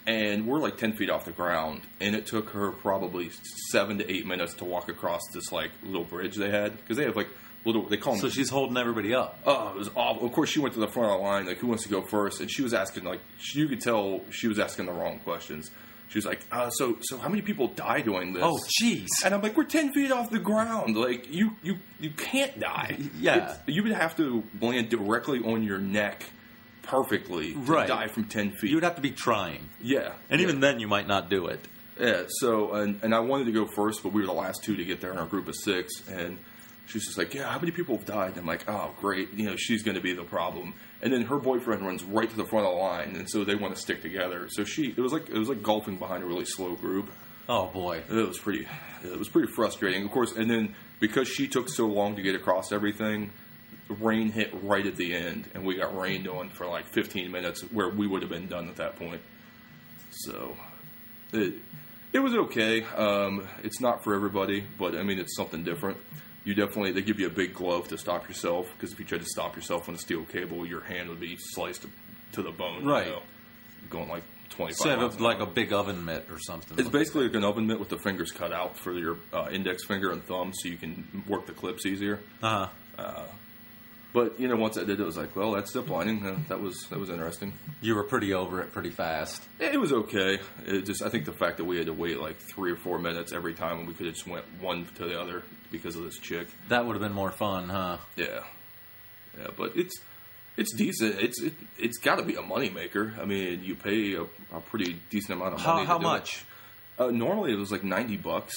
and 0.05 0.47
we're 0.47 0.59
like 0.59 0.77
ten 0.77 0.93
feet 0.93 1.09
off 1.09 1.25
the 1.25 1.31
ground, 1.33 1.81
and 1.99 2.15
it 2.15 2.25
took 2.25 2.51
her 2.51 2.71
probably 2.71 3.29
seven 3.71 3.97
to 3.97 4.09
eight 4.09 4.25
minutes 4.25 4.53
to 4.55 4.65
walk 4.65 4.87
across 4.89 5.21
this 5.33 5.51
like 5.51 5.71
little 5.83 6.05
bridge 6.05 6.35
they 6.37 6.49
had 6.49 6.77
because 6.77 6.95
they 6.97 7.03
have 7.03 7.15
like 7.17 7.27
little 7.65 7.87
they 7.89 7.97
call 7.97 8.13
them 8.13 8.21
So 8.21 8.29
she's 8.29 8.49
holding 8.49 8.77
everybody 8.77 9.13
up. 9.13 9.37
Oh, 9.45 9.69
it 9.69 9.75
was 9.77 9.89
awful. 9.95 10.25
Of 10.25 10.31
course, 10.31 10.49
she 10.49 10.59
went 10.59 10.73
to 10.75 10.79
the 10.79 10.87
front 10.87 11.11
of 11.11 11.17
the 11.19 11.23
line, 11.25 11.45
like, 11.45 11.57
who 11.57 11.67
wants 11.67 11.83
to 11.83 11.89
go 11.89 12.01
first? 12.01 12.39
And 12.39 12.49
she 12.49 12.61
was 12.61 12.73
asking, 12.73 13.03
like, 13.03 13.19
she, 13.37 13.59
you 13.59 13.67
could 13.67 13.81
tell 13.81 14.21
she 14.31 14.47
was 14.47 14.59
asking 14.59 14.85
the 14.85 14.93
wrong 14.93 15.19
questions. 15.19 15.71
She 16.07 16.17
was 16.19 16.25
like, 16.25 16.39
uh, 16.53 16.69
so, 16.69 16.95
so 17.01 17.17
how 17.17 17.27
many 17.27 17.41
people 17.41 17.67
die 17.67 17.99
doing 17.99 18.31
this? 18.31 18.41
Oh, 18.41 18.57
jeez. 18.81 19.07
And 19.25 19.33
I'm 19.35 19.41
like, 19.41 19.57
we're 19.57 19.65
10 19.65 19.91
feet 19.91 20.09
off 20.09 20.29
the 20.29 20.39
ground. 20.39 20.95
Like, 20.95 21.29
you, 21.29 21.51
you, 21.63 21.79
you 21.99 22.11
can't 22.11 22.57
die. 22.57 22.97
Yeah. 23.19 23.35
It's- 23.35 23.59
you 23.67 23.83
would 23.83 23.91
have 23.91 24.15
to 24.15 24.41
land 24.61 24.87
directly 24.89 25.39
on 25.39 25.63
your 25.63 25.79
neck 25.79 26.23
perfectly 26.87 27.53
to 27.53 27.59
Right. 27.59 27.87
die 27.87 28.07
from 28.07 28.25
10 28.25 28.51
feet. 28.51 28.69
You 28.69 28.77
would 28.77 28.83
have 28.83 28.95
to 28.95 29.01
be 29.01 29.11
trying, 29.11 29.69
yeah. 29.81 30.13
and 30.29 30.39
Yeah. 30.41 30.47
even 30.47 30.59
then, 30.61 30.79
you 30.79 30.87
might 30.87 31.07
not 31.07 31.29
do 31.29 31.47
it. 31.47 31.59
Yeah, 31.99 32.23
so 32.27 32.73
and, 32.73 32.99
and 33.03 33.13
I 33.15 33.19
wanted 33.19 33.45
to 33.45 33.51
go 33.51 33.65
first, 33.65 34.03
but 34.03 34.13
we 34.13 34.21
were 34.21 34.27
the 34.27 34.33
last 34.33 34.63
two 34.63 34.75
to 34.75 34.85
get 34.85 35.01
there 35.01 35.11
in 35.11 35.17
our 35.17 35.25
group 35.25 35.47
of 35.47 35.55
six, 35.55 35.91
and 36.09 36.37
she's 36.87 37.05
just 37.05 37.17
like, 37.17 37.33
"Yeah, 37.33 37.49
how 37.51 37.59
many 37.59 37.71
people 37.71 37.97
have 37.97 38.05
died?" 38.05 38.31
And 38.31 38.39
I'm 38.41 38.45
like, 38.45 38.69
"Oh, 38.69 38.91
great, 38.99 39.33
you 39.33 39.45
know, 39.45 39.55
she's 39.55 39.81
going 39.81 39.95
to 39.95 40.01
be 40.01 40.13
the 40.13 40.23
problem." 40.23 40.75
And 41.01 41.11
then 41.11 41.23
her 41.23 41.37
boyfriend 41.37 41.81
runs 41.83 42.03
right 42.03 42.29
to 42.29 42.35
the 42.35 42.45
front 42.45 42.67
of 42.67 42.73
the 42.73 42.79
line, 42.79 43.15
and 43.15 43.27
so 43.29 43.43
they 43.43 43.55
want 43.55 43.73
to 43.75 43.81
stick 43.81 44.01
together. 44.03 44.47
So 44.49 44.63
she, 44.63 44.89
it 44.95 44.99
was 44.99 45.11
like 45.11 45.27
it 45.29 45.37
was 45.37 45.49
like 45.49 45.63
golfing 45.63 45.97
behind 45.97 46.21
a 46.23 46.27
really 46.27 46.45
slow 46.45 46.75
group. 46.75 47.09
Oh 47.49 47.65
boy. 47.67 48.03
It 48.09 48.27
was 48.27 48.37
pretty, 48.37 48.67
it 49.03 49.17
was 49.17 49.29
pretty 49.29 49.51
frustrating, 49.53 50.03
of 50.03 50.11
course. 50.11 50.33
And 50.33 50.51
then 50.51 50.75
because 50.99 51.27
she 51.27 51.47
took 51.47 51.69
so 51.69 51.87
long 51.87 52.15
to 52.17 52.21
get 52.21 52.35
across 52.35 52.71
everything, 52.71 53.31
rain 53.89 54.31
hit 54.31 54.51
right 54.63 54.85
at 54.85 54.95
the 54.95 55.13
end, 55.13 55.49
and 55.53 55.65
we 55.65 55.75
got 55.75 55.97
rained 55.97 56.27
on 56.27 56.49
for 56.49 56.65
like 56.67 56.85
15 56.87 57.31
minutes, 57.31 57.61
where 57.71 57.89
we 57.89 58.07
would 58.07 58.21
have 58.21 58.31
been 58.31 58.47
done 58.47 58.67
at 58.69 58.75
that 58.77 58.95
point. 58.97 59.21
So 60.11 60.57
it 61.33 61.55
it 62.13 62.19
was 62.19 62.33
okay. 62.35 62.83
Um, 62.83 63.47
it's 63.63 63.79
not 63.81 64.03
for 64.03 64.15
everybody, 64.15 64.63
but 64.77 64.95
I 64.95 65.03
mean 65.03 65.19
it's 65.19 65.35
something 65.35 65.63
different. 65.63 65.97
You 66.45 66.53
definitely 66.53 66.93
they 66.93 67.01
give 67.01 67.19
you 67.19 67.27
a 67.27 67.31
big 67.31 67.53
glove 67.53 67.89
to 67.89 67.97
stop 67.97 68.27
yourself 68.27 68.71
because 68.75 68.93
if 68.93 68.99
you 68.99 69.05
tried 69.05 69.21
to 69.21 69.27
stop 69.27 69.55
yourself 69.55 69.89
on 69.89 69.95
a 69.95 69.97
steel 69.97 70.23
cable, 70.23 70.65
your 70.65 70.81
hand 70.81 71.09
would 71.09 71.19
be 71.19 71.35
sliced 71.37 71.81
to, 71.83 71.89
to 72.33 72.41
the 72.41 72.51
bone. 72.51 72.83
you 72.83 72.89
Right. 72.89 73.07
know, 73.07 73.21
going 73.89 74.07
like 74.07 74.23
25 74.51 74.69
Instead 74.69 74.99
of 74.99 75.19
like 75.21 75.39
a 75.41 75.45
big 75.45 75.73
oven 75.73 76.05
mitt 76.05 76.25
or 76.31 76.39
something. 76.39 76.79
It's 76.79 76.87
basically 76.89 77.25
like 77.27 77.35
an 77.35 77.43
oven 77.43 77.67
mitt 77.67 77.79
with 77.79 77.89
the 77.89 77.97
fingers 77.97 78.31
cut 78.31 78.53
out 78.53 78.77
for 78.77 78.93
your 78.93 79.17
uh, 79.33 79.49
index 79.51 79.83
finger 79.85 80.11
and 80.11 80.23
thumb, 80.23 80.53
so 80.53 80.69
you 80.69 80.77
can 80.77 81.23
work 81.27 81.45
the 81.47 81.51
clips 81.53 81.85
easier. 81.85 82.19
Uh-huh. 82.41 82.67
But 84.13 84.39
you 84.39 84.47
know, 84.47 84.55
once 84.55 84.77
I 84.77 84.83
did 84.83 84.99
it, 84.99 85.05
was 85.05 85.17
like, 85.17 85.35
well, 85.35 85.51
that's 85.51 85.71
zip 85.71 85.89
lining. 85.89 86.25
Uh, 86.25 86.39
that 86.47 86.59
was 86.59 86.87
that 86.89 86.99
was 86.99 87.09
interesting. 87.09 87.53
You 87.81 87.95
were 87.95 88.03
pretty 88.03 88.33
over 88.33 88.61
it 88.61 88.71
pretty 88.71 88.89
fast. 88.89 89.43
It 89.59 89.79
was 89.79 89.91
okay. 89.91 90.39
It 90.65 90.85
just 90.85 91.03
I 91.03 91.09
think 91.09 91.25
the 91.25 91.33
fact 91.33 91.57
that 91.57 91.65
we 91.65 91.77
had 91.77 91.87
to 91.87 91.93
wait 91.93 92.19
like 92.19 92.37
three 92.37 92.71
or 92.71 92.77
four 92.77 92.99
minutes 92.99 93.33
every 93.33 93.53
time, 93.53 93.79
and 93.79 93.87
we 93.87 93.93
could 93.93 94.05
have 94.05 94.15
just 94.15 94.27
went 94.27 94.45
one 94.61 94.85
to 94.95 95.05
the 95.05 95.19
other 95.19 95.43
because 95.71 95.95
of 95.95 96.03
this 96.03 96.17
chick. 96.17 96.47
That 96.69 96.85
would 96.85 96.93
have 96.93 97.01
been 97.01 97.13
more 97.13 97.31
fun, 97.31 97.69
huh? 97.69 97.97
Yeah, 98.15 98.43
yeah, 99.37 99.47
but 99.55 99.75
it's 99.75 99.99
it's 100.55 100.73
decent. 100.73 101.19
It's 101.21 101.41
it, 101.41 101.53
it's 101.77 101.97
got 101.99 102.15
to 102.15 102.23
be 102.23 102.35
a 102.35 102.41
moneymaker. 102.41 103.17
I 103.19 103.25
mean, 103.25 103.63
you 103.63 103.75
pay 103.75 104.15
a, 104.15 104.23
a 104.55 104.61
pretty 104.61 104.99
decent 105.09 105.39
amount 105.39 105.55
of 105.55 105.65
money. 105.65 105.85
how 105.85 105.97
it. 105.97 106.01
much? 106.01 106.45
Uh, 106.97 107.11
normally, 107.11 107.53
it 107.53 107.57
was 107.57 107.71
like 107.71 107.83
ninety 107.83 108.17
bucks, 108.17 108.55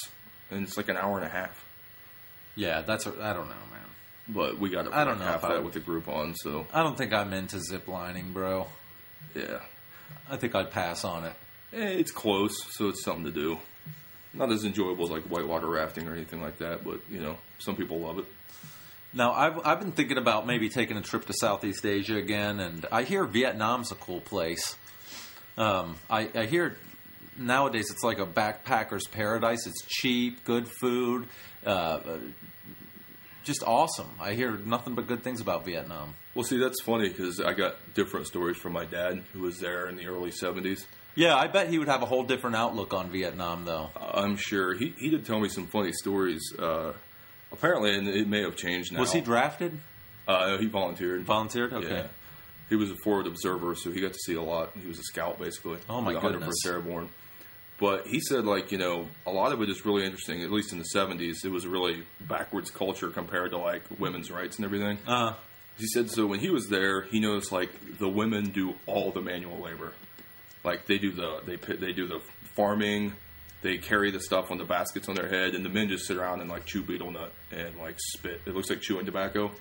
and 0.49 0.63
it's 0.63 0.77
like 0.77 0.89
an 0.89 0.97
hour 0.97 1.17
and 1.17 1.25
a 1.25 1.29
half. 1.29 1.63
Yeah, 2.55 2.81
that's. 2.81 3.05
I 3.05 3.33
don't 3.33 3.47
know, 3.47 3.63
man. 3.71 3.90
But 4.27 4.59
we 4.59 4.69
got 4.69 4.85
for 4.85 4.93
I 4.95 5.03
don't 5.03 5.19
know 5.19 5.25
half 5.25 5.37
if 5.39 5.45
I 5.45 5.47
that 5.49 5.55
would- 5.57 5.65
with 5.65 5.73
the 5.73 5.79
group 5.79 6.07
on. 6.07 6.35
So 6.35 6.67
I 6.73 6.83
don't 6.83 6.97
think 6.97 7.13
I'm 7.13 7.33
into 7.33 7.59
zip 7.59 7.87
lining, 7.87 8.31
bro. 8.31 8.67
yeah, 9.35 9.59
I 10.29 10.37
think 10.37 10.55
I'd 10.55 10.71
pass 10.71 11.03
on 11.03 11.25
it. 11.25 11.33
Eh, 11.73 11.77
it's 11.99 12.11
close, 12.11 12.53
so 12.71 12.89
it's 12.89 13.03
something 13.03 13.25
to 13.25 13.31
do. 13.31 13.57
Not 14.33 14.51
as 14.51 14.63
enjoyable 14.63 15.05
as 15.05 15.11
like 15.11 15.23
whitewater 15.23 15.67
rafting 15.67 16.07
or 16.07 16.13
anything 16.13 16.41
like 16.41 16.57
that, 16.59 16.83
but 16.85 16.99
you 17.09 17.19
know, 17.19 17.37
some 17.59 17.75
people 17.75 17.99
love 17.99 18.19
it. 18.19 18.25
Now, 19.13 19.33
I've, 19.33 19.59
I've 19.65 19.79
been 19.81 19.91
thinking 19.91 20.17
about 20.17 20.47
maybe 20.47 20.69
taking 20.69 20.95
a 20.95 21.01
trip 21.01 21.25
to 21.25 21.33
Southeast 21.33 21.85
Asia 21.85 22.15
again, 22.15 22.61
and 22.61 22.85
I 22.93 23.03
hear 23.03 23.25
Vietnam's 23.25 23.91
a 23.91 23.95
cool 23.95 24.21
place. 24.21 24.75
Um, 25.57 25.97
I, 26.09 26.29
I 26.33 26.45
hear 26.45 26.77
nowadays 27.37 27.87
it's 27.91 28.03
like 28.03 28.19
a 28.19 28.25
backpacker's 28.25 29.05
paradise. 29.07 29.67
It's 29.67 29.81
cheap, 29.85 30.45
good 30.45 30.65
food, 30.79 31.27
uh, 31.65 31.99
just 33.43 33.63
awesome. 33.65 34.09
I 34.19 34.33
hear 34.33 34.51
nothing 34.57 34.95
but 34.95 35.07
good 35.07 35.23
things 35.23 35.41
about 35.41 35.65
Vietnam. 35.65 36.13
Well, 36.35 36.43
see, 36.43 36.57
that's 36.57 36.81
funny 36.81 37.09
because 37.09 37.39
I 37.39 37.53
got 37.53 37.75
different 37.93 38.27
stories 38.27 38.57
from 38.57 38.73
my 38.73 38.85
dad, 38.85 39.23
who 39.33 39.41
was 39.41 39.59
there 39.59 39.87
in 39.87 39.95
the 39.95 40.07
early 40.07 40.31
'70s. 40.31 40.85
Yeah, 41.15 41.35
I 41.35 41.47
bet 41.47 41.69
he 41.69 41.77
would 41.77 41.89
have 41.89 42.01
a 42.03 42.05
whole 42.05 42.23
different 42.23 42.55
outlook 42.55 42.93
on 42.93 43.09
Vietnam, 43.11 43.65
though. 43.65 43.89
I'm 43.99 44.37
sure 44.37 44.73
he 44.73 44.93
he 44.97 45.09
did 45.09 45.25
tell 45.25 45.39
me 45.39 45.49
some 45.49 45.67
funny 45.67 45.91
stories. 45.91 46.41
Uh, 46.57 46.93
apparently, 47.51 47.95
and 47.95 48.07
it 48.07 48.27
may 48.27 48.41
have 48.43 48.55
changed 48.55 48.93
now. 48.93 48.99
Was 49.01 49.11
he 49.11 49.19
drafted? 49.21 49.77
Uh, 50.27 50.57
he 50.57 50.67
volunteered. 50.67 51.23
Volunteered? 51.23 51.73
Okay. 51.73 51.89
Yeah. 51.89 52.07
He 52.69 52.75
was 52.77 52.89
a 52.89 52.95
forward 53.03 53.27
observer, 53.27 53.75
so 53.75 53.91
he 53.91 53.99
got 53.99 54.13
to 54.13 54.19
see 54.19 54.35
a 54.35 54.41
lot. 54.41 54.71
He 54.81 54.87
was 54.87 54.97
a 54.99 55.03
scout, 55.03 55.37
basically. 55.37 55.79
Oh, 55.89 55.99
my 55.99 56.11
He 56.11 56.15
was 56.15 56.23
a 56.23 56.27
hunter 56.27 56.39
goodness. 56.39 56.55
for 56.63 56.71
Airborne. 56.71 57.09
But 57.81 58.05
he 58.05 58.19
said, 58.21 58.45
like, 58.45 58.71
you 58.71 58.77
know, 58.77 59.07
a 59.25 59.31
lot 59.31 59.51
of 59.51 59.61
it 59.63 59.67
is 59.69 59.83
really 59.85 60.05
interesting. 60.05 60.43
At 60.43 60.51
least 60.51 60.71
in 60.71 60.77
the 60.77 60.85
70s, 60.95 61.43
it 61.43 61.49
was 61.49 61.65
a 61.65 61.69
really 61.69 62.03
backwards 62.21 62.69
culture 62.71 63.09
compared 63.09 63.51
to, 63.51 63.57
like, 63.57 63.81
women's 63.99 64.29
rights 64.31 64.57
and 64.57 64.65
everything. 64.65 64.99
Uh, 65.07 65.33
He 65.79 65.87
said, 65.87 66.11
so 66.11 66.27
when 66.27 66.39
he 66.39 66.51
was 66.51 66.67
there, 66.69 67.01
he 67.01 67.19
noticed, 67.19 67.51
like, 67.51 67.71
the 67.97 68.07
women 68.07 68.51
do 68.51 68.75
all 68.85 69.11
the 69.11 69.21
manual 69.21 69.59
labor. 69.59 69.93
Like, 70.63 70.85
they 70.85 70.99
do 70.99 71.11
the, 71.11 71.41
they, 71.43 71.55
they 71.75 71.91
do 71.91 72.07
the 72.07 72.21
farming, 72.55 73.13
they 73.63 73.77
carry 73.79 74.11
the 74.11 74.19
stuff 74.19 74.51
on 74.51 74.59
the 74.59 74.63
baskets 74.65 75.09
on 75.09 75.15
their 75.15 75.27
head, 75.27 75.55
and 75.55 75.65
the 75.65 75.69
men 75.69 75.89
just 75.89 76.05
sit 76.05 76.17
around 76.17 76.41
and, 76.41 76.51
like, 76.51 76.65
chew 76.65 76.83
betel 76.83 77.09
nut 77.09 77.33
and, 77.51 77.75
like, 77.77 77.95
spit. 77.97 78.41
It 78.45 78.53
looks 78.53 78.69
like 78.69 78.81
chewing 78.81 79.07
tobacco. 79.07 79.51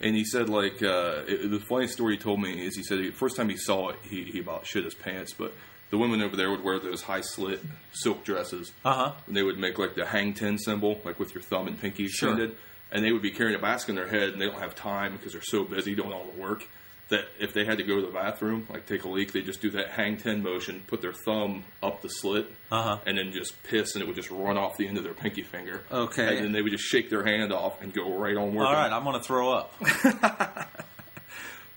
And 0.00 0.16
he 0.16 0.24
said, 0.24 0.48
like, 0.48 0.82
uh, 0.82 1.22
it, 1.28 1.48
the 1.48 1.60
funny 1.60 1.86
story 1.86 2.16
he 2.16 2.20
told 2.20 2.40
me 2.40 2.66
is 2.66 2.74
he 2.74 2.82
said 2.82 2.98
the 2.98 3.12
first 3.12 3.36
time 3.36 3.48
he 3.48 3.56
saw 3.56 3.90
it, 3.90 3.98
he, 4.02 4.24
he 4.24 4.40
about 4.40 4.66
shit 4.66 4.82
his 4.84 4.94
pants. 4.94 5.32
But 5.32 5.52
the 5.92 5.98
women 5.98 6.20
over 6.22 6.34
there 6.34 6.50
would 6.50 6.64
wear 6.64 6.80
those 6.80 7.02
high 7.02 7.20
slit 7.20 7.60
silk 7.92 8.24
dresses. 8.24 8.72
uh-huh. 8.84 9.12
And 9.28 9.36
they 9.36 9.42
would 9.44 9.58
make, 9.58 9.78
like, 9.78 9.94
the 9.94 10.04
hang 10.06 10.34
ten 10.34 10.58
symbol, 10.58 11.00
like 11.04 11.20
with 11.20 11.32
your 11.34 11.42
thumb 11.42 11.68
and 11.68 11.80
pinky 11.80 12.08
Sure. 12.08 12.30
extended. 12.30 12.56
And 12.90 13.04
they 13.04 13.12
would 13.12 13.22
be 13.22 13.30
carrying 13.30 13.54
a 13.54 13.60
basket 13.62 13.90
in 13.90 13.96
their 13.96 14.08
head, 14.08 14.30
and 14.30 14.40
they 14.42 14.46
don't 14.46 14.58
have 14.58 14.74
time 14.74 15.12
because 15.16 15.32
they're 15.32 15.42
so 15.44 15.62
busy 15.64 15.94
doing 15.94 16.12
all 16.12 16.24
the 16.34 16.40
work 16.40 16.66
that 17.08 17.26
if 17.38 17.52
they 17.52 17.64
had 17.66 17.76
to 17.76 17.84
go 17.84 17.96
to 18.00 18.06
the 18.06 18.12
bathroom, 18.12 18.66
like 18.70 18.86
take 18.86 19.04
a 19.04 19.08
leak, 19.08 19.32
they 19.32 19.42
just 19.42 19.60
do 19.60 19.68
that 19.70 19.90
hang 19.90 20.16
ten 20.16 20.42
motion, 20.42 20.82
put 20.86 21.02
their 21.02 21.12
thumb 21.12 21.62
up 21.82 22.00
the 22.00 22.08
slit, 22.08 22.50
Uh-huh. 22.70 22.98
and 23.06 23.18
then 23.18 23.32
just 23.32 23.62
piss, 23.64 23.94
and 23.94 24.02
it 24.02 24.06
would 24.06 24.16
just 24.16 24.30
run 24.30 24.56
off 24.56 24.78
the 24.78 24.88
end 24.88 24.96
of 24.96 25.04
their 25.04 25.12
pinky 25.14 25.42
finger. 25.42 25.82
Okay. 25.90 26.36
And 26.36 26.44
then 26.46 26.52
they 26.52 26.62
would 26.62 26.72
just 26.72 26.84
shake 26.84 27.10
their 27.10 27.22
hand 27.24 27.52
off 27.52 27.80
and 27.82 27.92
go 27.92 28.14
right 28.16 28.36
on 28.36 28.54
working. 28.54 28.62
All 28.62 28.72
right, 28.72 28.90
I'm 28.92 29.04
going 29.04 29.16
to 29.18 29.22
throw 29.22 29.52
up. 29.52 29.74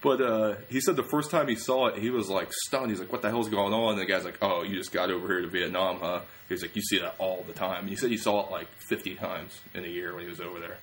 But 0.05 0.21
uh, 0.21 0.55
he 0.69 0.81
said 0.81 0.97
the 0.97 1.03
first 1.03 1.31
time 1.31 1.47
he 1.47 1.55
saw 1.55 1.87
it, 1.87 1.97
he 1.97 2.11
was 2.11 2.29
like 2.29 2.53
stunned. 2.53 2.91
He's 2.91 2.99
like, 2.99 3.11
"What 3.11 3.23
the 3.23 3.29
hell's 3.31 3.49
going 3.49 3.73
on?" 3.73 3.93
And 3.93 3.99
the 3.99 4.05
guy's 4.05 4.23
like, 4.23 4.37
"Oh, 4.39 4.61
you 4.61 4.75
just 4.75 4.91
got 4.91 5.09
over 5.09 5.27
here 5.27 5.41
to 5.41 5.47
Vietnam, 5.47 5.97
huh?" 5.99 6.21
He's 6.47 6.61
like, 6.61 6.75
"You 6.75 6.83
see 6.83 6.99
that 6.99 7.15
all 7.17 7.43
the 7.47 7.53
time." 7.53 7.79
And 7.79 7.89
he 7.89 7.95
said 7.95 8.11
he 8.11 8.17
saw 8.17 8.45
it 8.45 8.51
like 8.51 8.67
50 8.87 9.15
times 9.15 9.59
in 9.73 9.83
a 9.83 9.87
year 9.87 10.13
when 10.13 10.21
he 10.21 10.29
was 10.29 10.39
over 10.39 10.59
there. 10.59 10.77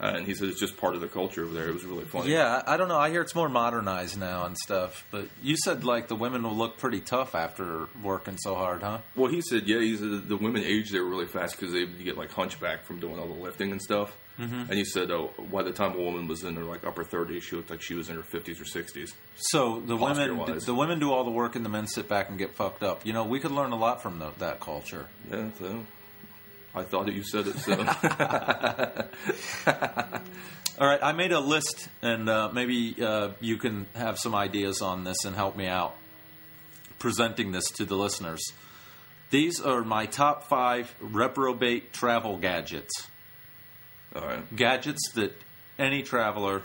Uh, 0.00 0.12
and 0.14 0.24
he 0.24 0.34
said 0.34 0.46
it's 0.46 0.60
just 0.60 0.76
part 0.76 0.94
of 0.94 1.00
the 1.00 1.08
culture 1.08 1.42
over 1.42 1.52
there. 1.52 1.68
It 1.68 1.74
was 1.74 1.84
really 1.84 2.04
funny. 2.04 2.30
Yeah, 2.30 2.62
I 2.64 2.76
don't 2.76 2.86
know. 2.86 2.96
I 2.96 3.10
hear 3.10 3.22
it's 3.22 3.34
more 3.34 3.48
modernized 3.48 4.20
now 4.20 4.46
and 4.46 4.56
stuff. 4.56 5.04
But 5.10 5.26
you 5.42 5.56
said 5.56 5.82
like 5.82 6.06
the 6.06 6.14
women 6.14 6.44
will 6.44 6.54
look 6.54 6.78
pretty 6.78 7.00
tough 7.00 7.34
after 7.34 7.88
working 8.04 8.36
so 8.38 8.54
hard, 8.54 8.82
huh? 8.82 8.98
Well, 9.16 9.32
he 9.32 9.40
said, 9.40 9.66
yeah, 9.66 9.80
he 9.80 9.96
said 9.96 10.28
the 10.28 10.36
women 10.36 10.62
age 10.62 10.92
there 10.92 11.02
really 11.02 11.26
fast 11.26 11.56
because 11.58 11.72
they 11.72 11.80
you 11.80 12.04
get 12.04 12.16
like 12.16 12.30
hunchback 12.30 12.84
from 12.84 13.00
doing 13.00 13.18
all 13.18 13.26
the 13.26 13.42
lifting 13.42 13.72
and 13.72 13.82
stuff. 13.82 14.16
Mm-hmm. 14.38 14.60
And 14.68 14.74
he 14.74 14.84
said, 14.84 15.10
oh, 15.10 15.32
by 15.50 15.64
the 15.64 15.72
time 15.72 15.94
a 15.94 16.00
woman 16.00 16.28
was 16.28 16.44
in 16.44 16.54
her 16.54 16.64
like 16.64 16.86
upper 16.86 17.04
30s, 17.04 17.42
she 17.42 17.56
looked 17.56 17.70
like 17.70 17.82
she 17.82 17.94
was 17.94 18.08
in 18.08 18.16
her 18.16 18.22
50s 18.22 18.60
or 18.60 18.64
60s. 18.64 19.12
So 19.36 19.80
the 19.80 19.96
women, 19.96 20.36
Posture-wise. 20.36 20.64
the 20.64 20.74
women 20.74 21.00
do 21.00 21.12
all 21.12 21.24
the 21.24 21.30
work, 21.30 21.56
and 21.56 21.64
the 21.64 21.68
men 21.68 21.86
sit 21.88 22.08
back 22.08 22.28
and 22.28 22.38
get 22.38 22.54
fucked 22.54 22.82
up. 22.82 23.04
You 23.04 23.12
know, 23.12 23.24
we 23.24 23.40
could 23.40 23.50
learn 23.50 23.72
a 23.72 23.76
lot 23.76 24.00
from 24.00 24.20
the, 24.20 24.30
that 24.38 24.60
culture. 24.60 25.08
Yeah, 25.30 25.48
so 25.58 25.84
I 26.74 26.84
thought 26.84 27.06
that 27.06 27.14
you 27.14 27.24
said 27.24 27.48
it. 27.48 27.58
So 27.58 27.72
All 30.80 30.86
right, 30.86 31.00
I 31.02 31.10
made 31.10 31.32
a 31.32 31.40
list, 31.40 31.88
and 32.02 32.28
uh, 32.28 32.50
maybe 32.52 32.94
uh, 33.02 33.30
you 33.40 33.56
can 33.56 33.86
have 33.96 34.16
some 34.16 34.36
ideas 34.36 34.80
on 34.80 35.02
this 35.02 35.24
and 35.24 35.34
help 35.34 35.56
me 35.56 35.66
out 35.66 35.96
presenting 37.00 37.50
this 37.52 37.64
to 37.72 37.84
the 37.84 37.96
listeners. 37.96 38.52
These 39.30 39.60
are 39.60 39.82
my 39.82 40.06
top 40.06 40.44
five 40.44 40.94
reprobate 41.00 41.92
travel 41.92 42.38
gadgets. 42.38 43.08
All 44.14 44.22
right. 44.26 44.56
gadgets 44.56 45.12
that 45.14 45.32
any 45.78 46.02
traveler 46.02 46.62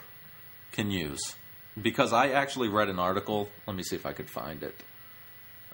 can 0.72 0.90
use. 0.92 1.36
Because 1.82 2.14
I 2.14 2.30
actually 2.30 2.68
read 2.70 2.90
an 2.90 3.00
article. 3.00 3.50
Let 3.66 3.76
me 3.76 3.84
see 3.84 3.96
if 3.96 4.06
I 4.06 4.14
could 4.14 4.30
find 4.30 4.62
it. 4.64 4.80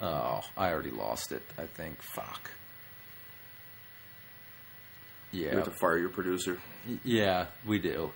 Oh, 0.01 0.41
I 0.57 0.72
already 0.72 0.91
lost 0.91 1.32
it, 1.34 1.41
I 1.57 1.65
think. 1.65 2.01
Fuck. 2.01 2.51
Yeah. 5.32 5.51
You 5.51 5.55
have 5.57 5.65
to 5.65 5.72
fire 5.72 5.97
your 5.97 6.09
producer. 6.09 6.57
Yeah, 7.03 7.47
we 7.65 7.80
do. 7.80 8.11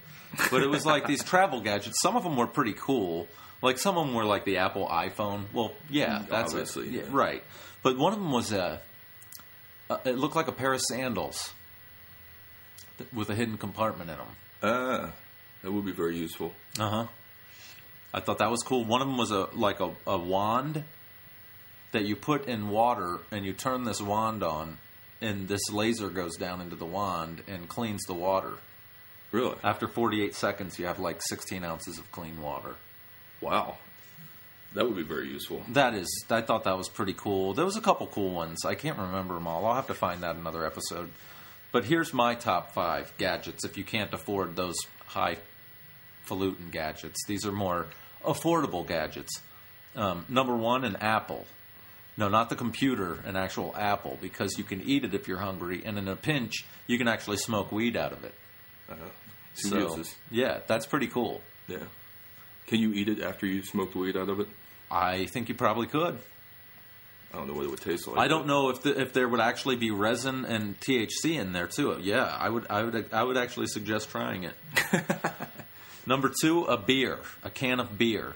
But 0.50 0.64
it 0.64 0.68
was 0.70 0.86
like 0.86 1.06
these 1.06 1.24
travel 1.24 1.62
gadgets. 1.62 2.02
Some 2.02 2.16
of 2.16 2.24
them 2.24 2.36
were 2.38 2.48
pretty 2.48 2.74
cool. 2.74 3.28
Like 3.62 3.78
some 3.78 3.98
of 3.98 4.08
them 4.08 4.16
were 4.16 4.26
like 4.26 4.46
the 4.46 4.58
Apple 4.58 4.88
iPhone. 4.88 5.44
Well, 5.54 5.74
yeah, 5.90 6.20
mm, 6.20 6.30
that's 6.30 6.54
a- 6.54 6.58
Obviously, 6.58 6.90
yeah. 6.90 7.04
right. 7.12 7.44
But 7.84 7.98
one 7.98 8.14
of 8.14 8.20
them 8.20 8.32
was 8.32 8.52
a. 8.52 8.82
it 10.06 10.18
looked 10.18 10.36
like 10.36 10.48
a 10.48 10.52
pair 10.54 10.74
of 10.74 10.82
sandals 10.82 11.54
with 13.14 13.30
a 13.30 13.36
hidden 13.36 13.58
compartment 13.58 14.10
in 14.10 14.18
them. 14.18 14.28
Ah, 14.62 15.12
that 15.62 15.72
would 15.72 15.86
be 15.86 15.92
very 15.92 16.18
useful. 16.18 16.54
Uh 16.80 16.90
huh. 16.90 17.08
I 18.14 18.20
thought 18.20 18.38
that 18.40 18.52
was 18.52 18.62
cool. 18.62 18.86
One 18.86 19.02
of 19.02 19.08
them 19.08 19.18
was 19.18 19.32
a 19.32 19.48
like 19.54 19.80
a, 19.80 19.92
a 20.06 20.18
wand 20.18 20.84
that 21.92 22.06
you 22.06 22.16
put 22.16 22.48
in 22.48 22.70
water, 22.70 23.20
and 23.32 23.46
you 23.46 23.54
turn 23.54 23.84
this 23.84 24.02
wand 24.02 24.44
on, 24.44 24.78
and 25.22 25.48
this 25.48 25.62
laser 25.72 26.10
goes 26.10 26.36
down 26.38 26.62
into 26.62 26.76
the 26.76 26.86
wand 26.86 27.44
and 27.48 27.68
cleans 27.70 28.04
the 28.08 28.14
water. 28.14 28.54
Really? 29.32 29.56
After 29.64 29.88
48 29.88 30.36
seconds, 30.36 30.78
you 30.78 30.86
have 30.86 31.00
like 31.00 31.22
16 31.22 31.64
ounces 31.64 31.98
of 31.98 32.12
clean 32.12 32.42
water. 32.42 32.76
Wow. 33.42 33.78
That 34.76 34.86
would 34.86 34.96
be 34.96 35.04
very 35.04 35.28
useful. 35.28 35.64
That 35.70 35.94
is, 35.94 36.08
I 36.30 36.42
thought 36.42 36.64
that 36.64 36.78
was 36.78 36.90
pretty 36.90 37.14
cool. 37.14 37.54
There 37.54 37.66
was 37.66 37.78
a 37.78 37.82
couple 37.82 38.08
cool 38.08 38.32
ones. 38.32 38.66
I 38.66 38.74
can't 38.76 38.98
remember 38.98 39.36
them 39.36 39.48
all. 39.48 39.66
I'll 39.66 39.76
have 39.76 39.88
to 39.88 39.94
find 39.94 40.24
that 40.24 40.36
another 40.36 40.66
episode. 40.66 41.10
But 41.74 41.84
here's 41.86 42.14
my 42.14 42.36
top 42.36 42.72
five 42.74 43.12
gadgets 43.18 43.66
if 43.66 43.78
you 43.78 43.84
can't 43.84 44.14
afford 44.14 44.56
those 44.56 44.76
highfalutin 45.08 46.70
gadgets. 46.72 47.20
These 47.28 47.46
are 47.46 47.52
more 47.52 47.88
affordable 48.24 48.88
gadgets. 48.88 49.42
Um, 49.96 50.26
number 50.30 50.56
one, 50.56 50.86
an 50.86 50.96
apple. 50.98 51.46
No, 52.16 52.30
not 52.30 52.50
the 52.50 52.56
computer, 52.56 53.18
an 53.26 53.36
actual 53.36 53.76
apple, 53.76 54.20
because 54.22 54.56
you 54.58 54.64
can 54.64 54.82
eat 54.84 55.04
it 55.04 55.16
if 55.16 55.28
you're 55.28 55.40
hungry, 55.40 55.82
and 55.84 55.98
in 55.98 56.08
a 56.08 56.16
pinch, 56.16 56.64
you 56.86 57.00
can 57.00 57.08
actually 57.08 57.38
smoke 57.38 57.72
weed 57.72 57.98
out 57.98 58.12
of 58.14 58.24
it. 58.24 58.36
Uh, 58.88 58.94
two 59.56 59.68
So, 59.70 59.78
uses. 59.98 60.16
yeah, 60.30 60.60
that's 60.68 60.86
pretty 60.86 61.08
cool. 61.08 61.42
Yeah. 61.68 61.78
Can 62.68 62.80
you 62.80 62.94
eat 62.94 63.10
it 63.10 63.20
after 63.22 63.48
you 63.48 63.64
smoke 63.64 63.94
the 63.94 63.98
weed 63.98 64.16
out 64.16 64.30
of 64.30 64.40
it? 64.40 64.48
I 64.92 65.26
think 65.26 65.50
you 65.50 65.56
probably 65.56 65.88
could. 65.88 66.20
I 67.34 67.38
don't 67.38 67.48
know 67.48 67.54
what 67.54 67.66
it 67.66 67.72
would 67.72 67.82
taste 67.82 68.08
like. 68.08 68.18
I 68.18 68.28
don't 68.28 68.46
know 68.46 68.70
if 68.70 68.84
the, 68.84 69.02
if 69.02 69.14
there 69.14 69.28
would 69.28 69.40
actually 69.40 69.76
be 69.76 69.90
resin 69.90 70.46
and 70.46 70.80
THC 70.80 71.40
in 71.40 71.52
there 71.52 71.68
too. 71.68 71.98
Yeah, 72.02 72.26
I 72.26 72.48
would 72.50 72.68
I 72.70 72.84
would 72.84 73.14
I 73.14 73.24
would 73.24 73.38
actually 73.38 73.68
suggest 73.68 74.10
trying 74.10 74.44
it. 74.44 74.54
Number 76.06 76.32
two, 76.42 76.66
a 76.66 76.78
beer, 76.78 77.20
a 77.44 77.50
can 77.50 77.80
of 77.80 77.98
beer. 77.98 78.34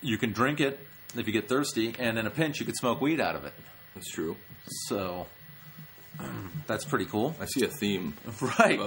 You 0.00 0.16
can 0.16 0.32
drink 0.32 0.60
it 0.60 0.78
if 1.16 1.26
you 1.26 1.32
get 1.32 1.48
thirsty, 1.48 1.94
and 1.98 2.18
in 2.18 2.26
a 2.26 2.30
pinch, 2.30 2.60
you 2.60 2.66
could 2.66 2.76
smoke 2.76 3.00
weed 3.00 3.20
out 3.20 3.36
of 3.36 3.44
it. 3.44 3.52
That's 3.94 4.10
true. 4.10 4.36
So 4.86 5.26
that's 6.66 6.84
pretty 6.84 7.06
cool, 7.06 7.34
I 7.40 7.46
see 7.46 7.64
a 7.64 7.68
theme. 7.68 8.14
right? 8.58 8.78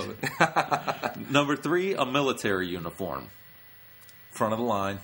Number 1.30 1.56
three, 1.56 1.94
a 1.94 2.06
military 2.06 2.68
uniform, 2.68 3.30
front 4.32 4.54
of 4.54 4.60
the 4.60 4.66
line, 4.66 5.00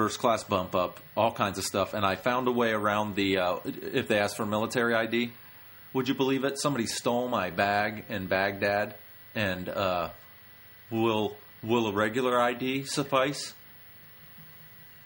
first 0.00 0.18
class 0.18 0.42
bump 0.42 0.74
up, 0.74 0.98
all 1.14 1.30
kinds 1.30 1.58
of 1.58 1.64
stuff. 1.64 1.92
And 1.92 2.06
I 2.06 2.16
found 2.16 2.48
a 2.48 2.50
way 2.50 2.72
around 2.72 3.16
the 3.16 3.36
uh, 3.36 3.56
if 3.92 4.08
they 4.08 4.18
ask 4.18 4.34
for 4.34 4.46
military 4.46 4.94
ID. 4.94 5.30
Would 5.92 6.08
you 6.08 6.14
believe 6.14 6.42
it? 6.44 6.58
Somebody 6.58 6.86
stole 6.86 7.28
my 7.28 7.50
bag 7.50 8.04
in 8.08 8.26
Baghdad, 8.26 8.94
and 9.34 9.68
uh, 9.68 10.08
will 10.90 11.36
will 11.62 11.88
a 11.88 11.92
regular 11.92 12.40
ID 12.40 12.84
suffice? 12.84 13.52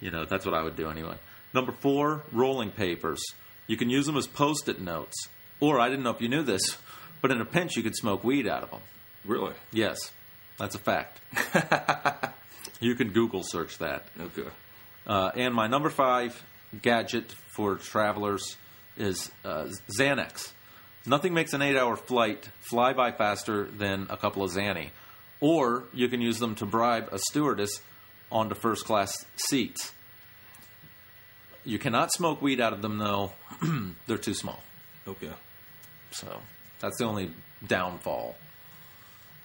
You 0.00 0.12
know, 0.12 0.26
that's 0.26 0.46
what 0.46 0.54
I 0.54 0.62
would 0.62 0.76
do 0.76 0.88
anyway. 0.88 1.16
Number 1.52 1.72
four, 1.72 2.22
rolling 2.30 2.70
papers. 2.70 3.20
You 3.66 3.76
can 3.76 3.90
use 3.90 4.06
them 4.06 4.16
as 4.16 4.28
post-it 4.28 4.80
notes, 4.80 5.28
or 5.58 5.80
I 5.80 5.88
didn't 5.88 6.04
know 6.04 6.10
if 6.10 6.20
you 6.20 6.28
knew 6.28 6.44
this, 6.44 6.78
but 7.20 7.32
in 7.32 7.40
a 7.40 7.44
pinch, 7.44 7.76
you 7.76 7.82
could 7.82 7.96
smoke 7.96 8.22
weed 8.22 8.46
out 8.46 8.62
of 8.62 8.70
them. 8.70 8.82
really? 9.24 9.54
Yes, 9.72 9.98
that's 10.56 10.76
a 10.76 10.78
fact. 10.78 11.20
you 12.80 12.94
can 12.94 13.10
Google 13.10 13.42
search 13.42 13.78
that. 13.78 14.06
Okay. 14.20 14.48
Uh, 15.06 15.30
and 15.34 15.54
my 15.54 15.66
number 15.66 15.90
five 15.90 16.42
gadget 16.82 17.32
for 17.54 17.76
travelers 17.76 18.56
is 18.96 19.30
uh, 19.44 19.66
Xanax. 19.98 20.52
Nothing 21.06 21.34
makes 21.34 21.52
an 21.52 21.60
eight 21.62 21.76
hour 21.76 21.96
flight 21.96 22.48
fly 22.60 22.92
by 22.94 23.12
faster 23.12 23.64
than 23.64 24.06
a 24.08 24.16
couple 24.16 24.42
of 24.42 24.50
Xanny. 24.50 24.90
Or 25.40 25.84
you 25.92 26.08
can 26.08 26.20
use 26.22 26.38
them 26.38 26.54
to 26.56 26.66
bribe 26.66 27.08
a 27.12 27.18
stewardess 27.18 27.82
onto 28.32 28.54
first 28.54 28.86
class 28.86 29.26
seats. 29.36 29.92
You 31.64 31.78
cannot 31.78 32.12
smoke 32.12 32.40
weed 32.42 32.60
out 32.60 32.72
of 32.72 32.82
them, 32.82 32.98
though. 32.98 33.32
They're 34.06 34.18
too 34.18 34.34
small. 34.34 34.60
Okay. 35.06 35.30
So 36.12 36.40
that's 36.80 36.98
the 36.98 37.04
only 37.04 37.30
downfall 37.66 38.36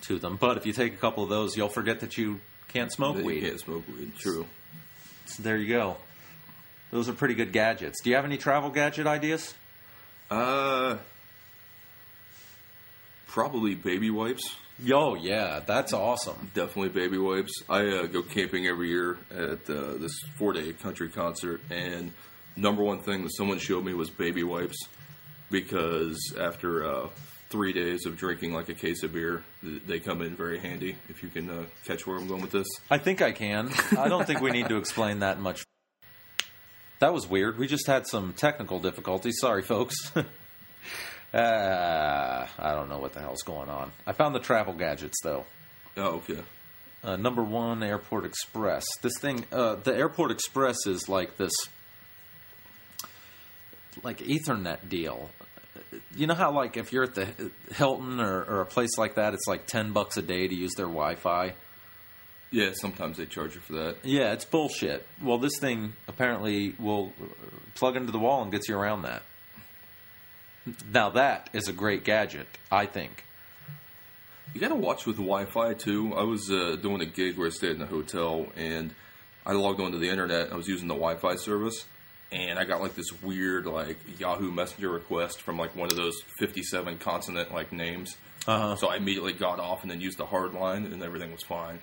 to 0.04 0.18
them. 0.20 0.38
But 0.38 0.58
if 0.58 0.66
you 0.66 0.74
take 0.74 0.94
a 0.94 0.98
couple 0.98 1.24
of 1.24 1.30
those, 1.30 1.58
you'll 1.58 1.68
forget 1.70 2.00
that 2.02 2.18
you 2.18 2.40
can't 2.70 2.92
smoke 2.92 3.16
But 3.16 3.22
you 3.22 3.26
weed. 3.28 3.42
can't 3.42 3.60
smoke 3.60 3.84
weed. 3.88 4.14
True. 4.18 4.46
So 5.30 5.44
there 5.44 5.58
you 5.58 5.68
go. 5.68 5.98
Those 6.92 7.08
are 7.08 7.14
pretty 7.14 7.36
good 7.36 7.52
gadgets. 7.52 8.02
Do 8.02 8.10
you 8.10 8.16
have 8.16 8.26
any 8.26 8.38
travel 8.38 8.70
gadget 8.70 9.06
ideas? 9.06 9.54
Uh, 10.32 10.98
probably 13.28 13.76
baby 13.76 14.10
wipes. 14.10 14.56
Yo, 14.82 15.14
yeah, 15.16 15.60
that's 15.66 15.94
awesome. 15.94 16.52
Definitely 16.56 16.90
baby 16.90 17.18
wipes. 17.18 17.52
I 17.70 17.88
uh, 17.88 18.06
go 18.08 18.22
camping 18.22 18.66
every 18.66 18.88
year 18.88 19.18
at 19.30 19.70
uh, 19.70 19.98
this 19.98 20.18
four 20.38 20.54
day 20.54 20.72
country 20.74 21.10
concert, 21.10 21.62
and 21.70 22.14
number 22.56 22.82
one 22.82 23.00
thing 23.00 23.24
that 23.24 23.36
someone 23.36 23.60
showed 23.60 23.84
me 23.84 23.94
was 23.94 24.10
baby 24.10 24.44
wipes 24.44 24.78
because 25.52 26.18
after 26.40 26.86
uh, 26.86 27.10
three 27.50 27.74
days 27.74 28.06
of 28.06 28.16
drinking 28.16 28.54
like 28.54 28.70
a 28.70 28.74
case 28.74 29.04
of 29.04 29.14
beer, 29.14 29.44
they 29.64 30.00
come 30.00 30.22
in 30.22 30.36
very 30.36 30.60
handy. 30.60 30.96
If 31.10 31.24
you 31.24 31.30
can 31.30 31.50
uh, 31.50 31.66
catch 31.86 32.06
where 32.06 32.18
I'm 32.18 32.28
going 32.28 32.42
with 32.42 32.52
this. 32.52 32.68
I 32.90 32.98
think 32.98 33.22
I 33.22 33.32
can. 33.32 33.72
I 33.98 34.08
don't 34.08 34.26
think 34.26 34.42
we 34.42 34.52
need 34.52 34.70
to 34.70 34.78
explain 34.78 35.20
that 35.20 35.40
much. 35.40 35.64
That 37.00 37.14
was 37.14 37.28
weird. 37.28 37.58
We 37.58 37.68
just 37.68 37.88
had 37.88 38.08
some 38.08 38.34
technical 38.34 38.80
difficulties. 38.80 39.38
Sorry, 39.40 39.62
folks. 39.62 39.96
uh, 40.16 40.24
I 41.34 42.72
don't 42.74 42.90
know 42.90 43.00
what 43.00 43.14
the 43.14 43.22
hell's 43.22 43.42
going 43.44 43.70
on. 43.70 43.92
I 44.06 44.12
found 44.12 44.36
the 44.36 44.40
travel 44.40 44.74
gadgets, 44.74 45.18
though. 45.24 45.46
Oh, 45.98 46.22
okay. 46.30 46.42
Uh, 47.04 47.16
number 47.16 47.42
one, 47.42 47.82
Airport 47.82 48.26
Express. 48.26 48.86
This 49.02 49.14
thing, 49.20 49.46
uh, 49.52 49.76
the 49.76 49.96
Airport 49.96 50.32
Express 50.32 50.86
is 50.86 51.08
like 51.08 51.38
this, 51.38 51.54
like 54.04 54.20
Ethernet 54.20 54.90
deal. 54.90 55.30
You 56.16 56.28
know 56.28 56.34
how, 56.34 56.52
like, 56.52 56.78
if 56.78 56.92
you're 56.94 57.04
at 57.04 57.16
the 57.16 57.28
Hilton 57.76 58.20
or, 58.20 58.44
or 58.44 58.62
a 58.62 58.66
place 58.66 58.98
like 58.98 59.16
that, 59.16 59.34
it's 59.34 59.48
like 59.48 59.68
ten 59.68 59.94
bucks 59.94 60.18
a 60.18 60.22
day 60.22 60.48
to 60.48 60.56
use 60.56 60.74
their 60.76 60.88
Wi-Fi. 60.88 61.54
Yeah, 62.52 62.72
sometimes 62.74 63.18
they 63.18 63.26
charge 63.26 63.54
you 63.56 63.62
for 63.62 63.74
that. 63.74 63.98
Yeah, 64.04 64.34
it's 64.34 64.46
bullshit. 64.46 65.06
Well, 65.22 65.38
this 65.38 65.60
thing 65.60 65.94
apparently 66.08 66.74
will 66.80 67.14
uh, 67.22 67.26
plug 67.76 67.96
into 67.96 68.12
the 68.12 68.20
wall 68.20 68.42
and 68.42 68.52
gets 68.52 68.68
you 68.68 68.76
around 68.76 69.04
that. 69.04 69.22
Now 70.92 71.12
that 71.12 71.50
is 71.54 71.68
a 71.68 71.74
great 71.74 72.04
gadget, 72.04 72.48
I 72.72 72.86
think. 72.86 73.24
You 74.54 74.60
got 74.60 74.70
to 74.70 74.76
watch 74.76 75.06
with 75.06 75.18
Wi-Fi 75.18 75.76
too. 75.76 76.14
I 76.16 76.24
was 76.24 76.50
uh, 76.50 76.76
doing 76.82 77.02
a 77.02 77.06
gig 77.06 77.38
where 77.38 77.48
I 77.48 77.52
stayed 77.52 77.76
in 77.76 77.84
a 77.84 77.86
hotel, 77.86 78.48
and 78.56 78.96
I 79.46 79.54
logged 79.54 79.80
onto 79.80 80.00
the 80.00 80.10
internet. 80.10 80.52
I 80.52 80.56
was 80.56 80.68
using 80.68 80.88
the 80.88 80.96
Wi-Fi 80.96 81.36
service, 81.36 81.86
and 82.32 82.60
I 82.60 82.66
got 82.66 82.82
like 82.82 82.96
this 82.96 83.12
weird 83.22 83.66
like 83.66 83.98
Yahoo 84.20 84.52
Messenger 84.52 84.90
request 84.90 85.42
from 85.42 85.58
like 85.58 85.76
one 85.76 85.90
of 85.90 85.98
those 85.98 86.16
fifty-seven 86.40 87.00
consonant 87.00 87.54
like 87.54 87.72
names. 87.72 88.18
Uh-huh. 88.48 88.76
So 88.76 88.88
I 88.88 88.98
immediately 88.98 89.34
got 89.34 89.60
off 89.60 89.82
and 89.82 89.92
then 89.92 90.02
used 90.02 90.18
the 90.18 90.26
hard 90.26 90.54
line, 90.54 90.86
and 90.86 91.04
everything 91.04 91.32
was 91.32 91.44
fine. 91.44 91.80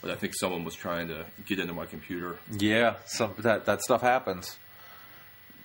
But 0.00 0.10
I 0.10 0.14
think 0.14 0.32
someone 0.38 0.64
was 0.64 0.74
trying 0.74 1.08
to 1.08 1.26
get 1.46 1.58
into 1.58 1.74
my 1.74 1.86
computer. 1.86 2.38
Yeah, 2.50 2.96
some 3.06 3.34
that 3.38 3.66
that 3.66 3.82
stuff 3.82 4.00
happens. 4.00 4.58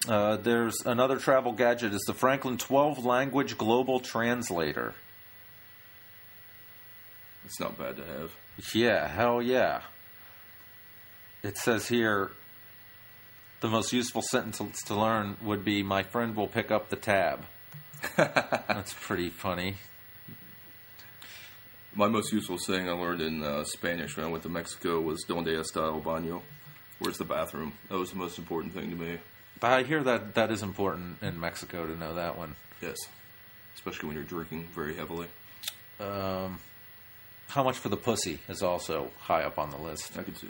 Uh, 0.08 0.38
there's 0.38 0.76
another 0.86 1.18
travel 1.18 1.52
gadget. 1.52 1.94
Is 1.94 2.04
the 2.06 2.14
Franklin 2.14 2.58
12 2.58 3.06
language 3.06 3.58
global 3.58 4.00
translator? 4.00 4.94
It's 7.46 7.60
not 7.60 7.78
bad 7.78 7.98
to 7.98 8.06
have. 8.06 8.32
Yeah, 8.74 9.08
hell 9.08 9.42
yeah. 9.42 9.82
It 11.44 11.58
says 11.58 11.88
here 11.88 12.32
the 13.66 13.72
most 13.72 13.92
useful 13.92 14.22
sentence 14.22 14.80
to 14.84 14.94
learn 14.94 15.38
would 15.42 15.66
be 15.66 15.82
"My 15.82 16.04
friend 16.04 16.36
will 16.36 16.48
pick 16.48 16.70
up 16.70 16.90
the 16.90 16.96
tab." 16.96 17.46
That's 18.16 18.94
pretty 18.94 19.32
funny. 19.32 19.78
My 21.96 22.08
most 22.08 22.32
useful 22.32 22.60
saying 22.60 22.88
I 22.88 22.92
learned 22.92 23.22
in 23.22 23.42
uh, 23.42 23.64
Spanish 23.64 24.16
when 24.16 24.26
I 24.26 24.30
went 24.30 24.44
to 24.44 24.50
Mexico 24.50 25.02
was 25.02 25.24
"Donde 25.28 25.48
está 25.48 25.78
el 25.78 26.02
baño?" 26.02 26.42
Where's 27.00 27.18
the 27.18 27.26
bathroom? 27.26 27.74
That 27.90 27.98
was 27.98 28.12
the 28.12 28.18
most 28.18 28.38
important 28.38 28.74
thing 28.74 28.92
to 28.92 28.96
me. 28.96 29.18
I 29.64 29.82
hear 29.82 30.04
that 30.04 30.36
that 30.36 30.52
is 30.52 30.62
important 30.62 31.24
in 31.24 31.40
Mexico 31.40 31.88
to 31.88 31.98
know 31.98 32.14
that 32.16 32.38
one. 32.38 32.56
Yes, 32.82 32.98
especially 33.74 34.10
when 34.10 34.16
you're 34.16 34.26
drinking 34.26 34.68
very 34.76 34.96
heavily. 34.96 35.28
Um, 36.00 36.60
how 37.48 37.64
much 37.64 37.78
for 37.78 37.90
the 37.90 37.98
pussy 37.98 38.40
is 38.48 38.62
also 38.62 39.10
high 39.18 39.42
up 39.42 39.58
on 39.58 39.72
the 39.72 39.78
list. 39.78 40.16
I 40.20 40.24
could 40.24 40.38
see 40.38 40.50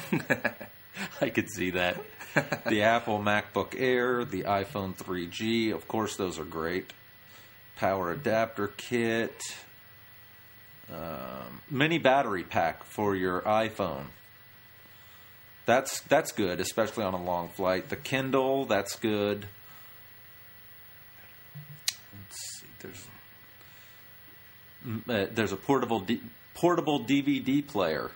that. 0.00 0.70
I 1.20 1.30
could 1.30 1.50
see 1.50 1.70
that. 1.70 2.00
the 2.66 2.82
Apple 2.82 3.18
MacBook 3.18 3.74
Air, 3.76 4.24
the 4.24 4.42
iPhone 4.44 4.96
3G, 4.96 5.74
of 5.74 5.88
course, 5.88 6.16
those 6.16 6.38
are 6.38 6.44
great. 6.44 6.92
power 7.76 8.12
adapter 8.12 8.68
kit, 8.68 9.40
um, 10.92 11.60
mini 11.70 11.98
battery 11.98 12.44
pack 12.44 12.84
for 12.84 13.16
your 13.16 13.40
iPhone. 13.42 14.04
That's 15.66 16.00
that's 16.02 16.32
good, 16.32 16.60
especially 16.60 17.04
on 17.04 17.14
a 17.14 17.22
long 17.22 17.48
flight. 17.48 17.88
The 17.90 17.96
Kindle, 17.96 18.64
that's 18.64 18.96
good. 18.96 19.46
Let's 22.12 22.60
see, 22.60 22.66
there's 22.80 23.06
mm, 24.86 25.08
uh, 25.08 25.28
there's 25.32 25.52
a 25.52 25.56
portable 25.56 26.00
D- 26.00 26.22
portable 26.54 27.00
DVD 27.00 27.64
player. 27.66 28.10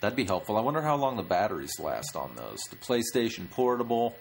That'd 0.00 0.16
be 0.16 0.24
helpful. 0.24 0.56
I 0.56 0.60
wonder 0.62 0.80
how 0.82 0.96
long 0.96 1.16
the 1.16 1.22
batteries 1.22 1.78
last 1.78 2.16
on 2.16 2.34
those. 2.34 2.58
The 2.70 2.76
PlayStation 2.76 3.50
Portable, 3.50 4.16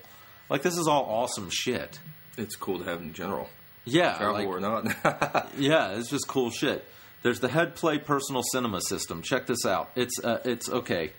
like 0.49 0.61
this 0.61 0.77
is 0.77 0.87
all 0.87 1.05
awesome 1.05 1.49
shit. 1.49 1.99
It's 2.37 2.55
cool 2.55 2.79
to 2.79 2.85
have 2.85 3.01
in 3.01 3.13
general, 3.13 3.49
Yeah, 3.85 4.17
travel 4.17 4.33
like- 4.35 4.47
or 4.47 4.59
not. 4.59 5.49
yeah, 5.57 5.91
it's 5.97 6.09
just 6.09 6.27
cool 6.27 6.51
shit. 6.51 6.85
There's 7.21 7.39
the 7.41 7.49
HeadPlay 7.49 8.05
personal 8.05 8.43
cinema 8.51 8.79
system. 8.81 9.21
Check 9.21 9.45
this 9.47 9.65
out. 9.65 9.91
It's 9.95 10.13
uh, 10.23 10.39
it's 10.45 10.69
okay. 10.69 11.11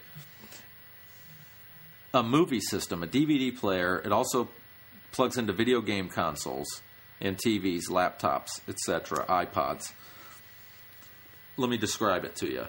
A 2.12 2.22
movie 2.22 2.60
system, 2.60 3.02
a 3.02 3.06
DVD 3.06 3.56
player. 3.56 4.00
It 4.04 4.10
also 4.12 4.48
plugs 5.12 5.36
into 5.38 5.52
video 5.52 5.80
game 5.80 6.08
consoles 6.08 6.66
and 7.20 7.36
TVs, 7.36 7.82
laptops, 7.90 8.60
etc., 8.68 9.24
iPods. 9.26 9.92
Let 11.56 11.68
me 11.70 11.76
describe 11.76 12.24
it 12.24 12.34
to 12.36 12.46
you. 12.50 12.66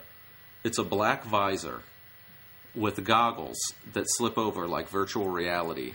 It's 0.63 0.77
a 0.77 0.83
black 0.83 1.23
visor 1.23 1.81
with 2.75 3.03
goggles 3.03 3.57
that 3.93 4.05
slip 4.07 4.37
over 4.37 4.67
like 4.67 4.89
virtual 4.89 5.27
reality. 5.27 5.93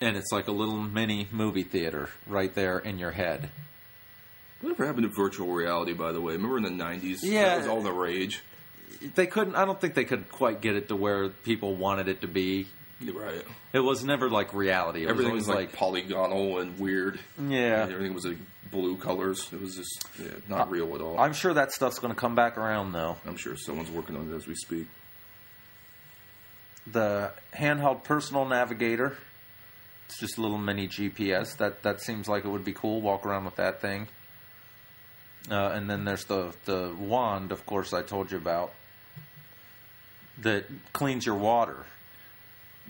And 0.00 0.16
it's 0.16 0.32
like 0.32 0.48
a 0.48 0.52
little 0.52 0.76
mini 0.80 1.28
movie 1.30 1.62
theater 1.62 2.08
right 2.26 2.54
there 2.54 2.78
in 2.78 2.98
your 2.98 3.10
head. 3.12 3.50
Whatever 4.60 4.86
happened 4.86 5.04
to 5.04 5.08
virtual 5.14 5.52
reality, 5.52 5.92
by 5.94 6.12
the 6.12 6.20
way? 6.20 6.34
Remember 6.34 6.56
in 6.58 6.62
the 6.64 6.70
90s? 6.84 7.18
Yeah. 7.22 7.44
That 7.44 7.58
was 7.58 7.66
all 7.68 7.82
the 7.82 7.92
rage. 7.92 8.40
they 9.14 9.26
couldn't 9.26 9.54
i 9.56 9.64
don't 9.64 9.80
think 9.80 9.94
they 9.94 10.04
could 10.04 10.30
quite 10.30 10.60
get 10.60 10.74
it 10.76 10.88
to 10.88 10.96
where 10.96 11.28
people 11.30 11.74
wanted 11.74 12.08
it 12.08 12.20
to 12.20 12.26
be 12.28 12.66
right. 13.14 13.42
it 13.72 13.78
was 13.80 14.04
never 14.04 14.28
like 14.28 14.52
reality 14.52 15.04
it 15.04 15.08
Everything 15.08 15.32
was 15.32 15.46
was 15.46 15.48
always 15.48 15.68
like, 15.68 15.74
polygonal 15.74 16.58
and 16.58 16.78
weird. 16.78 17.18
yeah 17.38 17.84
And 17.84 17.92
everything 17.92 18.12
was 18.12 18.26
like 18.26 18.36
blue 18.70 18.96
colors. 18.96 19.48
It 19.52 19.60
was 19.60 19.76
just 19.76 20.04
yeah, 20.18 20.28
not 20.48 20.70
real 20.70 20.94
at 20.94 21.00
all. 21.00 21.18
i'm 21.18 21.32
sure 21.32 21.52
that 21.54 21.72
stuff's 21.72 21.98
going 21.98 22.14
to 22.14 22.18
come 22.18 22.34
back 22.34 22.56
around 22.56 22.92
though 22.92 23.16
I'm 23.26 23.36
sure 23.36 23.56
someone's 23.56 23.90
working 23.90 24.16
on 24.16 24.32
it 24.32 24.36
as 24.36 24.46
we 24.46 24.54
speak. 24.54 24.86
the 26.86 27.32
handheld 27.54 28.04
personal 28.04 28.44
navigator 28.46 29.16
it's 30.06 30.18
just 30.18 30.38
a 30.38 30.40
little 30.40 30.58
mini 30.58 30.88
gps 30.88 31.56
that 31.58 31.82
that 31.82 32.00
seems 32.00 32.28
like 32.28 32.44
it 32.44 32.48
would 32.48 32.64
be 32.64 32.72
cool 32.72 33.00
walk 33.00 33.26
around 33.26 33.44
with 33.44 33.56
that 33.56 33.80
thing 33.80 34.08
uh, 35.50 35.70
and 35.74 35.88
then 35.90 36.04
there's 36.04 36.24
the 36.24 36.54
the 36.64 36.94
wand 36.98 37.52
of 37.52 37.64
course 37.66 37.92
i 37.92 38.02
told 38.02 38.30
you 38.30 38.36
about 38.38 38.72
that 40.38 40.64
cleans 40.92 41.26
your 41.26 41.36
water 41.36 41.84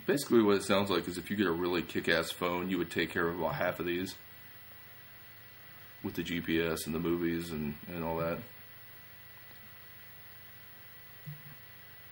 Basically, 0.07 0.41
what 0.41 0.57
it 0.57 0.63
sounds 0.63 0.89
like 0.89 1.07
is 1.07 1.19
if 1.19 1.29
you 1.29 1.37
get 1.37 1.45
a 1.45 1.51
really 1.51 1.83
kick-ass 1.83 2.31
phone, 2.31 2.71
you 2.71 2.77
would 2.79 2.89
take 2.89 3.11
care 3.11 3.27
of 3.27 3.39
about 3.39 3.53
half 3.53 3.79
of 3.79 3.85
these 3.85 4.15
with 6.03 6.15
the 6.15 6.23
GPS 6.23 6.85
and 6.85 6.95
the 6.95 6.99
movies 6.99 7.51
and, 7.51 7.75
and 7.87 8.03
all 8.03 8.17
that. 8.17 8.39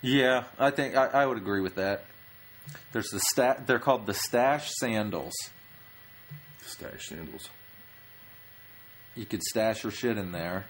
Yeah, 0.02 0.46
I 0.58 0.72
think 0.72 0.96
I, 0.96 1.08
I 1.08 1.26
would 1.26 1.38
agree 1.38 1.62
with 1.62 1.76
that. 1.76 2.06
There's 2.94 3.10
the 3.10 3.20
stat. 3.32 3.68
They're 3.68 3.80
called 3.80 4.06
the 4.06 4.14
stash 4.14 4.70
sandals. 4.80 5.34
Stash 6.62 7.08
sandals. 7.08 7.50
You 9.16 9.26
could 9.26 9.44
stash 9.44 9.84
your 9.84 9.92
shit 9.92 10.18
in 10.18 10.32
there. 10.32 10.66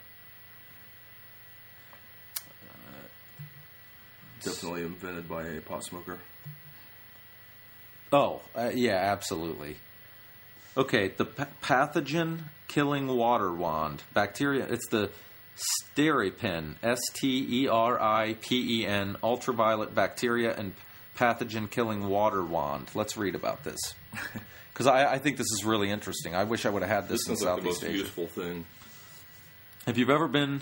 Definitely 4.41 4.83
invented 4.83 5.27
by 5.27 5.43
a 5.43 5.61
pot 5.61 5.83
smoker. 5.83 6.17
Oh, 8.11 8.41
uh, 8.55 8.71
yeah, 8.73 8.95
absolutely. 8.95 9.75
Okay, 10.77 11.09
the 11.09 11.25
pa- 11.25 11.47
pathogen 11.61 12.39
killing 12.67 13.07
water 13.07 13.51
wand. 13.53 14.03
Bacteria. 14.13 14.65
It's 14.69 14.87
the 14.89 15.09
Steripen. 15.95 16.75
S 16.83 16.99
T 17.13 17.63
E 17.63 17.67
R 17.67 17.99
I 18.01 18.35
P 18.39 18.81
E 18.81 18.85
N. 18.85 19.17
Ultraviolet 19.23 19.93
bacteria 19.93 20.55
and 20.55 20.73
pathogen 21.17 21.69
killing 21.69 22.07
water 22.07 22.43
wand. 22.43 22.89
Let's 22.95 23.17
read 23.17 23.35
about 23.35 23.63
this. 23.63 23.79
Because 24.71 24.87
I, 24.87 25.15
I 25.15 25.17
think 25.17 25.35
this 25.35 25.47
is 25.51 25.65
really 25.65 25.89
interesting. 25.89 26.35
I 26.35 26.45
wish 26.45 26.65
I 26.65 26.69
would 26.69 26.83
have 26.83 26.89
had 26.91 27.09
this, 27.09 27.25
This 27.25 27.29
in 27.31 27.35
sounds 27.35 27.55
like 27.55 27.63
the 27.63 27.65
most 27.65 27.83
Asia. 27.83 27.97
useful 27.97 28.27
thing. 28.27 28.65
If 29.85 29.97
you've 29.97 30.09
ever 30.09 30.29
been 30.29 30.61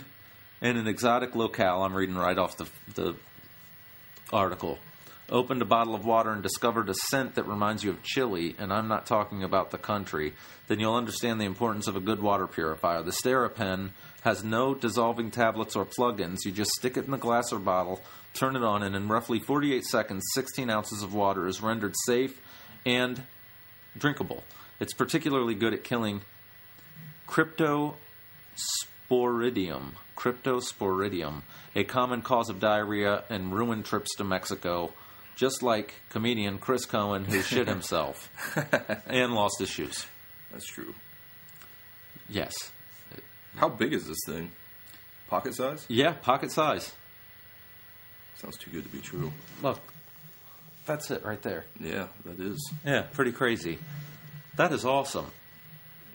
in 0.60 0.76
an 0.76 0.88
exotic 0.88 1.36
locale, 1.36 1.84
I'm 1.84 1.94
reading 1.94 2.16
right 2.16 2.36
off 2.36 2.56
the, 2.56 2.66
the 2.94 3.14
article. 4.32 4.80
Opened 5.30 5.60
a 5.60 5.66
bottle 5.66 5.94
of 5.94 6.06
water 6.06 6.30
and 6.30 6.42
discovered 6.42 6.88
a 6.88 6.94
scent 7.10 7.34
that 7.34 7.46
reminds 7.46 7.84
you 7.84 7.90
of 7.90 8.02
Chile, 8.02 8.56
and 8.58 8.72
I'm 8.72 8.88
not 8.88 9.04
talking 9.04 9.44
about 9.44 9.70
the 9.70 9.76
country, 9.76 10.32
then 10.68 10.80
you'll 10.80 10.94
understand 10.94 11.38
the 11.38 11.44
importance 11.44 11.86
of 11.86 11.96
a 11.96 12.00
good 12.00 12.22
water 12.22 12.46
purifier. 12.46 13.02
The 13.02 13.12
Steripen 13.12 13.90
has 14.22 14.42
no 14.42 14.74
dissolving 14.74 15.30
tablets 15.30 15.76
or 15.76 15.84
plug-ins. 15.84 16.46
You 16.46 16.52
just 16.52 16.70
stick 16.70 16.96
it 16.96 17.04
in 17.04 17.10
the 17.10 17.18
glass 17.18 17.52
or 17.52 17.58
bottle, 17.58 18.00
turn 18.32 18.56
it 18.56 18.64
on, 18.64 18.82
and 18.82 18.96
in 18.96 19.08
roughly 19.08 19.38
48 19.38 19.84
seconds, 19.84 20.24
16 20.32 20.70
ounces 20.70 21.02
of 21.02 21.12
water 21.12 21.46
is 21.46 21.60
rendered 21.60 21.94
safe 22.06 22.40
and 22.86 23.22
drinkable. 23.98 24.44
It's 24.80 24.94
particularly 24.94 25.54
good 25.54 25.74
at 25.74 25.84
killing 25.84 26.22
Cryptosporidium. 27.28 29.92
Cryptosporidium, 30.16 31.42
a 31.76 31.84
common 31.84 32.22
cause 32.22 32.48
of 32.48 32.60
diarrhea 32.60 33.24
and 33.28 33.52
ruined 33.52 33.84
trips 33.84 34.16
to 34.16 34.24
Mexico, 34.24 34.94
just 35.38 35.62
like 35.62 35.94
comedian 36.10 36.58
Chris 36.58 36.84
Coen, 36.84 37.24
who 37.24 37.40
shit 37.42 37.68
himself 37.76 38.28
and 39.06 39.34
lost 39.34 39.60
his 39.60 39.70
shoes. 39.70 40.04
That's 40.50 40.66
true. 40.66 40.94
Yes. 42.28 42.52
How 43.56 43.68
big 43.68 43.92
is 43.92 44.06
this 44.06 44.18
thing? 44.26 44.50
Pocket 45.28 45.54
size? 45.54 45.86
Yeah, 45.88 46.12
pocket 46.12 46.50
size. 46.50 46.92
Sounds 48.34 48.56
too 48.58 48.70
good 48.70 48.82
to 48.82 48.88
be 48.88 49.00
true. 49.00 49.32
Look, 49.62 49.80
that's 50.86 51.10
it 51.10 51.24
right 51.24 51.40
there. 51.42 51.64
Yeah, 51.80 52.08
that 52.24 52.40
is. 52.40 52.72
Yeah, 52.84 53.02
pretty 53.12 53.32
crazy. 53.32 53.78
That 54.56 54.72
is 54.72 54.84
awesome. 54.84 55.26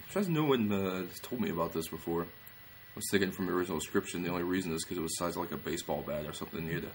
Surprised 0.08 0.30
no 0.30 0.44
one 0.44 0.72
uh, 0.72 1.06
has 1.08 1.20
told 1.22 1.42
me 1.42 1.50
about 1.50 1.74
this 1.74 1.88
before. 1.88 2.24
I 2.24 2.96
was 2.96 3.06
thinking 3.10 3.32
from 3.32 3.48
the 3.48 3.54
original 3.54 3.80
description, 3.80 4.22
the 4.22 4.30
only 4.30 4.44
reason 4.44 4.74
is 4.74 4.84
because 4.84 4.98
it 4.98 5.02
was 5.02 5.18
sized 5.18 5.38
like 5.38 5.52
a 5.52 5.58
baseball 5.58 6.04
bat 6.06 6.26
or 6.28 6.34
something. 6.34 6.68
You 6.68 6.74
had 6.74 6.84
to 6.84 6.92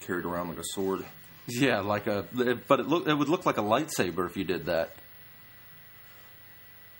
carry 0.00 0.20
it 0.20 0.24
around 0.24 0.48
like 0.48 0.58
a 0.58 0.64
sword. 0.72 1.04
Yeah, 1.48 1.80
like 1.80 2.06
a, 2.06 2.26
but 2.68 2.80
it 2.80 2.88
look 2.88 3.08
it 3.08 3.14
would 3.14 3.28
look 3.28 3.46
like 3.46 3.56
a 3.58 3.62
lightsaber 3.62 4.26
if 4.26 4.36
you 4.36 4.44
did 4.44 4.66
that. 4.66 4.94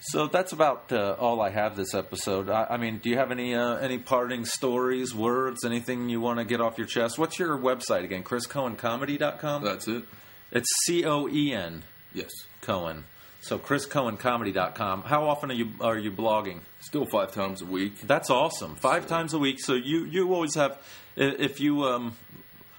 So 0.00 0.26
that's 0.28 0.52
about 0.52 0.92
uh, 0.92 1.16
all 1.18 1.40
I 1.40 1.50
have 1.50 1.76
this 1.76 1.92
episode. 1.92 2.48
I, 2.48 2.66
I 2.70 2.76
mean, 2.76 2.98
do 2.98 3.10
you 3.10 3.16
have 3.16 3.30
any 3.32 3.54
uh, 3.54 3.76
any 3.76 3.98
parting 3.98 4.44
stories, 4.44 5.14
words, 5.14 5.64
anything 5.64 6.08
you 6.08 6.20
want 6.20 6.38
to 6.38 6.44
get 6.44 6.60
off 6.60 6.78
your 6.78 6.86
chest? 6.86 7.18
What's 7.18 7.38
your 7.38 7.58
website 7.58 8.04
again? 8.04 8.22
ChrisCoenComedy.com. 8.22 9.64
That's 9.64 9.88
it. 9.88 10.04
It's 10.52 10.68
C 10.86 11.04
O 11.04 11.28
E 11.28 11.52
N 11.52 11.82
Yes. 12.14 12.30
Coen. 12.62 13.02
So 13.40 13.58
ChrisCoenComedy.com. 13.58 15.02
How 15.02 15.28
often 15.28 15.50
are 15.50 15.54
you 15.54 15.72
are 15.80 15.98
you 15.98 16.12
blogging? 16.12 16.60
Still 16.80 17.06
five 17.06 17.32
times 17.32 17.60
a 17.60 17.66
week. 17.66 18.00
That's 18.02 18.30
awesome. 18.30 18.76
Five 18.76 19.06
times 19.08 19.34
a 19.34 19.38
week. 19.38 19.58
So 19.60 19.74
you 19.74 20.04
you 20.04 20.32
always 20.32 20.54
have. 20.54 20.78
If 21.16 21.60
you 21.60 21.82
um, 21.84 22.16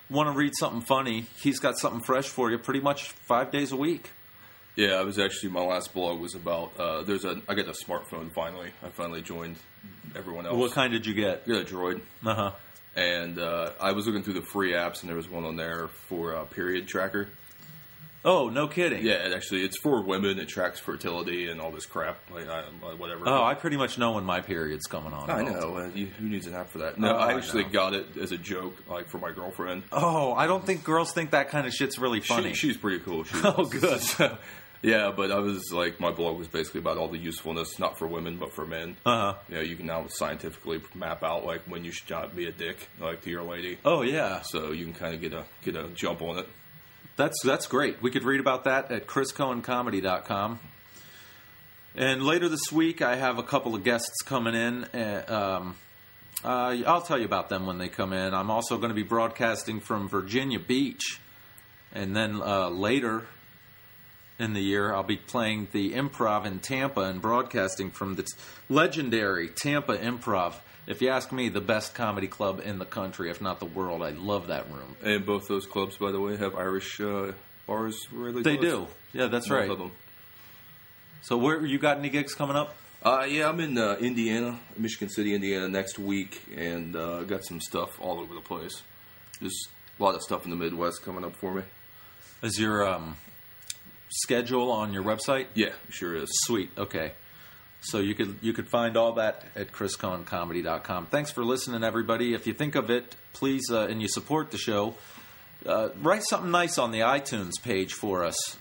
want 0.09 0.31
to 0.31 0.37
read 0.37 0.53
something 0.57 0.81
funny, 0.81 1.25
he's 1.41 1.59
got 1.59 1.77
something 1.77 2.01
fresh 2.01 2.27
for 2.27 2.49
you. 2.51 2.57
Pretty 2.57 2.79
much 2.79 3.09
five 3.27 3.51
days 3.51 3.71
a 3.71 3.75
week. 3.75 4.09
Yeah, 4.75 4.93
I 4.93 5.01
was 5.03 5.19
actually 5.19 5.49
my 5.49 5.61
last 5.63 5.93
blog 5.93 6.19
was 6.19 6.35
about. 6.35 6.71
Uh, 6.79 7.03
there's 7.03 7.25
a. 7.25 7.41
I 7.49 7.55
got 7.55 7.67
a 7.67 7.71
smartphone 7.73 8.31
finally. 8.31 8.69
I 8.83 8.89
finally 8.89 9.21
joined 9.21 9.57
everyone 10.15 10.45
else. 10.45 10.55
What 10.55 10.71
kind 10.71 10.93
did 10.93 11.05
you 11.05 11.13
get? 11.13 11.43
I 11.45 11.49
got 11.49 11.61
a 11.61 11.65
Droid, 11.65 12.01
Uh 12.25 12.33
huh. 12.33 12.51
and 12.95 13.39
uh, 13.39 13.71
I 13.81 13.91
was 13.91 14.07
looking 14.07 14.23
through 14.23 14.35
the 14.35 14.41
free 14.41 14.71
apps, 14.71 15.01
and 15.01 15.09
there 15.09 15.17
was 15.17 15.29
one 15.29 15.43
on 15.45 15.55
there 15.57 15.87
for 15.89 16.35
uh, 16.35 16.45
period 16.45 16.87
tracker. 16.87 17.27
Oh, 18.25 18.49
no 18.49 18.67
kidding. 18.67 19.05
Yeah, 19.05 19.25
it 19.25 19.33
actually, 19.33 19.63
it's 19.63 19.77
for 19.79 20.01
women. 20.01 20.39
It 20.39 20.49
tracks 20.49 20.77
fertility 20.79 21.49
and 21.49 21.61
all 21.61 21.71
this 21.71 21.85
crap, 21.85 22.19
like 22.33 22.49
I, 22.49 22.63
whatever. 22.97 23.23
Oh, 23.27 23.43
I 23.43 23.53
pretty 23.53 23.77
much 23.77 23.97
know 23.97 24.11
when 24.11 24.25
my 24.25 24.41
period's 24.41 24.87
coming 24.87 25.13
on. 25.13 25.29
I 25.29 25.41
know. 25.41 25.77
Uh, 25.77 25.89
you, 25.95 26.07
who 26.07 26.27
needs 26.27 26.45
an 26.45 26.53
app 26.53 26.69
for 26.69 26.79
that? 26.79 26.99
No, 26.99 27.15
Oh, 27.15 27.17
I 27.17 27.31
I 27.31 27.37
actually 27.37 27.63
know. 27.63 27.69
got 27.69 27.93
it 27.93 28.17
as 28.21 28.31
a 28.33 28.37
joke, 28.37 28.75
like 28.89 29.07
for 29.07 29.19
my 29.19 29.31
girlfriend. 29.31 29.83
Oh, 29.93 30.33
I 30.33 30.47
don't 30.47 30.65
think 30.65 30.83
girls 30.83 31.13
think 31.13 31.31
that 31.31 31.49
kind 31.49 31.65
of 31.65 31.73
shit's 31.73 31.97
really 31.97 32.19
funny. 32.19 32.49
She, 32.53 32.67
she's 32.67 32.77
pretty 32.77 32.99
cool. 32.99 33.23
She 33.23 33.37
Oh, 33.43 33.63
good. 33.65 34.01
yeah, 34.81 35.11
but 35.15 35.31
I 35.31 35.39
was 35.39 35.71
like, 35.71 36.01
my 36.01 36.11
blog 36.11 36.37
was 36.37 36.49
basically 36.49 36.81
about 36.81 36.97
all 36.97 37.07
the 37.07 37.17
usefulness, 37.17 37.79
not 37.79 37.97
for 37.97 38.05
women, 38.07 38.35
but 38.37 38.51
for 38.53 38.65
men. 38.65 38.97
uh 39.05 39.33
huh. 39.33 39.33
You 39.47 39.55
know, 39.55 39.61
you 39.61 39.75
can 39.77 39.85
now 39.85 40.07
scientifically 40.07 40.81
map 40.93 41.23
out 41.23 41.45
like 41.45 41.61
when 41.67 41.85
you 41.85 41.91
should 41.91 42.09
not 42.09 42.35
be 42.35 42.47
a 42.47 42.51
dick, 42.51 42.89
like 42.99 43.21
to 43.21 43.29
your 43.29 43.43
lady. 43.43 43.77
Oh 43.85 44.01
yeah, 44.01 44.41
So 44.41 44.71
you 44.73 44.83
can 44.83 44.93
kind 44.93 45.15
of 45.15 45.21
get 45.21 45.31
a 45.33 45.45
get 45.63 45.77
a 45.77 45.87
jump 45.95 46.21
on 46.21 46.39
it. 46.39 46.49
That's 47.19 47.43
that's 47.43 47.67
great. 47.67 48.01
We 48.01 48.11
could 48.11 48.23
read 48.23 48.39
about 48.39 48.63
that 48.63 48.93
at 48.93 49.05
chriscoencomedy.com. 49.05 50.59
And 51.93 52.23
later 52.23 52.47
this 52.47 52.71
week, 52.71 53.01
I 53.01 53.17
have 53.17 53.37
a 53.37 53.43
couple 53.43 53.75
of 53.75 53.83
guests 53.83 54.21
coming 54.21 54.55
in. 54.55 54.85
Uh, 54.85 55.25
um, 55.27 55.75
uh, 56.45 56.77
I'll 56.87 57.01
tell 57.01 57.19
you 57.19 57.25
about 57.25 57.49
them 57.49 57.65
when 57.65 57.77
they 57.77 57.89
come 57.89 58.13
in. 58.13 58.33
I'm 58.33 58.49
also 58.49 58.77
going 58.77 58.87
to 58.87 58.95
be 58.95 59.03
broadcasting 59.03 59.81
from 59.81 60.07
Virginia 60.07 60.59
Beach. 60.59 61.19
And 61.91 62.15
then 62.15 62.41
uh, 62.41 62.69
later 62.69 63.27
in 64.39 64.53
the 64.53 64.61
year, 64.61 64.93
I'll 64.93 65.03
be 65.03 65.17
playing 65.17 65.67
the 65.73 65.91
improv 65.93 66.45
in 66.45 66.59
Tampa 66.59 67.01
and 67.01 67.21
broadcasting 67.21 67.91
from 67.91 68.15
the 68.15 68.25
legendary 68.69 69.49
Tampa 69.49 69.97
Improv. 69.97 70.53
If 70.87 71.01
you 71.01 71.09
ask 71.09 71.31
me, 71.31 71.49
the 71.49 71.61
best 71.61 71.93
comedy 71.93 72.27
club 72.27 72.61
in 72.63 72.79
the 72.79 72.85
country, 72.85 73.29
if 73.29 73.41
not 73.41 73.59
the 73.59 73.65
world. 73.65 74.01
I 74.01 74.09
love 74.11 74.47
that 74.47 74.71
room. 74.71 74.95
And 75.03 75.25
both 75.25 75.47
those 75.47 75.65
clubs, 75.67 75.97
by 75.97 76.11
the 76.11 76.19
way, 76.19 76.37
have 76.37 76.55
Irish 76.55 76.99
uh, 76.99 77.33
bars. 77.67 78.07
Really, 78.11 78.41
They 78.41 78.57
close. 78.57 78.87
do. 79.13 79.19
Yeah, 79.19 79.27
that's 79.27 79.47
Both 79.49 79.57
right. 79.59 79.69
of 79.69 79.77
them. 79.77 79.91
So, 81.21 81.37
where 81.37 81.63
you 81.65 81.77
got 81.77 81.97
any 81.97 82.09
gigs 82.09 82.33
coming 82.33 82.55
up? 82.55 82.75
Uh, 83.03 83.25
yeah, 83.29 83.47
I'm 83.49 83.59
in 83.59 83.77
uh, 83.77 83.97
Indiana, 83.99 84.57
Michigan 84.77 85.09
City, 85.09 85.35
Indiana 85.35 85.67
next 85.67 85.99
week, 85.99 86.41
and 86.55 86.95
uh, 86.95 87.23
got 87.23 87.45
some 87.45 87.59
stuff 87.61 87.99
all 88.01 88.19
over 88.19 88.33
the 88.33 88.41
place. 88.41 88.81
Just 89.41 89.69
a 89.99 90.03
lot 90.03 90.15
of 90.15 90.21
stuff 90.21 90.45
in 90.45 90.49
the 90.49 90.57
Midwest 90.57 91.03
coming 91.03 91.23
up 91.23 91.35
for 91.35 91.53
me. 91.53 91.63
Is 92.41 92.57
your 92.59 92.87
um, 92.87 93.15
schedule 94.09 94.71
on 94.71 94.93
your 94.93 95.03
website? 95.03 95.47
Yeah, 95.53 95.73
sure 95.89 96.15
is. 96.15 96.29
Sweet. 96.43 96.71
Okay. 96.77 97.13
So 97.81 97.99
you 97.99 98.13
could 98.13 98.39
you 98.41 98.51
could 98.53 98.67
find 98.67 98.97
all 98.97 99.13
that 99.13 99.45
at 99.55 99.71
chriscoencomedy.com. 99.71 101.05
Thanks 101.07 101.31
for 101.31 101.43
listening, 101.43 101.83
everybody. 101.83 102.33
If 102.33 102.45
you 102.45 102.53
think 102.53 102.75
of 102.75 102.89
it, 102.89 103.15
please, 103.33 103.63
uh, 103.71 103.87
and 103.89 104.01
you 104.01 104.09
support 104.09 104.51
the 104.51 104.57
show, 104.57 104.95
uh, 105.65 105.89
write 106.01 106.23
something 106.23 106.51
nice 106.51 106.77
on 106.77 106.91
the 106.91 106.99
iTunes 106.99 107.53
page 107.61 107.93
for 107.93 108.25
us. 108.25 108.57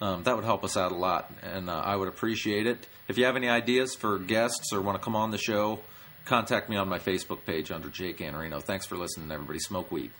Um, 0.00 0.24
that 0.24 0.34
would 0.34 0.44
help 0.44 0.64
us 0.64 0.76
out 0.76 0.92
a 0.92 0.96
lot, 0.96 1.32
and 1.42 1.70
uh, 1.70 1.74
I 1.74 1.96
would 1.96 2.08
appreciate 2.08 2.66
it. 2.66 2.86
If 3.08 3.16
you 3.16 3.24
have 3.24 3.36
any 3.36 3.48
ideas 3.48 3.94
for 3.94 4.18
guests 4.18 4.72
or 4.72 4.82
want 4.82 4.98
to 4.98 5.04
come 5.04 5.14
on 5.14 5.30
the 5.30 5.38
show, 5.38 5.80
contact 6.24 6.68
me 6.68 6.76
on 6.76 6.88
my 6.88 6.98
Facebook 6.98 7.44
page 7.46 7.70
under 7.70 7.88
Jake 7.88 8.18
Anarino. 8.18 8.62
Thanks 8.62 8.86
for 8.86 8.96
listening, 8.96 9.30
everybody. 9.30 9.60
Smoke 9.60 9.92
weed. 9.92 10.10